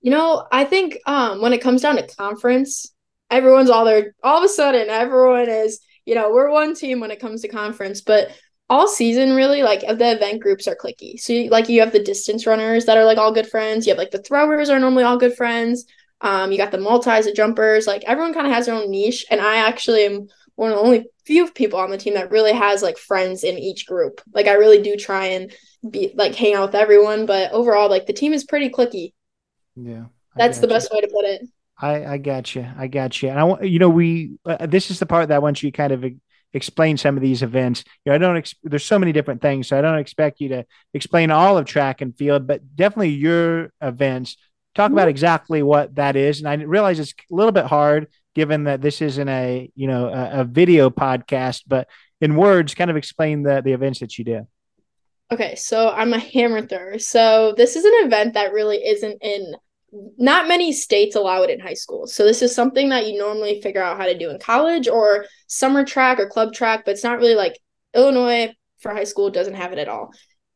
You 0.00 0.10
know 0.10 0.46
i 0.50 0.64
think 0.64 0.98
um 1.06 1.40
when 1.40 1.52
it 1.52 1.62
comes 1.62 1.80
down 1.80 1.96
to 1.96 2.06
conference 2.16 2.92
everyone's 3.30 3.70
all 3.70 3.84
there 3.84 4.14
all 4.22 4.38
of 4.38 4.44
a 4.44 4.48
sudden 4.48 4.90
everyone 4.90 5.48
is 5.48 5.80
you 6.06 6.14
know 6.14 6.30
we're 6.32 6.50
one 6.50 6.74
team 6.74 7.00
when 7.00 7.10
it 7.10 7.20
comes 7.20 7.42
to 7.42 7.48
conference 7.48 8.00
but 8.00 8.30
all 8.72 8.88
season 8.88 9.34
really 9.34 9.62
like 9.62 9.80
the 9.80 10.12
event 10.12 10.40
groups 10.40 10.66
are 10.66 10.74
clicky. 10.74 11.20
So 11.20 11.34
you, 11.34 11.50
like 11.50 11.68
you 11.68 11.80
have 11.80 11.92
the 11.92 12.02
distance 12.02 12.46
runners 12.46 12.86
that 12.86 12.96
are 12.96 13.04
like 13.04 13.18
all 13.18 13.30
good 13.30 13.46
friends. 13.46 13.86
You 13.86 13.90
have 13.90 13.98
like 13.98 14.12
the 14.12 14.22
throwers 14.22 14.70
are 14.70 14.78
normally 14.78 15.04
all 15.04 15.18
good 15.18 15.36
friends. 15.36 15.84
Um 16.22 16.50
you 16.50 16.56
got 16.56 16.70
the 16.70 16.78
multis 16.78 17.26
the 17.26 17.34
jumpers 17.34 17.86
like 17.86 18.02
everyone 18.06 18.32
kind 18.32 18.46
of 18.46 18.52
has 18.54 18.66
their 18.66 18.74
own 18.74 18.90
niche 18.90 19.26
and 19.30 19.40
i 19.40 19.56
actually 19.56 20.06
am 20.06 20.28
one 20.54 20.70
of 20.70 20.78
the 20.78 20.82
only 20.84 21.06
few 21.26 21.50
people 21.50 21.78
on 21.80 21.90
the 21.90 21.98
team 21.98 22.14
that 22.14 22.30
really 22.30 22.52
has 22.52 22.82
like 22.82 22.96
friends 22.96 23.44
in 23.44 23.58
each 23.58 23.86
group. 23.86 24.22
Like 24.32 24.46
i 24.46 24.54
really 24.54 24.80
do 24.80 24.96
try 24.96 25.26
and 25.26 25.52
be 25.90 26.12
like 26.14 26.34
hang 26.34 26.54
out 26.54 26.68
with 26.68 26.74
everyone 26.74 27.26
but 27.26 27.52
overall 27.52 27.90
like 27.90 28.06
the 28.06 28.12
team 28.14 28.32
is 28.32 28.44
pretty 28.44 28.70
clicky. 28.70 29.12
Yeah 29.76 30.04
that's 30.34 30.60
the 30.60 30.68
best 30.68 30.90
way 30.90 31.02
to 31.02 31.08
put 31.08 31.26
it 31.26 31.42
I, 31.82 32.12
I 32.12 32.18
got 32.18 32.54
you. 32.54 32.66
I 32.78 32.86
got 32.86 33.20
you. 33.20 33.28
And 33.28 33.38
I 33.38 33.44
want, 33.44 33.68
you 33.68 33.80
know, 33.80 33.88
we, 33.88 34.38
uh, 34.46 34.66
this 34.66 34.90
is 34.90 35.00
the 35.00 35.06
part 35.06 35.28
that 35.28 35.34
I 35.34 35.40
want 35.40 35.62
you 35.62 35.72
kind 35.72 35.92
of 35.92 36.04
explain 36.54 36.96
some 36.96 37.16
of 37.16 37.22
these 37.22 37.42
events. 37.42 37.84
You 38.04 38.10
know, 38.10 38.14
I 38.14 38.18
don't. 38.18 38.36
Ex- 38.36 38.54
there's 38.62 38.84
so 38.84 38.98
many 38.98 39.12
different 39.12 39.42
things, 39.42 39.68
so 39.68 39.78
I 39.78 39.82
don't 39.82 39.98
expect 39.98 40.40
you 40.40 40.48
to 40.50 40.64
explain 40.94 41.30
all 41.30 41.58
of 41.58 41.66
track 41.66 42.00
and 42.00 42.16
field, 42.16 42.46
but 42.46 42.76
definitely 42.76 43.10
your 43.10 43.72
events. 43.80 44.36
Talk 44.74 44.90
about 44.90 45.02
mm-hmm. 45.02 45.10
exactly 45.10 45.62
what 45.62 45.96
that 45.96 46.16
is, 46.16 46.38
and 46.40 46.48
I 46.48 46.54
realize 46.54 46.98
it's 46.98 47.12
a 47.30 47.34
little 47.34 47.52
bit 47.52 47.66
hard 47.66 48.08
given 48.34 48.64
that 48.64 48.80
this 48.80 49.02
isn't 49.02 49.28
a 49.28 49.70
you 49.74 49.86
know 49.86 50.08
a, 50.08 50.40
a 50.40 50.44
video 50.44 50.88
podcast, 50.88 51.64
but 51.66 51.88
in 52.20 52.36
words, 52.36 52.74
kind 52.74 52.90
of 52.90 52.96
explain 52.96 53.42
the 53.42 53.60
the 53.62 53.72
events 53.72 54.00
that 54.00 54.18
you 54.18 54.24
do. 54.24 54.46
Okay, 55.30 55.54
so 55.54 55.88
I'm 55.88 56.12
a 56.12 56.18
hammer 56.18 56.66
thrower. 56.66 56.98
So 56.98 57.54
this 57.56 57.76
is 57.76 57.84
an 57.84 57.92
event 58.04 58.34
that 58.34 58.52
really 58.52 58.78
isn't 58.78 59.18
in 59.22 59.54
not 60.16 60.48
many 60.48 60.72
states 60.72 61.16
allow 61.16 61.42
it 61.42 61.50
in 61.50 61.60
high 61.60 61.74
school. 61.74 62.06
So 62.06 62.24
this 62.24 62.42
is 62.42 62.54
something 62.54 62.88
that 62.88 63.06
you 63.06 63.18
normally 63.18 63.60
figure 63.60 63.82
out 63.82 63.98
how 63.98 64.06
to 64.06 64.16
do 64.16 64.30
in 64.30 64.38
college 64.38 64.88
or 64.88 65.26
summer 65.46 65.84
track 65.84 66.18
or 66.18 66.28
club 66.28 66.54
track, 66.54 66.84
but 66.84 66.92
it's 66.92 67.04
not 67.04 67.18
really 67.18 67.34
like 67.34 67.58
Illinois 67.94 68.54
for 68.80 68.92
high 68.92 69.04
school 69.04 69.30
doesn't 69.30 69.54
have 69.54 69.72
it 69.72 69.78
at 69.78 69.88
all. 69.88 70.12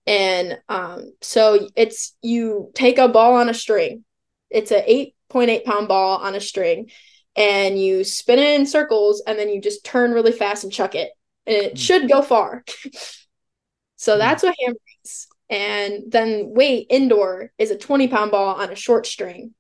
And 0.07 0.59
um, 0.69 1.12
so 1.21 1.69
it's 1.76 2.16
you 2.23 2.71
take 2.75 2.99
a 2.99 3.09
ball 3.09 3.35
on 3.37 3.49
a 3.49 3.55
string. 3.55 4.05
It's 4.50 4.71
a 4.71 5.11
8.8 5.33 5.64
pound 5.64 5.88
ball 5.88 6.19
on 6.19 6.35
a 6.35 6.40
string 6.40 6.90
and 7.37 7.81
you 7.81 8.05
spin 8.05 8.38
it 8.38 8.59
in 8.59 8.66
circles 8.66 9.23
and 9.26 9.38
then 9.38 9.49
you 9.49 9.61
just 9.61 9.85
turn 9.85 10.12
really 10.12 10.33
fast 10.33 10.64
and 10.64 10.73
chuck 10.73 10.95
it. 10.95 11.11
And 11.47 11.57
it 11.57 11.75
mm. 11.75 11.78
should 11.78 12.09
go 12.09 12.23
far. 12.23 12.64
so 13.97 14.14
mm. 14.14 14.19
that's 14.19 14.43
what 14.43 14.55
hammer 14.61 14.75
is 14.75 14.96
and 15.49 16.04
then 16.09 16.50
weight 16.50 16.87
indoor 16.91 17.52
is 17.59 17.71
a 17.71 17.78
20 17.78 18.09
pound 18.09 18.30
ball 18.30 18.56
on 18.56 18.71
a 18.71 18.76
short 18.76 19.06
string. 19.06 19.54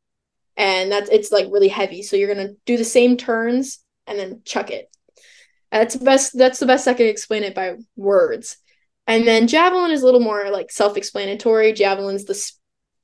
And 0.56 0.90
that's 0.90 1.10
it's 1.10 1.30
like 1.30 1.46
really 1.50 1.68
heavy. 1.68 2.02
So 2.02 2.16
you're 2.16 2.32
gonna 2.32 2.54
do 2.64 2.76
the 2.76 2.84
same 2.84 3.16
turns 3.16 3.78
and 4.06 4.18
then 4.18 4.42
chuck 4.44 4.70
it. 4.70 4.88
That's 5.70 5.94
the 5.94 6.04
best 6.04 6.36
that's 6.36 6.58
the 6.58 6.66
best 6.66 6.88
i 6.88 6.94
can 6.94 7.06
explain 7.06 7.42
it 7.42 7.54
by 7.54 7.76
words. 7.96 8.56
And 9.06 9.26
then 9.26 9.46
javelin 9.46 9.90
is 9.90 10.02
a 10.02 10.04
little 10.04 10.20
more 10.20 10.50
like 10.50 10.72
self-explanatory. 10.72 11.72
Javelin's 11.72 12.24
the 12.24 12.52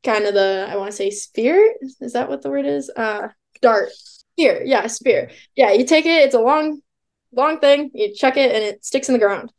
kind 0.03 0.25
of 0.25 0.35
the 0.35 0.66
i 0.68 0.77
want 0.77 0.90
to 0.90 0.97
say 0.97 1.11
spear? 1.11 1.75
Is 2.01 2.14
that 2.14 2.29
what 2.29 2.42
the 2.42 2.51
word 2.51 2.66
is? 2.66 2.90
Uh 2.90 3.29
dart. 3.61 3.90
Spear. 3.92 4.62
Yeah 4.64 4.87
spear. 4.87 5.31
Yeah 5.55 5.73
you 5.73 5.85
take 5.85 6.07
it 6.07 6.25
it's 6.25 6.35
a 6.35 6.40
long 6.40 6.81
long 7.33 7.61
thing. 7.61 7.90
You 7.95 8.14
chuck 8.14 8.37
it 8.37 8.55
and 8.55 8.64
it 8.64 8.85
sticks 8.85 9.09
in 9.09 9.12
the 9.12 9.18
ground. 9.18 9.53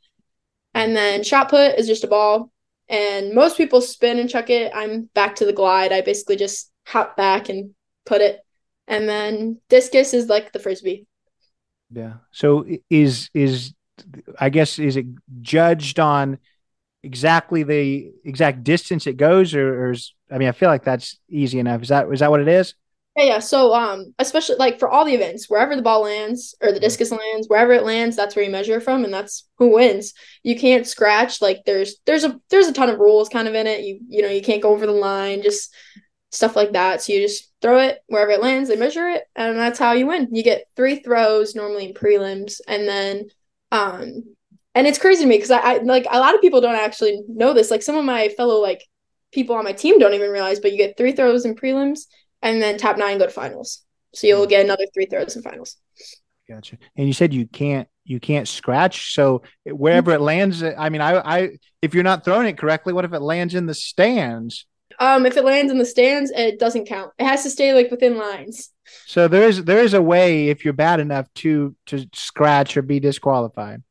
And 0.73 0.95
then 0.95 1.23
shot 1.23 1.49
put 1.49 1.77
is 1.77 1.87
just 1.87 2.03
a 2.03 2.07
ball 2.07 2.51
and 2.89 3.33
most 3.33 3.57
people 3.57 3.81
spin 3.81 4.19
and 4.19 4.29
chuck 4.29 4.49
it. 4.49 4.71
I'm 4.75 5.09
back 5.13 5.35
to 5.37 5.45
the 5.45 5.53
glide. 5.53 5.91
I 5.91 6.01
basically 6.01 6.35
just 6.35 6.71
hop 6.85 7.15
back 7.15 7.49
and 7.49 7.71
put 8.05 8.21
it. 8.21 8.39
And 8.87 9.07
then 9.07 9.59
discus 9.69 10.13
is 10.13 10.27
like 10.27 10.51
the 10.51 10.59
frisbee. 10.59 11.07
Yeah. 11.91 12.13
So 12.31 12.65
is 12.89 13.29
is 13.33 13.73
I 14.39 14.49
guess 14.49 14.79
is 14.79 14.97
it 14.97 15.05
judged 15.41 15.99
on 15.99 16.39
exactly 17.03 17.63
the 17.63 18.11
exact 18.23 18.63
distance 18.63 19.07
it 19.07 19.17
goes 19.17 19.53
or, 19.53 19.85
or 19.85 19.91
is 19.91 20.13
I 20.31 20.37
mean 20.37 20.47
I 20.47 20.53
feel 20.53 20.69
like 20.69 20.83
that's 20.83 21.19
easy 21.29 21.59
enough. 21.59 21.83
Is 21.83 21.89
that 21.89 22.11
is 22.11 22.19
that 22.19 22.31
what 22.31 22.41
it 22.41 22.47
is? 22.47 22.73
Yeah, 23.15 23.23
yeah. 23.25 23.39
So 23.39 23.73
um 23.75 24.13
especially 24.17 24.55
like 24.55 24.79
for 24.79 24.89
all 24.89 25.05
the 25.05 25.13
events, 25.13 25.47
wherever 25.49 25.75
the 25.75 25.83
ball 25.83 26.01
lands 26.03 26.55
or 26.61 26.71
the 26.71 26.79
discus 26.79 27.11
lands, 27.11 27.47
wherever 27.47 27.71
it 27.71 27.83
lands, 27.83 28.15
that's 28.15 28.35
where 28.35 28.43
you 28.43 28.51
measure 28.51 28.81
from 28.81 29.03
and 29.03 29.13
that's 29.13 29.47
who 29.59 29.73
wins. 29.73 30.13
You 30.41 30.57
can't 30.59 30.87
scratch 30.87 31.41
like 31.41 31.61
there's 31.65 31.97
there's 32.05 32.23
a 32.23 32.39
there's 32.49 32.67
a 32.67 32.73
ton 32.73 32.89
of 32.89 32.99
rules 32.99 33.29
kind 33.29 33.47
of 33.47 33.53
in 33.53 33.67
it. 33.67 33.81
You 33.81 33.99
you 34.09 34.21
know, 34.23 34.29
you 34.29 34.41
can't 34.41 34.63
go 34.63 34.71
over 34.71 34.87
the 34.87 34.91
line, 34.91 35.43
just 35.43 35.73
stuff 36.31 36.55
like 36.55 36.73
that. 36.73 37.01
So 37.03 37.13
you 37.13 37.21
just 37.21 37.51
throw 37.61 37.79
it 37.79 37.99
wherever 38.07 38.31
it 38.31 38.41
lands, 38.41 38.69
they 38.69 38.75
measure 38.77 39.09
it, 39.09 39.23
and 39.35 39.57
that's 39.57 39.79
how 39.79 39.93
you 39.93 40.07
win. 40.07 40.29
You 40.33 40.43
get 40.43 40.65
three 40.75 40.97
throws 40.97 41.55
normally 41.55 41.87
in 41.87 41.93
prelims 41.93 42.61
and 42.67 42.87
then 42.87 43.25
um 43.71 44.23
and 44.75 44.87
it's 44.87 44.97
crazy 44.97 45.23
to 45.23 45.29
me 45.29 45.37
because 45.37 45.51
I, 45.51 45.59
I 45.59 45.77
like 45.79 46.07
a 46.09 46.19
lot 46.19 46.35
of 46.35 46.41
people 46.41 46.61
don't 46.61 46.75
actually 46.75 47.21
know 47.27 47.53
this. 47.53 47.69
Like 47.71 47.83
some 47.83 47.95
of 47.95 48.05
my 48.05 48.29
fellow 48.29 48.59
like 48.59 48.83
people 49.31 49.55
on 49.55 49.63
my 49.63 49.73
team 49.73 49.99
don't 49.99 50.13
even 50.13 50.31
realize, 50.31 50.59
but 50.59 50.71
you 50.71 50.77
get 50.77 50.97
three 50.97 51.11
throws 51.11 51.45
in 51.45 51.55
prelims 51.55 52.01
and 52.43 52.61
then 52.61 52.77
top 52.77 52.97
nine 52.97 53.17
go 53.17 53.25
to 53.25 53.31
finals. 53.31 53.81
So 54.13 54.27
you'll 54.27 54.45
get 54.45 54.63
another 54.63 54.85
three 54.93 55.07
throws 55.07 55.35
in 55.35 55.41
finals. 55.41 55.77
Gotcha. 56.47 56.77
And 56.95 57.07
you 57.07 57.13
said 57.13 57.33
you 57.33 57.47
can't 57.47 57.87
you 58.05 58.19
can't 58.19 58.47
scratch. 58.47 59.15
So 59.15 59.41
wherever 59.65 60.11
it 60.11 60.21
lands, 60.21 60.61
I 60.61 60.89
mean, 60.89 61.01
I 61.01 61.17
I 61.17 61.49
if 61.81 61.95
you're 61.95 62.03
not 62.03 62.23
throwing 62.23 62.47
it 62.47 62.57
correctly, 62.57 62.93
what 62.93 63.05
if 63.05 63.13
it 63.13 63.21
lands 63.21 63.55
in 63.55 63.65
the 63.65 63.73
stands? 63.73 64.65
Um, 64.99 65.25
if 65.25 65.37
it 65.37 65.43
lands 65.43 65.71
in 65.71 65.79
the 65.79 65.85
stands, 65.85 66.29
it 66.31 66.59
doesn't 66.59 66.85
count. 66.85 67.11
It 67.17 67.25
has 67.25 67.41
to 67.43 67.49
stay 67.49 67.73
like 67.73 67.89
within 67.89 68.17
lines. 68.17 68.69
So 69.07 69.27
there 69.27 69.47
is 69.47 69.63
there 69.63 69.79
is 69.79 69.93
a 69.93 70.01
way 70.01 70.49
if 70.49 70.63
you're 70.63 70.73
bad 70.73 70.99
enough 70.99 71.33
to 71.35 71.75
to 71.87 72.05
scratch 72.13 72.77
or 72.77 72.81
be 72.81 72.99
disqualified. 72.99 73.81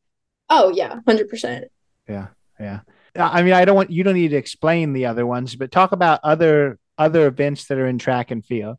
Oh 0.48 0.70
yeah, 0.70 1.00
hundred 1.06 1.28
percent. 1.28 1.64
Yeah, 2.08 2.28
yeah. 2.60 2.80
I 3.16 3.42
mean, 3.42 3.52
I 3.54 3.64
don't 3.64 3.76
want 3.76 3.90
you 3.90 4.04
don't 4.04 4.14
need 4.14 4.28
to 4.28 4.36
explain 4.36 4.92
the 4.92 5.06
other 5.06 5.26
ones, 5.26 5.56
but 5.56 5.72
talk 5.72 5.92
about 5.92 6.20
other 6.22 6.78
other 7.02 7.26
events 7.26 7.66
that 7.66 7.78
are 7.78 7.86
in 7.86 7.98
track 7.98 8.30
and 8.30 8.44
field? 8.44 8.76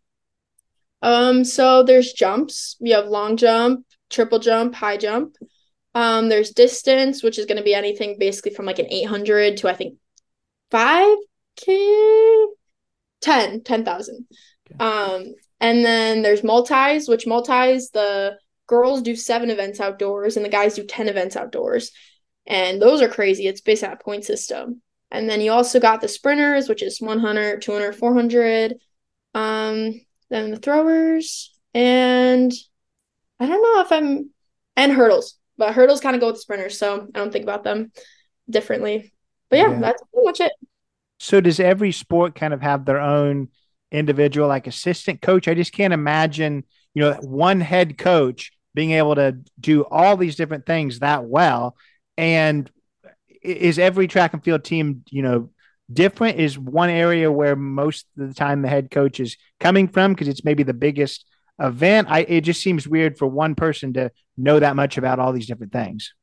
Um, 1.02 1.44
so 1.44 1.84
there's 1.84 2.14
jumps. 2.14 2.78
We 2.80 2.92
have 2.92 3.08
long 3.08 3.36
jump, 3.36 3.86
triple 4.10 4.40
jump, 4.40 4.74
high 4.74 4.98
jump. 4.98 5.36
Um, 5.94 6.30
there's 6.30 6.52
distance, 6.52 7.22
which 7.22 7.38
is 7.38 7.46
going 7.46 7.58
to 7.58 7.64
be 7.64 7.76
anything 7.76 8.18
basically 8.18 8.54
from 8.54 8.66
like 8.66 8.80
an 8.80 8.88
800 8.90 9.58
to 9.58 9.70
I 9.70 9.74
think 9.74 9.98
5k 10.72 12.46
10 13.22 13.64
10,000. 13.64 14.28
Okay. 14.72 14.84
Um, 14.84 15.36
and 15.60 15.86
then 15.86 16.22
there's 16.22 16.44
multis, 16.44 17.08
which 17.08 17.28
multis 17.28 17.90
the 17.90 18.38
girls 18.68 19.02
do 19.02 19.16
7 19.16 19.50
events 19.50 19.80
outdoors 19.80 20.36
and 20.38 20.46
the 20.46 20.50
guys 20.50 20.76
do 20.76 20.86
10 20.86 21.10
events 21.10 21.36
outdoors. 21.36 21.92
And 22.48 22.82
those 22.82 23.02
are 23.02 23.10
crazy. 23.10 23.48
It's 23.48 23.62
based 23.62 23.84
on 23.84 23.92
a 23.92 23.98
point 23.98 24.26
system. 24.26 24.82
And 25.13 25.30
then 25.30 25.41
you 25.41 25.52
also 25.52 25.80
got 25.80 26.02
the 26.02 26.08
sprinters, 26.08 26.67
which 26.67 26.82
is 26.82 26.99
100, 26.99 27.62
200, 27.62 27.95
400. 27.95 28.73
Um, 29.36 30.02
then 30.30 30.49
the 30.49 30.58
throwers. 30.58 31.56
And 31.76 32.52
I 33.39 33.45
don't 33.45 33.62
know 33.62 33.82
if 33.82 33.91
I'm, 33.91 34.32
and 34.76 34.91
hurdles, 34.91 35.36
but 35.58 35.76
hurdles 35.76 36.02
kind 36.02 36.15
of 36.15 36.19
go 36.19 36.28
with 36.28 36.38
the 36.38 36.41
sprinters. 36.41 36.80
So 36.80 37.08
I 37.13 37.19
don't 37.19 37.32
think 37.32 37.43
about 37.43 37.63
them 37.63 37.91
differently. 38.49 39.13
But 39.49 39.60
yeah, 39.60 39.71
yeah, 39.71 39.80
that's 39.80 40.04
pretty 40.12 40.26
much 40.26 40.39
it. 40.39 40.52
So 41.19 41.39
does 41.39 41.60
every 41.60 41.91
sport 41.91 42.34
kind 42.34 42.54
of 42.54 42.62
have 42.63 42.86
their 42.86 42.99
own 42.99 43.49
individual, 43.91 44.47
like 44.47 44.65
assistant 44.65 45.21
coach? 45.21 45.47
I 45.47 45.54
just 45.54 45.73
can't 45.73 45.93
imagine, 45.93 46.63
you 46.95 47.04
know, 47.04 47.13
one 47.21 47.62
head 47.62 47.99
coach 47.99 48.52
being 48.73 48.91
able 48.91 49.13
to 49.13 49.38
do 49.60 49.86
all 49.86 50.17
these 50.17 50.36
different 50.36 50.65
things 50.65 50.99
that 50.99 51.23
well. 51.23 51.78
And 52.17 52.69
is 53.43 53.79
every 53.79 54.08
track 54.08 54.34
and 54.34 54.43
field 54.43 54.63
team, 54.63 55.03
you 55.10 55.21
know, 55.21 55.49
different? 55.91 56.39
Is 56.39 56.58
one 56.58 56.89
area 56.89 57.32
where 57.32 57.56
most 57.56 58.06
of 58.17 58.27
the 58.29 58.34
time 58.34 58.62
the 58.62 58.69
head 58.69 58.91
coach 58.91 59.19
is 59.19 59.38
coming 59.60 59.88
from 59.88 60.13
because 60.13 60.27
it's 60.27 60.45
maybe 60.45 60.63
the 60.63 60.73
biggest 60.73 61.25
event? 61.60 62.08
I 62.10 62.21
it 62.21 62.41
just 62.41 62.62
seems 62.62 62.88
weird 62.88 63.17
for 63.17 63.27
one 63.27 63.56
person 63.56 63.93
to 63.93 64.12
know 64.38 64.60
that 64.60 64.75
much 64.75 64.97
about 64.97 65.19
all 65.19 65.34
these 65.34 65.47
different 65.47 65.73
things. 65.73 66.13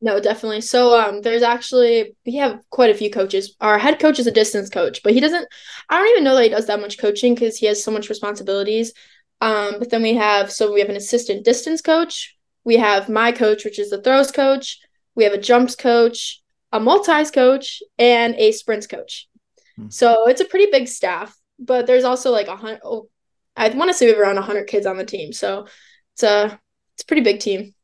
No, 0.00 0.20
definitely. 0.20 0.60
So 0.60 0.98
um 0.98 1.22
there's 1.22 1.42
actually 1.42 2.14
we 2.24 2.36
have 2.36 2.60
quite 2.70 2.90
a 2.90 2.94
few 2.94 3.10
coaches. 3.10 3.56
Our 3.60 3.78
head 3.78 3.98
coach 3.98 4.18
is 4.18 4.26
a 4.26 4.32
distance 4.32 4.70
coach, 4.70 5.02
but 5.02 5.12
he 5.12 5.20
doesn't 5.20 5.48
I 5.88 5.98
don't 5.98 6.10
even 6.10 6.24
know 6.24 6.36
that 6.36 6.44
he 6.44 6.48
does 6.50 6.66
that 6.66 6.80
much 6.80 6.98
coaching 6.98 7.34
because 7.34 7.56
he 7.56 7.66
has 7.66 7.82
so 7.82 7.90
much 7.90 8.08
responsibilities. 8.08 8.92
Um, 9.40 9.78
but 9.78 9.90
then 9.90 10.02
we 10.02 10.14
have 10.14 10.52
so 10.52 10.72
we 10.72 10.80
have 10.80 10.88
an 10.88 10.96
assistant 10.96 11.44
distance 11.44 11.80
coach, 11.80 12.36
we 12.64 12.76
have 12.76 13.08
my 13.08 13.32
coach, 13.32 13.64
which 13.64 13.78
is 13.78 13.90
the 13.90 14.02
throws 14.02 14.30
coach, 14.30 14.78
we 15.14 15.24
have 15.24 15.32
a 15.32 15.38
jumps 15.38 15.74
coach, 15.74 16.42
a 16.72 16.80
multis 16.80 17.30
coach, 17.30 17.82
and 17.98 18.34
a 18.34 18.52
sprints 18.52 18.86
coach. 18.86 19.28
Hmm. 19.76 19.88
So 19.88 20.26
it's 20.28 20.40
a 20.40 20.46
pretty 20.46 20.70
big 20.70 20.88
staff, 20.88 21.36
but 21.58 21.86
there's 21.86 22.04
also 22.04 22.30
like 22.30 22.48
a 22.48 22.56
hundred. 22.56 22.80
Oh, 22.84 23.08
I 23.56 23.68
want 23.70 23.90
to 23.90 23.94
say 23.94 24.06
we 24.06 24.12
have 24.12 24.20
around 24.20 24.36
hundred 24.36 24.66
kids 24.66 24.86
on 24.86 24.96
the 24.96 25.04
team, 25.04 25.32
so 25.32 25.66
it's 26.14 26.22
a 26.22 26.60
it's 26.94 27.02
a 27.02 27.06
pretty 27.06 27.22
big 27.22 27.40
team. 27.40 27.74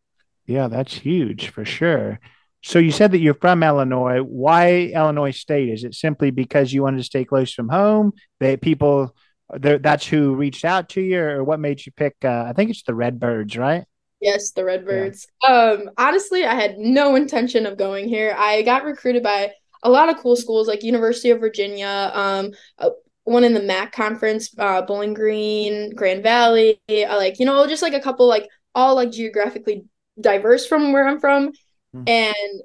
Yeah, 0.47 0.69
that's 0.69 0.95
huge 0.95 1.49
for 1.49 1.65
sure. 1.65 2.21
So 2.63 2.79
you 2.79 2.93
said 2.93 3.13
that 3.13 3.19
you're 3.19 3.35
from 3.35 3.63
Illinois. 3.63 4.21
Why 4.21 4.91
Illinois 4.95 5.33
State? 5.33 5.69
Is 5.69 5.85
it 5.85 5.95
simply 5.95 6.31
because 6.31 6.73
you 6.73 6.83
wanted 6.83 6.99
to 6.99 7.05
stay 7.05 7.25
close 7.25 7.53
from 7.53 7.69
home? 7.69 8.13
That 8.41 8.63
people, 8.63 9.15
that's 9.53 10.07
who 10.07 10.35
reached 10.35 10.65
out 10.65 10.89
to 10.91 11.03
you, 11.03 11.21
or 11.21 11.45
what 11.45 11.61
made 11.61 11.85
you 11.85 11.93
pick? 11.93 12.17
Uh, 12.25 12.45
I 12.49 12.55
think 12.55 12.71
it's 12.71 12.83
the 12.83 12.95
Redbirds, 12.95 13.59
right? 13.59 13.85
Yes, 14.25 14.53
the 14.53 14.65
Redbirds. 14.65 15.27
Yeah. 15.43 15.51
Um, 15.51 15.91
honestly, 15.99 16.47
I 16.47 16.55
had 16.55 16.79
no 16.79 17.15
intention 17.15 17.67
of 17.67 17.77
going 17.77 18.09
here. 18.09 18.35
I 18.39 18.63
got 18.63 18.85
recruited 18.85 19.23
by 19.23 19.53
a 19.83 19.91
lot 19.91 20.09
of 20.09 20.17
cool 20.17 20.35
schools 20.35 20.67
like 20.67 20.83
University 20.83 21.29
of 21.29 21.41
Virginia, 21.41 22.11
um, 22.15 22.53
uh, 22.79 22.89
one 23.25 23.45
in 23.45 23.53
the 23.53 23.63
MAC 23.63 23.93
conference, 23.93 24.51
uh, 24.59 24.81
Bowling 24.81 25.13
Green, 25.13 25.95
Grand 25.95 26.23
Valley, 26.23 26.81
uh, 26.89 27.17
like 27.17 27.39
you 27.39 27.45
know, 27.45 27.67
just 27.67 27.83
like 27.83 27.93
a 27.93 28.01
couple 28.01 28.27
like 28.27 28.49
all 28.75 28.95
like 28.95 29.13
geographically 29.13 29.85
diverse 30.19 30.67
from 30.67 30.95
where 30.95 31.07
I'm 31.07 31.21
from. 31.21 31.53
Mm. 31.95 32.09
And 32.09 32.63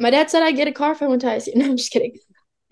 my 0.00 0.10
dad 0.10 0.28
said 0.28 0.42
I'd 0.42 0.56
get 0.56 0.66
a 0.66 0.72
car 0.72 0.90
if 0.90 1.02
I 1.02 1.06
went 1.06 1.20
to 1.20 1.28
ISU. 1.28 1.50
No, 1.54 1.66
I'm 1.66 1.76
just 1.76 1.92
kidding. 1.92 2.16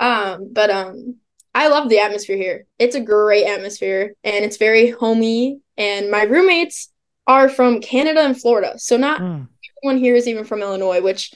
Um, 0.00 0.48
but 0.52 0.70
um, 0.70 1.18
I 1.54 1.68
love 1.68 1.88
the 1.88 2.00
atmosphere 2.00 2.36
here. 2.36 2.66
It's 2.80 2.96
a 2.96 3.00
great 3.00 3.46
atmosphere 3.46 4.14
and 4.24 4.44
it's 4.44 4.56
very 4.56 4.90
homey. 4.90 5.60
And 5.76 6.10
my 6.10 6.24
roommates 6.24 6.90
are 7.26 7.48
from 7.48 7.80
Canada 7.80 8.20
and 8.20 8.38
Florida. 8.40 8.78
So 8.78 8.96
not 8.96 9.20
mm. 9.20 9.48
everyone 9.78 10.02
here 10.02 10.14
is 10.14 10.28
even 10.28 10.44
from 10.44 10.60
Illinois, 10.60 11.00
which 11.00 11.32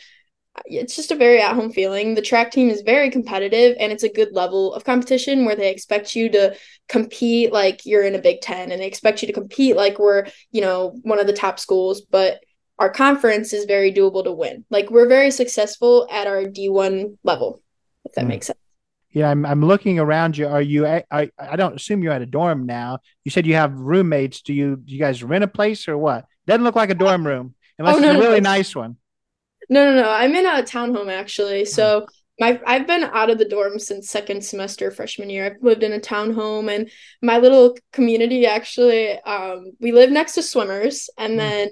it's 0.66 0.96
just 0.96 1.12
a 1.12 1.16
very 1.16 1.40
at 1.40 1.54
home 1.54 1.70
feeling. 1.70 2.14
The 2.14 2.22
track 2.22 2.50
team 2.50 2.68
is 2.68 2.82
very 2.82 3.10
competitive 3.10 3.76
and 3.78 3.92
it's 3.92 4.02
a 4.02 4.12
good 4.12 4.32
level 4.32 4.74
of 4.74 4.84
competition 4.84 5.44
where 5.44 5.56
they 5.56 5.70
expect 5.70 6.16
you 6.16 6.28
to 6.30 6.56
compete 6.88 7.52
like 7.52 7.86
you're 7.86 8.02
in 8.02 8.14
a 8.14 8.20
Big 8.20 8.40
Ten 8.40 8.72
and 8.72 8.80
they 8.80 8.86
expect 8.86 9.22
you 9.22 9.26
to 9.26 9.32
compete 9.32 9.76
like 9.76 9.98
we're, 9.98 10.26
you 10.50 10.60
know, 10.60 10.98
one 11.02 11.18
of 11.18 11.26
the 11.26 11.32
top 11.32 11.58
schools. 11.58 12.02
But 12.02 12.40
our 12.78 12.90
conference 12.90 13.52
is 13.52 13.64
very 13.64 13.92
doable 13.92 14.24
to 14.24 14.32
win. 14.32 14.64
Like 14.70 14.90
we're 14.90 15.08
very 15.08 15.30
successful 15.30 16.06
at 16.10 16.26
our 16.26 16.44
D1 16.44 17.18
level, 17.24 17.62
if 18.04 18.12
that 18.14 18.24
mm. 18.24 18.28
makes 18.28 18.46
sense. 18.46 18.58
Yeah, 19.10 19.30
I'm 19.30 19.46
I'm 19.46 19.64
looking 19.64 19.98
around 19.98 20.36
you. 20.36 20.46
Are 20.46 20.60
you 20.60 20.86
I, 20.86 21.02
I 21.10 21.56
don't 21.56 21.76
assume 21.76 22.02
you're 22.02 22.12
at 22.12 22.22
a 22.22 22.26
dorm 22.26 22.66
now. 22.66 22.98
You 23.24 23.30
said 23.30 23.46
you 23.46 23.54
have 23.54 23.72
roommates. 23.72 24.42
Do 24.42 24.52
you 24.52 24.76
do 24.76 24.92
you 24.92 24.98
guys 24.98 25.24
rent 25.24 25.44
a 25.44 25.48
place 25.48 25.88
or 25.88 25.96
what? 25.96 26.26
Doesn't 26.46 26.64
look 26.64 26.76
like 26.76 26.90
a 26.90 26.94
dorm 26.94 27.26
room 27.26 27.54
unless 27.78 27.96
oh, 27.96 28.00
no, 28.00 28.10
it's 28.10 28.18
a 28.18 28.20
really 28.20 28.40
no. 28.40 28.50
nice 28.50 28.76
one. 28.76 28.96
No, 29.70 29.84
no, 29.84 30.02
no. 30.02 30.10
I'm 30.10 30.34
in 30.34 30.46
a 30.46 30.62
townhome 30.62 31.10
actually. 31.10 31.64
So 31.64 32.06
my 32.38 32.60
I've 32.66 32.86
been 32.86 33.04
out 33.04 33.30
of 33.30 33.38
the 33.38 33.48
dorm 33.48 33.78
since 33.78 34.10
second 34.10 34.44
semester 34.44 34.90
freshman 34.90 35.30
year. 35.30 35.46
I've 35.46 35.62
lived 35.62 35.82
in 35.82 35.92
a 35.92 36.00
townhome 36.00 36.74
and 36.74 36.90
my 37.22 37.38
little 37.38 37.76
community 37.92 38.46
actually 38.46 39.18
um 39.20 39.72
we 39.80 39.92
live 39.92 40.10
next 40.10 40.34
to 40.34 40.42
swimmers 40.42 41.08
and 41.16 41.34
mm. 41.34 41.38
then 41.38 41.68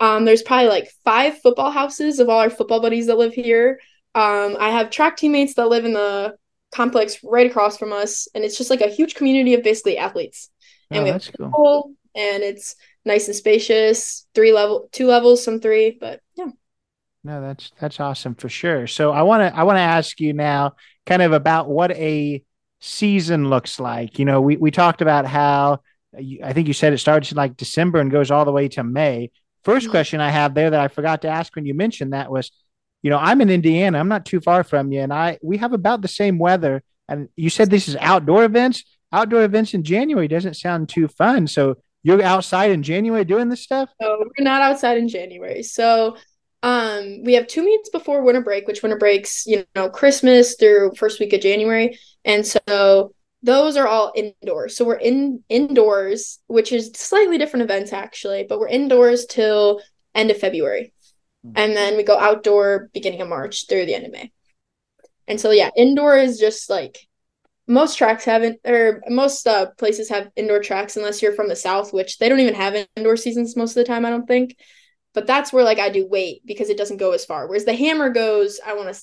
um 0.00 0.24
there's 0.24 0.42
probably 0.42 0.68
like 0.68 0.90
five 1.04 1.38
football 1.40 1.70
houses 1.70 2.18
of 2.18 2.28
all 2.28 2.40
our 2.40 2.50
football 2.50 2.80
buddies 2.80 3.06
that 3.06 3.18
live 3.18 3.34
here. 3.34 3.78
Um 4.14 4.56
I 4.58 4.70
have 4.70 4.90
track 4.90 5.16
teammates 5.16 5.54
that 5.54 5.68
live 5.68 5.84
in 5.84 5.92
the 5.92 6.36
complex 6.72 7.18
right 7.22 7.48
across 7.48 7.76
from 7.76 7.92
us, 7.92 8.28
and 8.34 8.44
it's 8.44 8.58
just 8.58 8.70
like 8.70 8.80
a 8.80 8.88
huge 8.88 9.14
community 9.14 9.54
of 9.54 9.62
basically 9.62 9.98
athletes. 9.98 10.50
And 10.90 11.00
oh, 11.00 11.04
we 11.04 11.10
have 11.10 11.28
cool. 11.36 11.50
Pool, 11.50 11.92
and 12.14 12.42
it's 12.42 12.76
nice 13.04 13.26
and 13.26 13.36
spacious. 13.36 14.26
Three 14.34 14.52
level, 14.52 14.88
two 14.92 15.06
levels, 15.06 15.42
some 15.42 15.60
three, 15.60 15.96
but 15.98 16.20
yeah. 16.36 16.50
No, 17.24 17.40
that's 17.40 17.72
that's 17.80 17.98
awesome 17.98 18.36
for 18.36 18.48
sure. 18.48 18.86
So 18.86 19.10
I 19.10 19.22
want 19.22 19.40
to 19.42 19.58
I 19.58 19.64
want 19.64 19.76
to 19.78 19.82
ask 19.82 20.20
you 20.20 20.32
now, 20.32 20.76
kind 21.06 21.22
of 21.22 21.32
about 21.32 21.68
what 21.68 21.90
a 21.92 22.42
season 22.80 23.48
looks 23.48 23.80
like. 23.80 24.18
You 24.18 24.24
know, 24.24 24.40
we 24.40 24.56
we 24.56 24.70
talked 24.70 25.02
about 25.02 25.26
how 25.26 25.80
I 26.42 26.52
think 26.52 26.68
you 26.68 26.74
said 26.74 26.92
it 26.92 26.98
starts 26.98 27.30
in 27.30 27.36
like 27.36 27.56
December 27.56 28.00
and 28.00 28.10
goes 28.10 28.30
all 28.30 28.44
the 28.44 28.52
way 28.52 28.68
to 28.68 28.84
May. 28.84 29.30
1st 29.64 29.78
mm-hmm. 29.78 29.90
question 29.90 30.20
I 30.20 30.30
have 30.30 30.54
there 30.54 30.70
that 30.70 30.80
I 30.80 30.88
forgot 30.88 31.22
to 31.22 31.28
ask 31.28 31.54
when 31.56 31.66
you 31.66 31.74
mentioned 31.74 32.12
that 32.12 32.30
was 32.30 32.52
you 33.06 33.10
know, 33.10 33.18
I'm 33.18 33.40
in 33.40 33.50
Indiana. 33.50 34.00
I'm 34.00 34.08
not 34.08 34.26
too 34.26 34.40
far 34.40 34.64
from 34.64 34.90
you, 34.90 35.00
and 35.00 35.12
I 35.12 35.38
we 35.40 35.58
have 35.58 35.72
about 35.72 36.02
the 36.02 36.08
same 36.08 36.40
weather. 36.40 36.82
And 37.08 37.28
you 37.36 37.50
said 37.50 37.70
this 37.70 37.86
is 37.86 37.94
outdoor 38.00 38.42
events. 38.42 38.82
Outdoor 39.12 39.44
events 39.44 39.74
in 39.74 39.84
January 39.84 40.26
doesn't 40.26 40.54
sound 40.54 40.88
too 40.88 41.06
fun. 41.06 41.46
So 41.46 41.76
you're 42.02 42.20
outside 42.20 42.72
in 42.72 42.82
January 42.82 43.24
doing 43.24 43.48
this 43.48 43.62
stuff? 43.62 43.90
No, 44.00 44.18
we're 44.18 44.42
not 44.42 44.60
outside 44.60 44.98
in 44.98 45.08
January. 45.08 45.62
So 45.62 46.16
um 46.64 47.22
we 47.22 47.34
have 47.34 47.46
two 47.46 47.64
meets 47.64 47.90
before 47.90 48.24
winter 48.24 48.40
break, 48.40 48.66
which 48.66 48.82
winter 48.82 48.98
breaks, 48.98 49.46
you 49.46 49.64
know, 49.76 49.88
Christmas 49.88 50.56
through 50.56 50.94
first 50.96 51.20
week 51.20 51.32
of 51.32 51.40
January. 51.40 51.96
And 52.24 52.44
so 52.44 53.12
those 53.44 53.76
are 53.76 53.86
all 53.86 54.12
indoors. 54.16 54.76
So 54.76 54.84
we're 54.84 54.96
in 54.96 55.44
indoors, 55.48 56.40
which 56.48 56.72
is 56.72 56.90
slightly 56.96 57.38
different 57.38 57.62
events 57.62 57.92
actually, 57.92 58.46
but 58.48 58.58
we're 58.58 58.66
indoors 58.66 59.26
till 59.26 59.80
end 60.12 60.32
of 60.32 60.38
February 60.38 60.92
and 61.54 61.76
then 61.76 61.96
we 61.96 62.02
go 62.02 62.18
outdoor 62.18 62.90
beginning 62.92 63.20
of 63.20 63.28
March 63.28 63.66
through 63.68 63.86
the 63.86 63.94
end 63.94 64.06
of 64.06 64.12
May. 64.12 64.32
And 65.28 65.40
so 65.40 65.50
yeah, 65.50 65.70
indoor 65.76 66.16
is 66.16 66.38
just 66.38 66.70
like 66.70 66.98
most 67.66 67.98
tracks 67.98 68.24
haven't 68.24 68.60
or 68.64 69.02
most 69.08 69.46
uh, 69.46 69.66
places 69.78 70.08
have 70.08 70.30
indoor 70.36 70.60
tracks 70.60 70.96
unless 70.96 71.20
you're 71.20 71.32
from 71.32 71.48
the 71.48 71.56
south, 71.56 71.92
which 71.92 72.18
they 72.18 72.28
don't 72.28 72.40
even 72.40 72.54
have 72.54 72.86
indoor 72.96 73.16
seasons 73.16 73.56
most 73.56 73.70
of 73.70 73.76
the 73.76 73.84
time, 73.84 74.04
I 74.04 74.10
don't 74.10 74.26
think. 74.26 74.56
But 75.14 75.26
that's 75.26 75.52
where 75.52 75.64
like 75.64 75.78
I 75.78 75.88
do 75.88 76.06
weight 76.06 76.42
because 76.44 76.68
it 76.68 76.78
doesn't 76.78 76.98
go 76.98 77.12
as 77.12 77.24
far. 77.24 77.46
Whereas 77.46 77.64
the 77.64 77.74
hammer 77.74 78.10
goes, 78.10 78.60
I 78.64 78.74
want 78.74 78.94
to 78.94 79.02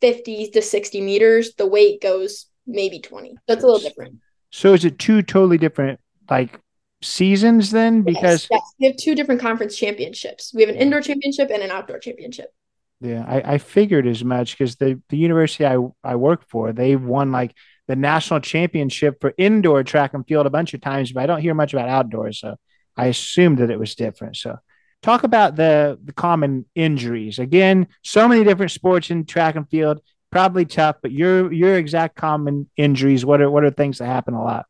50 0.00 0.50
to 0.50 0.62
60 0.62 1.00
meters. 1.00 1.54
The 1.54 1.66
weight 1.66 2.00
goes 2.00 2.46
maybe 2.66 3.00
20. 3.00 3.36
That's 3.46 3.62
a 3.62 3.66
little 3.66 3.80
different. 3.80 4.18
So 4.50 4.72
is 4.72 4.84
it 4.84 4.98
two 4.98 5.22
totally 5.22 5.58
different 5.58 6.00
like 6.30 6.58
seasons 7.02 7.70
then? 7.70 8.02
Because 8.02 8.48
yes, 8.50 8.60
yes, 8.62 8.74
we 8.80 8.86
have 8.86 8.96
two 8.96 9.14
different 9.14 9.40
conference 9.40 9.76
championships. 9.76 10.52
We 10.54 10.62
have 10.62 10.70
an 10.70 10.76
indoor 10.76 11.00
championship 11.00 11.50
and 11.50 11.62
an 11.62 11.70
outdoor 11.70 11.98
championship. 11.98 12.52
Yeah 13.00 13.24
i, 13.28 13.54
I 13.54 13.58
figured 13.58 14.06
as 14.06 14.24
much 14.24 14.58
because 14.58 14.76
the, 14.76 15.00
the 15.08 15.16
university 15.16 15.64
I, 15.64 15.78
I 16.02 16.16
work 16.16 16.48
for 16.48 16.72
they 16.72 16.96
won 16.96 17.30
like 17.30 17.54
the 17.86 17.94
national 17.96 18.40
championship 18.40 19.20
for 19.20 19.32
indoor 19.38 19.84
track 19.84 20.14
and 20.14 20.26
field 20.26 20.46
a 20.46 20.50
bunch 20.50 20.74
of 20.74 20.80
times 20.80 21.12
but 21.12 21.22
i 21.22 21.26
don't 21.26 21.40
hear 21.40 21.54
much 21.54 21.72
about 21.72 21.88
outdoors 21.88 22.40
so 22.40 22.56
i 22.96 23.06
assumed 23.06 23.58
that 23.58 23.70
it 23.70 23.78
was 23.78 23.94
different. 23.94 24.36
So 24.36 24.58
talk 25.02 25.22
about 25.22 25.54
the 25.54 25.98
the 26.02 26.12
common 26.12 26.66
injuries. 26.74 27.38
Again 27.38 27.86
so 28.02 28.26
many 28.26 28.42
different 28.42 28.72
sports 28.72 29.10
in 29.10 29.24
track 29.24 29.54
and 29.54 29.68
field 29.70 30.00
probably 30.30 30.64
tough 30.64 30.96
but 31.00 31.12
your 31.12 31.52
your 31.52 31.76
exact 31.76 32.16
common 32.16 32.68
injuries 32.76 33.24
what 33.24 33.40
are 33.40 33.50
what 33.50 33.64
are 33.64 33.70
things 33.70 33.98
that 33.98 34.06
happen 34.06 34.34
a 34.34 34.42
lot 34.42 34.66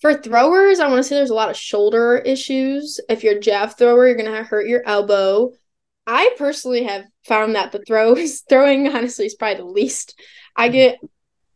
for 0.00 0.14
throwers, 0.14 0.78
I 0.78 0.88
want 0.88 0.98
to 0.98 1.02
say 1.04 1.16
there's 1.16 1.30
a 1.30 1.34
lot 1.34 1.50
of 1.50 1.56
shoulder 1.56 2.16
issues. 2.18 3.00
If 3.08 3.24
you're 3.24 3.36
a 3.36 3.40
jab 3.40 3.76
thrower, 3.76 4.06
you're 4.06 4.16
gonna 4.16 4.42
hurt 4.42 4.66
your 4.66 4.82
elbow. 4.86 5.52
I 6.06 6.34
personally 6.36 6.84
have 6.84 7.04
found 7.24 7.54
that 7.54 7.72
the 7.72 7.82
throws 7.86 8.40
throwing 8.48 8.88
honestly 8.88 9.26
is 9.26 9.34
probably 9.34 9.62
the 9.62 9.70
least 9.70 10.18
I 10.54 10.68
get 10.68 10.98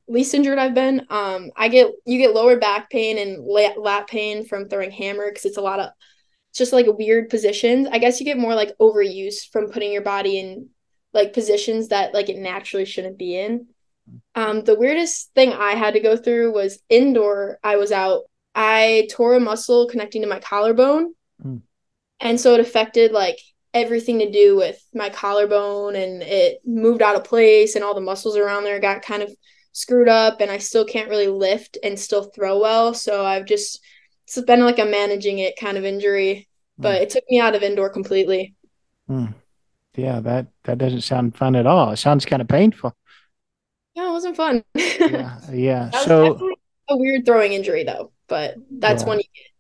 least 0.09 0.35
injured 0.35 0.59
I've 0.59 0.75
been. 0.75 1.07
Um, 1.09 1.51
I 1.57 1.69
get 1.69 1.93
you 2.05 2.19
get 2.19 2.35
lower 2.35 2.57
back 2.57 2.91
pain 2.91 3.19
and 3.19 3.45
lat 3.45 4.09
pain 4.09 4.45
from 4.45 4.69
throwing 4.69 4.91
hammer 4.91 5.29
because 5.31 5.45
it's 5.45 5.57
a 5.57 5.63
lot 5.63 5.81
of 5.81 5.91
it's 6.51 6.59
just 6.59 6.73
like 6.73 6.87
weird 6.89 7.31
positions. 7.31 7.89
I 7.91 7.99
guess 7.99 8.21
you 8.21 8.27
get 8.27 8.39
more 8.39 8.55
like 8.55 8.77
overuse 8.79 9.49
from 9.53 9.71
putting 9.71 9.93
your 9.93 10.03
body 10.03 10.39
in 10.39 10.69
like 11.13 11.33
positions 11.33 11.89
that 11.89 12.13
like 12.15 12.29
it 12.29 12.39
naturally 12.39 12.85
shouldn't 12.85 13.19
be 13.19 13.39
in. 13.39 13.69
Um, 14.35 14.65
the 14.65 14.75
weirdest 14.75 15.33
thing 15.35 15.53
I 15.53 15.73
had 15.73 15.95
to 15.95 16.01
go 16.01 16.17
through 16.17 16.53
was 16.53 16.83
indoor. 16.89 17.59
I 17.63 17.77
was 17.77 17.93
out 17.93 18.25
I 18.55 19.09
tore 19.11 19.35
a 19.35 19.41
muscle 19.41 19.87
connecting 19.89 20.23
to 20.23 20.29
my 20.29 20.41
collarbone. 20.41 21.15
Mm. 21.45 21.63
And 22.21 22.41
so 22.41 22.55
it 22.55 22.61
affected 22.61 23.13
like 23.13 23.39
everything 23.73 24.19
to 24.19 24.31
do 24.31 24.57
with 24.57 24.83
my 24.93 25.09
collarbone 25.09 25.95
and 25.95 26.23
it 26.23 26.61
moved 26.65 27.03
out 27.03 27.17
of 27.17 27.25
place 27.25 27.75
and 27.75 27.85
all 27.85 27.95
the 27.95 28.01
muscles 28.01 28.37
around 28.37 28.65
there 28.65 28.81
got 28.81 29.03
kind 29.03 29.23
of 29.23 29.35
screwed 29.73 30.09
up 30.09 30.41
and 30.41 30.51
I 30.51 30.59
still 30.59 30.85
can't 30.85 31.09
really 31.09 31.29
lift 31.29 31.79
and 31.83 31.99
still 31.99 32.25
throw 32.25 32.59
well. 32.59 32.95
So 32.95 33.25
I've 33.25 33.47
just 33.47 33.81
it's 34.27 34.41
been 34.43 34.65
like 34.65 34.79
a 34.79 34.85
managing 34.85 35.39
it 35.39 35.59
kind 35.59 35.79
of 35.79 35.85
injury, 35.85 36.49
mm. 36.79 36.83
but 36.83 37.01
it 37.03 37.11
took 37.11 37.25
me 37.31 37.41
out 37.41 37.55
of 37.55 37.63
indoor 37.63 37.91
completely. 37.91 38.55
Mm. 39.09 39.35
Yeah, 39.97 40.21
that 40.21 40.47
that 40.65 40.79
doesn't 40.79 41.03
sound 41.03 41.37
fun 41.37 41.57
at 41.57 41.67
all. 41.67 41.91
It 41.91 41.97
sounds 41.97 42.25
kind 42.25 42.43
of 42.43 42.49
painful. 42.49 42.97
Yeah, 43.95 44.09
it 44.09 44.13
wasn't 44.13 44.37
fun. 44.37 44.65
yeah, 44.75 45.41
yeah. 45.53 45.91
so 45.91 46.55
a 46.89 46.97
weird 46.97 47.25
throwing 47.25 47.53
injury 47.53 47.85
though 47.85 48.13
but 48.31 48.55
that's 48.71 49.03
yeah. 49.03 49.09
when 49.09 49.19
you 49.19 49.25
get 49.25 49.51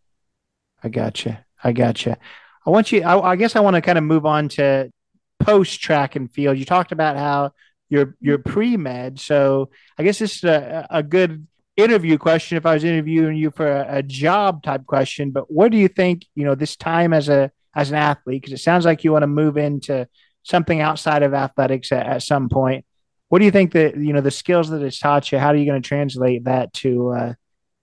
I 0.82 0.88
gotcha. 0.88 1.44
I 1.62 1.72
gotcha. 1.72 2.18
I 2.66 2.70
want 2.70 2.92
you. 2.92 3.02
I, 3.02 3.32
I 3.32 3.36
guess 3.36 3.56
I 3.56 3.60
want 3.60 3.76
to 3.76 3.82
kind 3.82 3.98
of 3.98 4.04
move 4.04 4.26
on 4.26 4.48
to 4.50 4.90
post 5.38 5.80
track 5.80 6.16
and 6.16 6.30
field. 6.30 6.58
You 6.58 6.64
talked 6.64 6.92
about 6.92 7.16
how 7.16 7.52
you're 7.88 8.16
you're 8.20 8.38
pre 8.38 8.76
med, 8.76 9.20
so 9.20 9.70
I 9.98 10.04
guess 10.04 10.18
this 10.18 10.36
is 10.36 10.44
a, 10.44 10.86
a 10.90 11.02
good 11.02 11.46
interview 11.76 12.18
question. 12.18 12.56
If 12.56 12.66
I 12.66 12.74
was 12.74 12.84
interviewing 12.84 13.36
you 13.36 13.50
for 13.50 13.70
a, 13.70 13.98
a 13.98 14.02
job 14.02 14.62
type 14.62 14.86
question, 14.86 15.30
but 15.30 15.50
what 15.50 15.70
do 15.70 15.78
you 15.78 15.88
think? 15.88 16.26
You 16.34 16.44
know, 16.44 16.54
this 16.54 16.76
time 16.76 17.12
as 17.12 17.28
a 17.28 17.50
as 17.74 17.90
an 17.90 17.96
athlete, 17.96 18.42
because 18.42 18.58
it 18.58 18.62
sounds 18.62 18.84
like 18.84 19.04
you 19.04 19.12
want 19.12 19.22
to 19.22 19.28
move 19.28 19.56
into 19.56 20.08
something 20.42 20.80
outside 20.80 21.22
of 21.22 21.34
athletics 21.34 21.92
at, 21.92 22.06
at 22.06 22.22
some 22.22 22.48
point. 22.48 22.84
What 23.28 23.38
do 23.38 23.44
you 23.44 23.50
think 23.50 23.72
that 23.72 23.96
you 23.96 24.12
know 24.12 24.20
the 24.20 24.30
skills 24.30 24.70
that 24.70 24.82
it's 24.82 24.98
taught 24.98 25.30
you? 25.30 25.38
How 25.38 25.48
are 25.48 25.56
you 25.56 25.66
going 25.66 25.82
to 25.82 25.88
translate 25.88 26.44
that 26.44 26.72
to 26.74 27.10
uh, 27.10 27.34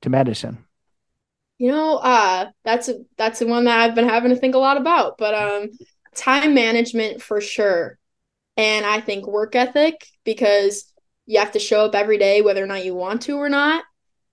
to 0.01 0.09
medicine? 0.09 0.66
You 1.57 1.71
know, 1.71 1.97
uh, 1.97 2.51
that's 2.63 2.87
a, 2.87 2.99
that's 3.17 3.39
the 3.39 3.47
one 3.47 3.63
that 3.65 3.79
I've 3.79 3.95
been 3.95 4.07
having 4.07 4.29
to 4.29 4.35
think 4.35 4.55
a 4.55 4.59
lot 4.59 4.77
about. 4.77 5.17
But 5.17 5.33
um, 5.33 5.69
time 6.15 6.53
management 6.53 7.21
for 7.21 7.41
sure, 7.41 7.97
and 8.55 8.85
I 8.85 9.01
think 9.01 9.27
work 9.27 9.55
ethic 9.55 10.07
because 10.23 10.91
you 11.25 11.39
have 11.39 11.53
to 11.53 11.59
show 11.59 11.85
up 11.85 11.95
every 11.95 12.17
day 12.17 12.41
whether 12.41 12.63
or 12.63 12.67
not 12.67 12.85
you 12.85 12.95
want 12.95 13.23
to 13.23 13.37
or 13.37 13.49
not. 13.49 13.83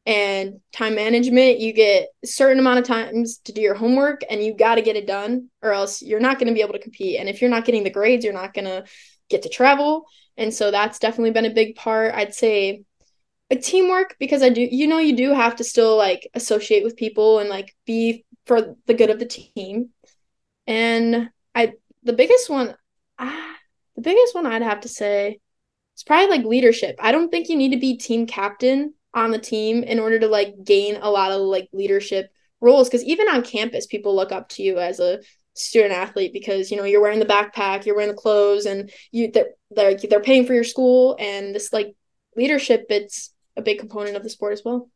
And 0.06 0.60
time 0.70 0.96
management, 0.96 1.60
you 1.60 1.72
get 1.72 2.08
a 2.22 2.26
certain 2.26 2.58
amount 2.58 2.80
of 2.80 2.84
times 2.84 3.38
to 3.44 3.52
do 3.52 3.62
your 3.62 3.74
homework, 3.74 4.20
and 4.28 4.44
you 4.44 4.54
got 4.54 4.74
to 4.74 4.82
get 4.82 4.96
it 4.96 5.06
done, 5.06 5.48
or 5.62 5.72
else 5.72 6.02
you're 6.02 6.20
not 6.20 6.38
going 6.38 6.48
to 6.48 6.54
be 6.54 6.60
able 6.60 6.74
to 6.74 6.78
compete. 6.78 7.18
And 7.18 7.28
if 7.28 7.40
you're 7.40 7.50
not 7.50 7.64
getting 7.64 7.84
the 7.84 7.90
grades, 7.90 8.22
you're 8.22 8.34
not 8.34 8.52
going 8.52 8.66
to 8.66 8.84
get 9.30 9.42
to 9.42 9.48
travel. 9.48 10.04
And 10.36 10.52
so 10.52 10.70
that's 10.70 10.98
definitely 10.98 11.30
been 11.30 11.46
a 11.46 11.54
big 11.54 11.76
part. 11.76 12.14
I'd 12.14 12.34
say 12.34 12.82
a 13.50 13.56
teamwork 13.56 14.16
because 14.18 14.42
I 14.42 14.48
do 14.48 14.60
you 14.60 14.86
know 14.86 14.98
you 14.98 15.16
do 15.16 15.32
have 15.32 15.56
to 15.56 15.64
still 15.64 15.96
like 15.96 16.28
associate 16.34 16.82
with 16.82 16.96
people 16.96 17.38
and 17.38 17.48
like 17.48 17.74
be 17.86 18.24
for 18.46 18.76
the 18.86 18.94
good 18.94 19.10
of 19.10 19.18
the 19.18 19.26
team. 19.26 19.90
And 20.66 21.30
I 21.54 21.74
the 22.02 22.12
biggest 22.12 22.48
one 22.48 22.74
ah, 23.18 23.56
the 23.96 24.02
biggest 24.02 24.34
one 24.34 24.46
I'd 24.46 24.62
have 24.62 24.80
to 24.80 24.88
say 24.88 25.40
is 25.96 26.02
probably 26.02 26.36
like 26.36 26.46
leadership. 26.46 26.96
I 26.98 27.12
don't 27.12 27.30
think 27.30 27.48
you 27.48 27.56
need 27.56 27.72
to 27.72 27.80
be 27.80 27.96
team 27.96 28.26
captain 28.26 28.94
on 29.12 29.30
the 29.30 29.38
team 29.38 29.84
in 29.84 29.98
order 29.98 30.18
to 30.18 30.28
like 30.28 30.54
gain 30.64 30.96
a 30.96 31.10
lot 31.10 31.30
of 31.30 31.40
like 31.40 31.68
leadership 31.72 32.30
roles 32.60 32.88
because 32.88 33.04
even 33.04 33.28
on 33.28 33.42
campus 33.42 33.86
people 33.86 34.16
look 34.16 34.32
up 34.32 34.48
to 34.48 34.62
you 34.62 34.78
as 34.78 34.98
a 34.98 35.20
student 35.54 35.92
athlete 35.92 36.32
because 36.32 36.70
you 36.70 36.76
know 36.76 36.84
you're 36.84 37.00
wearing 37.00 37.20
the 37.20 37.26
backpack 37.26 37.84
you're 37.84 37.94
wearing 37.94 38.10
the 38.10 38.20
clothes 38.20 38.66
and 38.66 38.90
you 39.12 39.30
they're, 39.30 39.50
they're 39.70 39.96
they're 40.10 40.20
paying 40.20 40.44
for 40.44 40.54
your 40.54 40.64
school 40.64 41.16
and 41.20 41.54
this 41.54 41.72
like 41.72 41.94
leadership 42.36 42.86
it's 42.88 43.33
a 43.56 43.62
big 43.62 43.78
component 43.78 44.16
of 44.16 44.22
the 44.22 44.30
sport 44.30 44.52
as 44.52 44.62
well. 44.64 44.90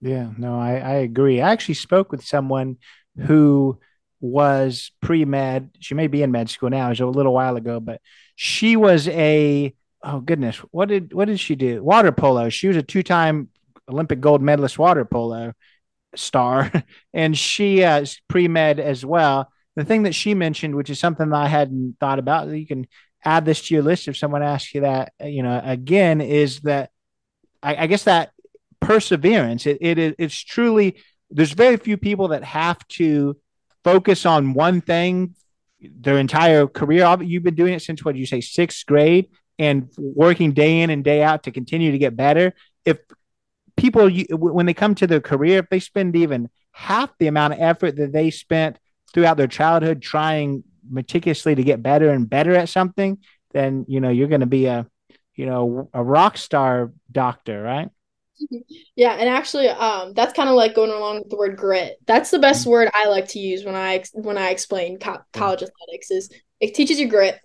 Yeah, 0.00 0.30
no, 0.38 0.58
I, 0.58 0.76
I 0.76 0.94
agree. 0.94 1.40
I 1.40 1.50
actually 1.50 1.74
spoke 1.74 2.10
with 2.10 2.24
someone 2.24 2.78
who 3.16 3.78
was 4.20 4.92
pre 5.00 5.24
med. 5.24 5.70
She 5.80 5.94
may 5.94 6.06
be 6.06 6.22
in 6.22 6.30
med 6.30 6.48
school 6.48 6.70
now. 6.70 6.86
It 6.86 6.90
was 6.90 7.00
a 7.00 7.06
little 7.06 7.34
while 7.34 7.56
ago, 7.56 7.80
but 7.80 8.00
she 8.34 8.76
was 8.76 9.08
a 9.08 9.74
oh 10.02 10.20
goodness, 10.20 10.56
what 10.70 10.88
did 10.88 11.12
what 11.12 11.26
did 11.26 11.40
she 11.40 11.54
do? 11.54 11.82
Water 11.82 12.12
polo. 12.12 12.48
She 12.48 12.68
was 12.68 12.76
a 12.76 12.82
two 12.82 13.02
time 13.02 13.48
Olympic 13.88 14.20
gold 14.20 14.42
medalist 14.42 14.78
water 14.78 15.04
polo 15.04 15.52
star, 16.16 16.72
and 17.14 17.36
she 17.36 17.84
uh, 17.84 18.04
pre 18.28 18.48
med 18.48 18.80
as 18.80 19.04
well. 19.04 19.50
The 19.76 19.84
thing 19.84 20.02
that 20.02 20.14
she 20.14 20.34
mentioned, 20.34 20.74
which 20.74 20.90
is 20.90 20.98
something 20.98 21.30
that 21.30 21.36
I 21.36 21.48
hadn't 21.48 21.96
thought 22.00 22.18
about, 22.18 22.48
you 22.48 22.66
can 22.66 22.86
add 23.24 23.44
this 23.44 23.66
to 23.66 23.74
your 23.74 23.82
list 23.82 24.08
if 24.08 24.16
someone 24.16 24.42
asks 24.42 24.74
you 24.74 24.82
that. 24.82 25.12
You 25.22 25.42
know, 25.42 25.60
again, 25.62 26.20
is 26.20 26.60
that 26.60 26.90
I, 27.62 27.84
I 27.84 27.86
guess 27.86 28.04
that 28.04 28.32
perseverance. 28.80 29.66
It, 29.66 29.78
it 29.80 30.14
it's 30.18 30.38
truly 30.38 30.96
there's 31.30 31.52
very 31.52 31.76
few 31.76 31.96
people 31.96 32.28
that 32.28 32.44
have 32.44 32.86
to 32.88 33.36
focus 33.84 34.26
on 34.26 34.54
one 34.54 34.80
thing 34.80 35.34
their 35.80 36.18
entire 36.18 36.66
career. 36.66 37.16
You've 37.20 37.42
been 37.42 37.54
doing 37.54 37.74
it 37.74 37.82
since 37.82 38.04
what 38.04 38.14
do 38.14 38.20
you 38.20 38.26
say 38.26 38.40
sixth 38.40 38.84
grade 38.86 39.28
and 39.58 39.90
working 39.96 40.52
day 40.52 40.80
in 40.80 40.90
and 40.90 41.04
day 41.04 41.22
out 41.22 41.44
to 41.44 41.50
continue 41.50 41.92
to 41.92 41.98
get 41.98 42.16
better. 42.16 42.54
If 42.84 42.98
people 43.76 44.10
when 44.30 44.66
they 44.66 44.74
come 44.74 44.94
to 44.96 45.06
their 45.06 45.20
career, 45.20 45.58
if 45.58 45.68
they 45.70 45.80
spend 45.80 46.16
even 46.16 46.48
half 46.72 47.10
the 47.18 47.26
amount 47.26 47.54
of 47.54 47.60
effort 47.60 47.96
that 47.96 48.12
they 48.12 48.30
spent 48.30 48.78
throughout 49.12 49.36
their 49.36 49.46
childhood 49.46 50.02
trying 50.02 50.64
meticulously 50.88 51.54
to 51.54 51.62
get 51.62 51.82
better 51.82 52.10
and 52.10 52.28
better 52.28 52.54
at 52.54 52.68
something, 52.68 53.18
then 53.52 53.84
you 53.88 54.00
know 54.00 54.10
you're 54.10 54.28
going 54.28 54.40
to 54.40 54.46
be 54.46 54.66
a 54.66 54.86
you 55.40 55.46
know 55.46 55.88
a 55.94 56.04
rock 56.04 56.36
star 56.36 56.92
doctor 57.10 57.62
right? 57.62 57.88
Yeah 58.94 59.12
and 59.12 59.28
actually 59.28 59.68
um 59.68 60.12
that's 60.12 60.34
kind 60.34 60.50
of 60.50 60.54
like 60.54 60.74
going 60.74 60.90
along 60.90 61.20
with 61.20 61.30
the 61.30 61.36
word 61.36 61.56
grit. 61.56 61.96
That's 62.06 62.30
the 62.30 62.38
best 62.38 62.62
mm-hmm. 62.62 62.70
word 62.72 62.90
i 62.94 63.06
like 63.06 63.28
to 63.28 63.38
use 63.38 63.64
when 63.64 63.74
i 63.74 64.04
when 64.12 64.36
i 64.36 64.50
explain 64.50 64.98
co- 64.98 65.22
college 65.32 65.62
athletics 65.62 66.10
is 66.10 66.30
it 66.60 66.74
teaches 66.74 67.00
you 67.00 67.08
grit. 67.08 67.40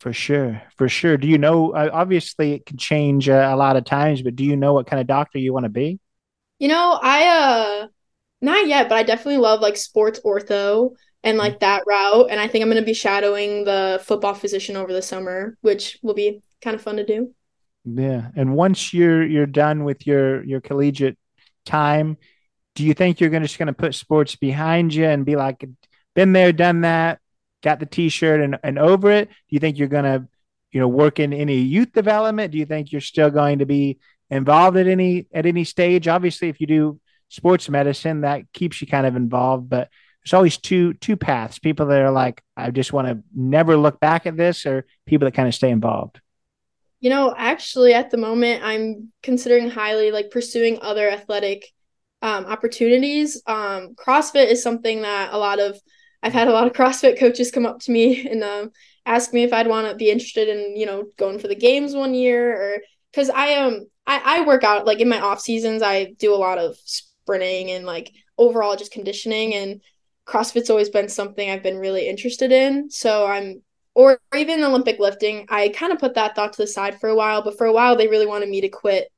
For 0.00 0.14
sure 0.14 0.62
for 0.76 0.88
sure. 0.88 1.18
Do 1.18 1.28
you 1.28 1.36
know 1.36 1.72
uh, 1.72 1.90
obviously 1.92 2.52
it 2.54 2.64
can 2.64 2.78
change 2.78 3.28
uh, 3.28 3.50
a 3.52 3.56
lot 3.56 3.76
of 3.76 3.84
times 3.84 4.22
but 4.22 4.36
do 4.36 4.44
you 4.44 4.56
know 4.56 4.72
what 4.72 4.86
kind 4.86 5.00
of 5.00 5.06
doctor 5.06 5.38
you 5.38 5.52
want 5.52 5.64
to 5.64 5.70
be? 5.70 6.00
You 6.58 6.68
know 6.68 6.98
i 7.02 7.26
uh 7.26 7.88
not 8.40 8.66
yet 8.66 8.88
but 8.88 8.96
i 8.96 9.02
definitely 9.02 9.38
love 9.38 9.60
like 9.60 9.76
sports 9.76 10.20
ortho 10.24 10.94
and 11.22 11.38
like 11.38 11.54
mm-hmm. 11.54 11.60
that 11.60 11.82
route 11.86 12.28
and 12.30 12.38
i 12.38 12.46
think 12.46 12.62
i'm 12.62 12.70
going 12.70 12.80
to 12.80 12.86
be 12.86 12.94
shadowing 12.94 13.64
the 13.64 14.00
football 14.04 14.34
physician 14.34 14.76
over 14.76 14.92
the 14.92 15.02
summer 15.02 15.56
which 15.62 15.98
will 16.02 16.14
be 16.14 16.40
kind 16.64 16.74
of 16.74 16.82
fun 16.82 16.96
to 16.96 17.04
do. 17.04 17.32
Yeah, 17.84 18.30
and 18.34 18.54
once 18.54 18.94
you're 18.94 19.24
you're 19.24 19.46
done 19.46 19.84
with 19.84 20.06
your 20.06 20.42
your 20.44 20.60
collegiate 20.60 21.18
time, 21.66 22.16
do 22.74 22.82
you 22.82 22.94
think 22.94 23.20
you're 23.20 23.30
gonna, 23.30 23.44
just 23.44 23.58
going 23.58 23.66
to 23.66 23.74
put 23.74 23.94
sports 23.94 24.36
behind 24.36 24.94
you 24.94 25.04
and 25.04 25.26
be 25.26 25.36
like, 25.36 25.64
been 26.14 26.32
there, 26.32 26.52
done 26.52 26.80
that, 26.80 27.20
got 27.62 27.78
the 27.78 27.86
T-shirt 27.86 28.40
and 28.40 28.58
and 28.64 28.78
over 28.78 29.10
it? 29.10 29.28
Do 29.28 29.34
you 29.50 29.60
think 29.60 29.78
you're 29.78 29.88
going 29.88 30.04
to, 30.04 30.26
you 30.72 30.80
know, 30.80 30.88
work 30.88 31.20
in 31.20 31.34
any 31.34 31.58
youth 31.58 31.92
development? 31.92 32.52
Do 32.52 32.58
you 32.58 32.66
think 32.66 32.90
you're 32.90 33.02
still 33.02 33.30
going 33.30 33.58
to 33.58 33.66
be 33.66 33.98
involved 34.30 34.78
at 34.78 34.86
any 34.86 35.26
at 35.34 35.44
any 35.44 35.64
stage? 35.64 36.08
Obviously, 36.08 36.48
if 36.48 36.60
you 36.62 36.66
do 36.66 37.00
sports 37.28 37.68
medicine, 37.68 38.22
that 38.22 38.50
keeps 38.54 38.80
you 38.80 38.86
kind 38.86 39.06
of 39.06 39.14
involved, 39.14 39.68
but 39.68 39.90
there's 40.24 40.32
always 40.32 40.56
two 40.56 40.94
two 40.94 41.16
paths 41.16 41.58
people 41.58 41.86
that 41.86 42.00
are 42.00 42.10
like 42.10 42.42
i 42.56 42.70
just 42.70 42.92
want 42.92 43.06
to 43.06 43.22
never 43.34 43.76
look 43.76 44.00
back 44.00 44.26
at 44.26 44.36
this 44.36 44.64
or 44.64 44.86
people 45.06 45.26
that 45.26 45.34
kind 45.34 45.48
of 45.48 45.54
stay 45.54 45.70
involved 45.70 46.20
you 47.04 47.10
know, 47.10 47.34
actually, 47.36 47.92
at 47.92 48.10
the 48.10 48.16
moment, 48.16 48.62
I'm 48.64 49.12
considering 49.22 49.68
highly 49.68 50.10
like 50.10 50.30
pursuing 50.30 50.78
other 50.80 51.06
athletic 51.10 51.70
um, 52.22 52.46
opportunities. 52.46 53.42
Um, 53.46 53.94
CrossFit 53.94 54.46
is 54.50 54.62
something 54.62 55.02
that 55.02 55.34
a 55.34 55.36
lot 55.36 55.60
of 55.60 55.78
I've 56.22 56.32
had 56.32 56.48
a 56.48 56.52
lot 56.52 56.66
of 56.66 56.72
CrossFit 56.78 57.18
coaches 57.18 57.50
come 57.50 57.66
up 57.66 57.80
to 57.80 57.92
me 57.92 58.26
and 58.26 58.42
um, 58.42 58.70
ask 59.04 59.34
me 59.34 59.42
if 59.42 59.52
I'd 59.52 59.66
want 59.66 59.86
to 59.86 59.94
be 59.94 60.10
interested 60.10 60.48
in 60.48 60.78
you 60.78 60.86
know 60.86 61.04
going 61.18 61.38
for 61.38 61.46
the 61.46 61.54
games 61.54 61.94
one 61.94 62.14
year 62.14 62.56
or 62.56 62.78
because 63.12 63.28
I 63.28 63.48
am 63.48 63.74
um, 63.74 63.86
I, 64.06 64.38
I 64.38 64.46
work 64.46 64.64
out 64.64 64.86
like 64.86 65.00
in 65.00 65.10
my 65.10 65.20
off 65.20 65.40
seasons 65.40 65.82
I 65.82 66.14
do 66.18 66.34
a 66.34 66.40
lot 66.40 66.56
of 66.56 66.74
sprinting 66.86 67.70
and 67.70 67.84
like 67.84 68.12
overall 68.38 68.76
just 68.76 68.92
conditioning 68.92 69.54
and 69.54 69.82
CrossFit's 70.26 70.70
always 70.70 70.88
been 70.88 71.10
something 71.10 71.50
I've 71.50 71.62
been 71.62 71.76
really 71.76 72.08
interested 72.08 72.50
in. 72.50 72.88
So 72.88 73.26
I'm 73.26 73.60
or 73.94 74.18
even 74.36 74.62
Olympic 74.64 74.98
lifting. 74.98 75.46
I 75.48 75.68
kind 75.68 75.92
of 75.92 75.98
put 75.98 76.14
that 76.14 76.34
thought 76.34 76.52
to 76.54 76.62
the 76.62 76.66
side 76.66 77.00
for 77.00 77.08
a 77.08 77.14
while, 77.14 77.42
but 77.42 77.56
for 77.56 77.66
a 77.66 77.72
while 77.72 77.96
they 77.96 78.08
really 78.08 78.26
wanted 78.26 78.48
me 78.48 78.60
to 78.62 78.68
quit 78.68 79.08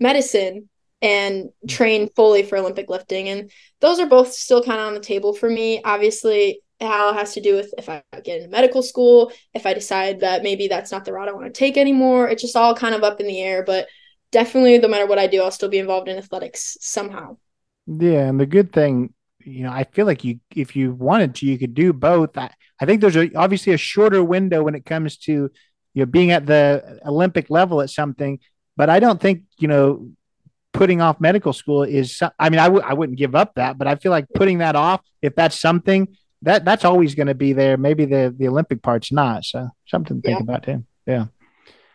medicine 0.00 0.68
and 1.00 1.50
train 1.68 2.08
fully 2.14 2.42
for 2.42 2.56
Olympic 2.56 2.88
lifting. 2.88 3.28
And 3.28 3.50
those 3.80 3.98
are 3.98 4.06
both 4.06 4.32
still 4.32 4.62
kind 4.62 4.80
of 4.80 4.86
on 4.86 4.94
the 4.94 5.00
table 5.00 5.34
for 5.34 5.50
me. 5.50 5.82
Obviously, 5.84 6.60
how 6.80 7.12
has 7.12 7.34
to 7.34 7.40
do 7.40 7.54
with 7.56 7.74
if 7.76 7.88
I 7.88 8.02
get 8.24 8.38
into 8.38 8.48
medical 8.48 8.82
school, 8.82 9.32
if 9.52 9.66
I 9.66 9.74
decide 9.74 10.20
that 10.20 10.42
maybe 10.42 10.68
that's 10.68 10.92
not 10.92 11.04
the 11.04 11.12
route 11.12 11.28
I 11.28 11.32
want 11.32 11.46
to 11.46 11.58
take 11.58 11.76
anymore. 11.76 12.28
It's 12.28 12.42
just 12.42 12.56
all 12.56 12.74
kind 12.74 12.94
of 12.94 13.02
up 13.02 13.20
in 13.20 13.26
the 13.26 13.40
air. 13.40 13.64
But 13.64 13.88
definitely, 14.30 14.78
no 14.78 14.88
matter 14.88 15.06
what 15.06 15.18
I 15.18 15.26
do, 15.26 15.42
I'll 15.42 15.50
still 15.50 15.68
be 15.68 15.78
involved 15.78 16.08
in 16.08 16.18
athletics 16.18 16.76
somehow. 16.80 17.36
Yeah. 17.86 18.28
And 18.28 18.40
the 18.40 18.46
good 18.46 18.72
thing, 18.72 19.12
you 19.44 19.64
know, 19.64 19.70
I 19.70 19.84
feel 19.84 20.06
like 20.06 20.24
you, 20.24 20.40
if 20.54 20.76
you 20.76 20.92
wanted 20.92 21.34
to, 21.36 21.46
you 21.46 21.58
could 21.58 21.74
do 21.74 21.92
both. 21.92 22.36
I, 22.36 22.50
I 22.80 22.86
think 22.86 23.00
there's 23.00 23.16
a, 23.16 23.32
obviously 23.34 23.72
a 23.72 23.78
shorter 23.78 24.22
window 24.22 24.62
when 24.62 24.74
it 24.74 24.84
comes 24.84 25.16
to 25.18 25.50
you 25.94 26.02
know 26.02 26.06
being 26.06 26.30
at 26.30 26.46
the 26.46 27.00
Olympic 27.04 27.50
level 27.50 27.80
at 27.80 27.90
something, 27.90 28.38
but 28.76 28.88
I 28.90 29.00
don't 29.00 29.20
think 29.20 29.42
you 29.58 29.68
know 29.68 30.10
putting 30.72 31.00
off 31.00 31.20
medical 31.20 31.52
school 31.52 31.82
is. 31.82 32.22
I 32.38 32.50
mean, 32.50 32.58
I 32.58 32.64
w- 32.64 32.84
I 32.84 32.94
wouldn't 32.94 33.18
give 33.18 33.34
up 33.34 33.54
that, 33.56 33.78
but 33.78 33.86
I 33.86 33.96
feel 33.96 34.10
like 34.10 34.26
putting 34.34 34.58
that 34.58 34.76
off 34.76 35.00
if 35.20 35.34
that's 35.34 35.58
something 35.58 36.08
that 36.42 36.64
that's 36.64 36.84
always 36.84 37.14
going 37.14 37.28
to 37.28 37.34
be 37.34 37.52
there. 37.52 37.76
Maybe 37.76 38.04
the 38.04 38.34
the 38.36 38.48
Olympic 38.48 38.82
part's 38.82 39.12
not. 39.12 39.44
So 39.44 39.68
something 39.86 40.20
to 40.20 40.26
think 40.26 40.38
yeah. 40.38 40.42
about 40.42 40.62
too. 40.64 40.84
Yeah. 41.06 41.26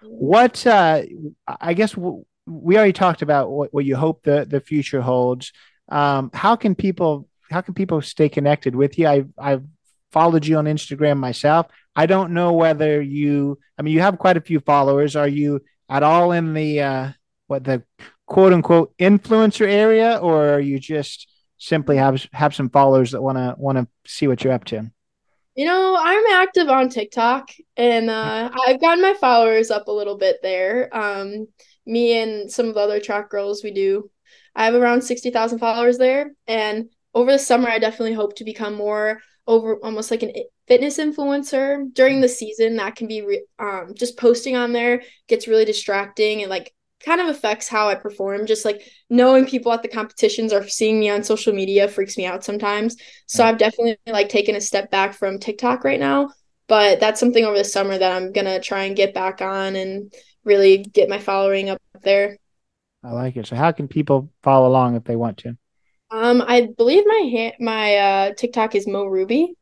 What 0.03 0.65
uh, 0.65 1.03
I 1.47 1.73
guess 1.73 1.93
w- 1.93 2.23
we 2.45 2.77
already 2.77 2.93
talked 2.93 3.21
about 3.21 3.51
what, 3.51 3.73
what 3.73 3.85
you 3.85 3.95
hope 3.95 4.23
the 4.23 4.45
the 4.49 4.61
future 4.61 5.01
holds. 5.01 5.51
Um, 5.89 6.31
how 6.33 6.55
can 6.55 6.75
people 6.75 7.27
how 7.49 7.61
can 7.61 7.73
people 7.73 8.01
stay 8.01 8.29
connected 8.29 8.75
with 8.75 8.97
you? 8.97 9.07
I 9.07 9.25
I've 9.37 9.63
followed 10.11 10.45
you 10.45 10.57
on 10.57 10.65
Instagram 10.65 11.17
myself. 11.17 11.67
I 11.95 12.05
don't 12.05 12.31
know 12.31 12.53
whether 12.53 13.01
you, 13.01 13.59
I 13.77 13.81
mean, 13.81 13.93
you 13.93 14.01
have 14.01 14.19
quite 14.19 14.37
a 14.37 14.41
few 14.41 14.59
followers. 14.59 15.15
Are 15.15 15.27
you 15.27 15.61
at 15.89 16.03
all 16.03 16.31
in 16.31 16.53
the, 16.53 16.81
uh, 16.81 17.09
what 17.47 17.63
the 17.63 17.83
quote 18.25 18.53
unquote 18.53 18.95
influencer 18.97 19.67
area, 19.67 20.17
or 20.17 20.49
are 20.49 20.59
you 20.59 20.79
just 20.79 21.27
simply 21.57 21.97
have 21.97 22.27
have 22.33 22.53
some 22.53 22.69
followers 22.69 23.11
that 23.11 23.21
want 23.21 23.37
to 23.37 23.55
want 23.57 23.77
to 23.77 23.87
see 24.05 24.27
what 24.27 24.43
you're 24.43 24.53
up 24.53 24.65
to? 24.65 24.91
You 25.55 25.65
know, 25.65 25.97
I'm 25.99 26.23
active 26.33 26.69
on 26.69 26.89
TikTok 26.89 27.49
and 27.75 28.11
uh, 28.11 28.51
I've 28.67 28.79
gotten 28.79 29.01
my 29.01 29.15
followers 29.15 29.71
up 29.71 29.87
a 29.87 29.91
little 29.91 30.15
bit 30.17 30.37
there. 30.43 30.95
Um, 30.95 31.47
me 31.83 32.17
and 32.19 32.51
some 32.51 32.67
of 32.67 32.75
the 32.75 32.81
other 32.81 32.99
track 32.99 33.31
girls, 33.31 33.63
we 33.63 33.71
do. 33.71 34.11
I 34.55 34.65
have 34.65 34.75
around 34.75 35.01
60,000 35.01 35.57
followers 35.57 35.97
there. 35.97 36.33
And 36.45 36.89
over 37.17 37.31
the 37.31 37.39
summer, 37.39 37.67
I 37.67 37.79
definitely 37.79 38.13
hope 38.13 38.35
to 38.35 38.43
become 38.43 38.75
more 38.75 39.21
over 39.47 39.77
almost 39.77 40.11
like 40.11 40.21
an 40.21 40.33
fitness 40.67 40.99
influencer 40.99 41.91
during 41.95 42.21
the 42.21 42.29
season. 42.29 42.75
That 42.75 42.95
can 42.95 43.07
be 43.07 43.23
re- 43.23 43.45
um, 43.57 43.93
just 43.95 44.17
posting 44.17 44.55
on 44.55 44.71
there 44.71 45.01
gets 45.27 45.47
really 45.47 45.65
distracting 45.65 46.43
and 46.43 46.49
like 46.51 46.75
kind 47.03 47.19
of 47.19 47.27
affects 47.27 47.67
how 47.67 47.89
I 47.89 47.95
perform. 47.95 48.45
Just 48.45 48.65
like 48.65 48.83
knowing 49.09 49.47
people 49.47 49.73
at 49.73 49.81
the 49.81 49.87
competitions 49.87 50.53
are 50.53 50.67
seeing 50.67 50.99
me 50.99 51.09
on 51.09 51.23
social 51.23 51.53
media 51.53 51.87
freaks 51.87 52.17
me 52.17 52.27
out 52.27 52.43
sometimes. 52.43 52.97
So 53.25 53.43
I've 53.43 53.57
definitely 53.57 53.97
like 54.05 54.29
taken 54.29 54.55
a 54.55 54.61
step 54.61 54.91
back 54.91 55.15
from 55.15 55.39
TikTok 55.39 55.83
right 55.83 55.99
now. 55.99 56.29
But 56.67 56.99
that's 56.99 57.19
something 57.19 57.43
over 57.43 57.57
the 57.57 57.63
summer 57.63 57.97
that 57.97 58.11
I'm 58.11 58.31
gonna 58.31 58.59
try 58.59 58.83
and 58.83 58.95
get 58.95 59.15
back 59.15 59.41
on 59.41 59.75
and 59.75 60.13
really 60.43 60.77
get 60.77 61.09
my 61.09 61.17
following 61.17 61.71
up 61.71 61.81
there. 62.03 62.37
I 63.03 63.11
like 63.11 63.37
it. 63.37 63.47
So 63.47 63.55
how 63.55 63.71
can 63.71 63.87
people 63.87 64.29
follow 64.43 64.67
along 64.67 64.95
if 64.95 65.03
they 65.03 65.15
want 65.15 65.39
to? 65.39 65.57
Um, 66.09 66.41
I 66.41 66.67
believe 66.77 67.03
my 67.05 67.29
ha- 67.33 67.57
my 67.59 67.95
uh 67.95 68.33
TikTok 68.33 68.75
is 68.75 68.87
Mo 68.87 69.05
Ruby, 69.05 69.55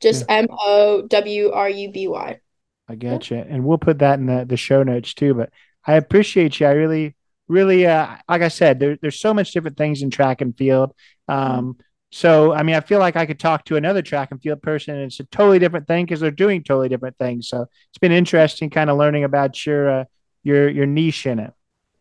just 0.00 0.24
M 0.28 0.48
O 0.50 1.02
W 1.08 1.52
R 1.52 1.70
U 1.70 1.92
B 1.92 2.08
Y. 2.08 2.40
I 2.88 2.94
get 2.96 3.30
you, 3.30 3.38
and 3.38 3.64
we'll 3.64 3.78
put 3.78 3.98
that 4.00 4.18
in 4.18 4.26
the 4.26 4.44
the 4.44 4.56
show 4.56 4.82
notes 4.82 5.14
too. 5.14 5.34
But 5.34 5.50
I 5.86 5.94
appreciate 5.94 6.60
you. 6.60 6.66
I 6.66 6.72
really, 6.72 7.16
really, 7.48 7.86
uh, 7.86 8.16
like 8.28 8.42
I 8.42 8.48
said, 8.48 8.78
there, 8.78 8.98
there's 9.00 9.18
so 9.20 9.32
much 9.32 9.52
different 9.52 9.76
things 9.76 10.02
in 10.02 10.10
track 10.10 10.40
and 10.40 10.56
field. 10.56 10.92
Um, 11.28 11.76
so, 12.10 12.52
I 12.52 12.62
mean, 12.62 12.76
I 12.76 12.80
feel 12.80 13.00
like 13.00 13.16
I 13.16 13.26
could 13.26 13.40
talk 13.40 13.64
to 13.66 13.76
another 13.76 14.02
track 14.02 14.30
and 14.30 14.40
field 14.40 14.62
person, 14.62 14.94
and 14.94 15.04
it's 15.04 15.18
a 15.18 15.24
totally 15.24 15.58
different 15.58 15.86
thing 15.88 16.04
because 16.04 16.20
they're 16.20 16.30
doing 16.30 16.62
totally 16.62 16.88
different 16.88 17.16
things. 17.18 17.48
So, 17.48 17.62
it's 17.90 17.98
been 17.98 18.12
interesting, 18.12 18.70
kind 18.70 18.90
of 18.90 18.98
learning 18.98 19.24
about 19.24 19.64
your 19.66 20.00
uh, 20.00 20.04
your 20.42 20.68
your 20.68 20.86
niche 20.86 21.26
in 21.26 21.38
it. 21.38 21.52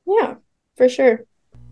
Yeah, 0.05 0.35
for 0.75 0.89
sure. 0.89 1.25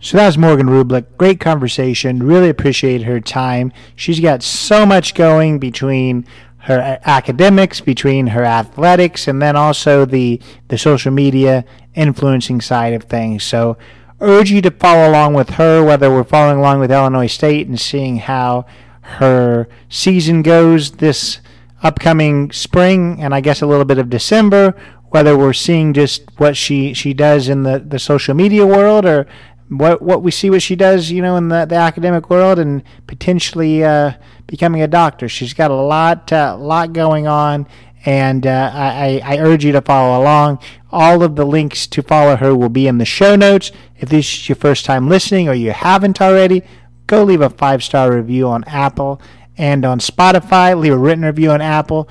So 0.03 0.17
that 0.17 0.25
was 0.25 0.37
Morgan 0.37 0.65
Wrublik. 0.65 1.05
Great 1.17 1.39
conversation. 1.39 2.23
Really 2.23 2.49
appreciate 2.49 3.03
her 3.03 3.19
time. 3.19 3.71
She's 3.95 4.19
got 4.19 4.41
so 4.41 4.83
much 4.83 5.13
going 5.13 5.59
between 5.59 6.25
her 6.63 6.99
academics, 7.05 7.81
between 7.81 8.27
her 8.27 8.43
athletics, 8.43 9.27
and 9.27 9.39
then 9.39 9.55
also 9.55 10.05
the 10.05 10.41
the 10.69 10.77
social 10.79 11.11
media 11.11 11.65
influencing 11.93 12.61
side 12.61 12.93
of 12.93 13.03
things. 13.03 13.43
So, 13.43 13.77
urge 14.19 14.49
you 14.49 14.59
to 14.63 14.71
follow 14.71 15.07
along 15.07 15.35
with 15.35 15.51
her, 15.51 15.83
whether 15.83 16.09
we're 16.09 16.23
following 16.23 16.57
along 16.57 16.79
with 16.79 16.91
Illinois 16.91 17.27
State 17.27 17.67
and 17.67 17.79
seeing 17.79 18.17
how 18.17 18.65
her 19.01 19.67
season 19.87 20.41
goes 20.41 20.93
this 20.93 21.41
upcoming 21.83 22.51
spring, 22.51 23.21
and 23.21 23.35
I 23.35 23.41
guess 23.41 23.61
a 23.61 23.67
little 23.67 23.85
bit 23.85 23.99
of 23.99 24.09
December. 24.09 24.75
Whether 25.09 25.37
we're 25.37 25.51
seeing 25.51 25.93
just 25.93 26.23
what 26.37 26.55
she, 26.55 26.93
she 26.93 27.13
does 27.13 27.49
in 27.49 27.63
the, 27.63 27.79
the 27.79 27.99
social 27.99 28.33
media 28.33 28.65
world 28.65 29.05
or 29.05 29.27
what 29.71 30.01
what 30.01 30.21
we 30.21 30.31
see 30.31 30.49
what 30.49 30.61
she 30.61 30.75
does, 30.75 31.11
you 31.11 31.21
know, 31.21 31.37
in 31.37 31.47
the, 31.47 31.65
the 31.65 31.75
academic 31.75 32.29
world 32.29 32.59
and 32.59 32.83
potentially 33.07 33.83
uh, 33.83 34.13
becoming 34.45 34.81
a 34.81 34.87
doctor. 34.87 35.29
She's 35.29 35.53
got 35.53 35.71
a 35.71 35.75
lot 35.75 36.31
uh, 36.33 36.57
lot 36.59 36.91
going 36.91 37.25
on, 37.25 37.67
and 38.05 38.45
uh, 38.45 38.71
I, 38.73 39.21
I 39.23 39.37
urge 39.37 39.63
you 39.63 39.71
to 39.71 39.81
follow 39.81 40.21
along. 40.21 40.59
All 40.91 41.23
of 41.23 41.37
the 41.37 41.45
links 41.45 41.87
to 41.87 42.01
follow 42.03 42.35
her 42.35 42.53
will 42.53 42.69
be 42.69 42.87
in 42.87 42.97
the 42.97 43.05
show 43.05 43.37
notes. 43.37 43.71
If 43.97 44.09
this 44.09 44.33
is 44.33 44.49
your 44.49 44.57
first 44.57 44.83
time 44.83 45.07
listening 45.07 45.47
or 45.47 45.53
you 45.53 45.71
haven't 45.71 46.21
already, 46.21 46.63
go 47.07 47.23
leave 47.23 47.41
a 47.41 47.49
five 47.49 47.81
star 47.81 48.13
review 48.13 48.49
on 48.49 48.65
Apple 48.65 49.21
and 49.57 49.85
on 49.85 49.99
Spotify. 49.99 50.77
Leave 50.77 50.93
a 50.93 50.97
written 50.97 51.23
review 51.23 51.49
on 51.51 51.61
Apple. 51.61 52.09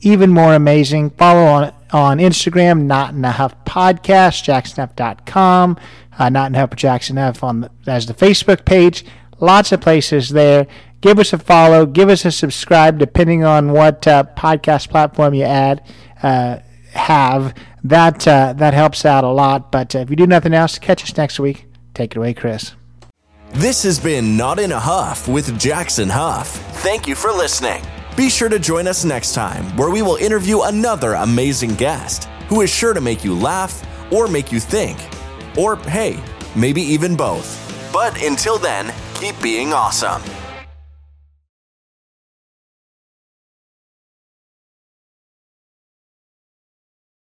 Even 0.00 0.30
more 0.30 0.54
amazing, 0.54 1.10
follow 1.10 1.44
on 1.44 1.74
on 1.92 2.16
Instagram, 2.16 2.84
Not 2.84 3.12
in 3.12 3.22
a 3.22 3.32
Huff 3.32 3.54
Podcast, 3.66 4.46
jacksonhuff.com 4.46 5.76
uh, 6.18 6.28
Not 6.28 6.50
in 6.50 6.54
a 6.54 6.58
Huff 6.58 6.70
for 6.70 6.76
Jackson 6.76 7.16
Huff 7.16 7.42
on 7.42 7.60
the, 7.60 7.70
as 7.86 8.06
the 8.06 8.14
Facebook 8.14 8.64
page. 8.64 9.04
Lots 9.40 9.72
of 9.72 9.80
places 9.80 10.30
there. 10.30 10.66
Give 11.00 11.18
us 11.18 11.32
a 11.32 11.38
follow. 11.38 11.84
Give 11.84 12.08
us 12.08 12.24
a 12.24 12.30
subscribe, 12.30 12.98
depending 12.98 13.44
on 13.44 13.72
what 13.72 14.06
uh, 14.06 14.24
podcast 14.36 14.88
platform 14.88 15.34
you 15.34 15.42
add 15.42 15.84
uh, 16.22 16.58
have. 16.92 17.54
That 17.82 18.26
uh, 18.28 18.52
that 18.54 18.72
helps 18.72 19.04
out 19.04 19.24
a 19.24 19.28
lot. 19.28 19.72
But 19.72 19.96
uh, 19.96 19.98
if 19.98 20.10
you 20.10 20.16
do 20.16 20.28
nothing 20.28 20.54
else, 20.54 20.78
catch 20.78 21.02
us 21.02 21.16
next 21.16 21.40
week. 21.40 21.66
Take 21.94 22.12
it 22.12 22.18
away, 22.18 22.34
Chris. 22.34 22.74
This 23.54 23.82
has 23.82 23.98
been 23.98 24.36
Not 24.36 24.58
in 24.60 24.72
a 24.72 24.78
Huff 24.78 25.28
with 25.28 25.58
Jackson 25.58 26.08
Huff. 26.08 26.48
Thank 26.82 27.08
you 27.08 27.14
for 27.14 27.32
listening. 27.32 27.82
Be 28.16 28.30
sure 28.30 28.48
to 28.48 28.58
join 28.58 28.86
us 28.86 29.04
next 29.04 29.34
time, 29.34 29.76
where 29.76 29.90
we 29.90 30.02
will 30.02 30.16
interview 30.16 30.62
another 30.62 31.14
amazing 31.14 31.74
guest 31.74 32.24
who 32.48 32.60
is 32.60 32.70
sure 32.70 32.94
to 32.94 33.00
make 33.00 33.24
you 33.24 33.34
laugh 33.34 33.84
or 34.12 34.28
make 34.28 34.52
you 34.52 34.60
think. 34.60 34.98
Or, 35.58 35.76
hey, 35.76 36.22
maybe 36.56 36.82
even 36.82 37.16
both. 37.16 37.58
But 37.92 38.22
until 38.22 38.58
then, 38.58 38.92
keep 39.14 39.40
being 39.42 39.72
awesome. 39.72 40.22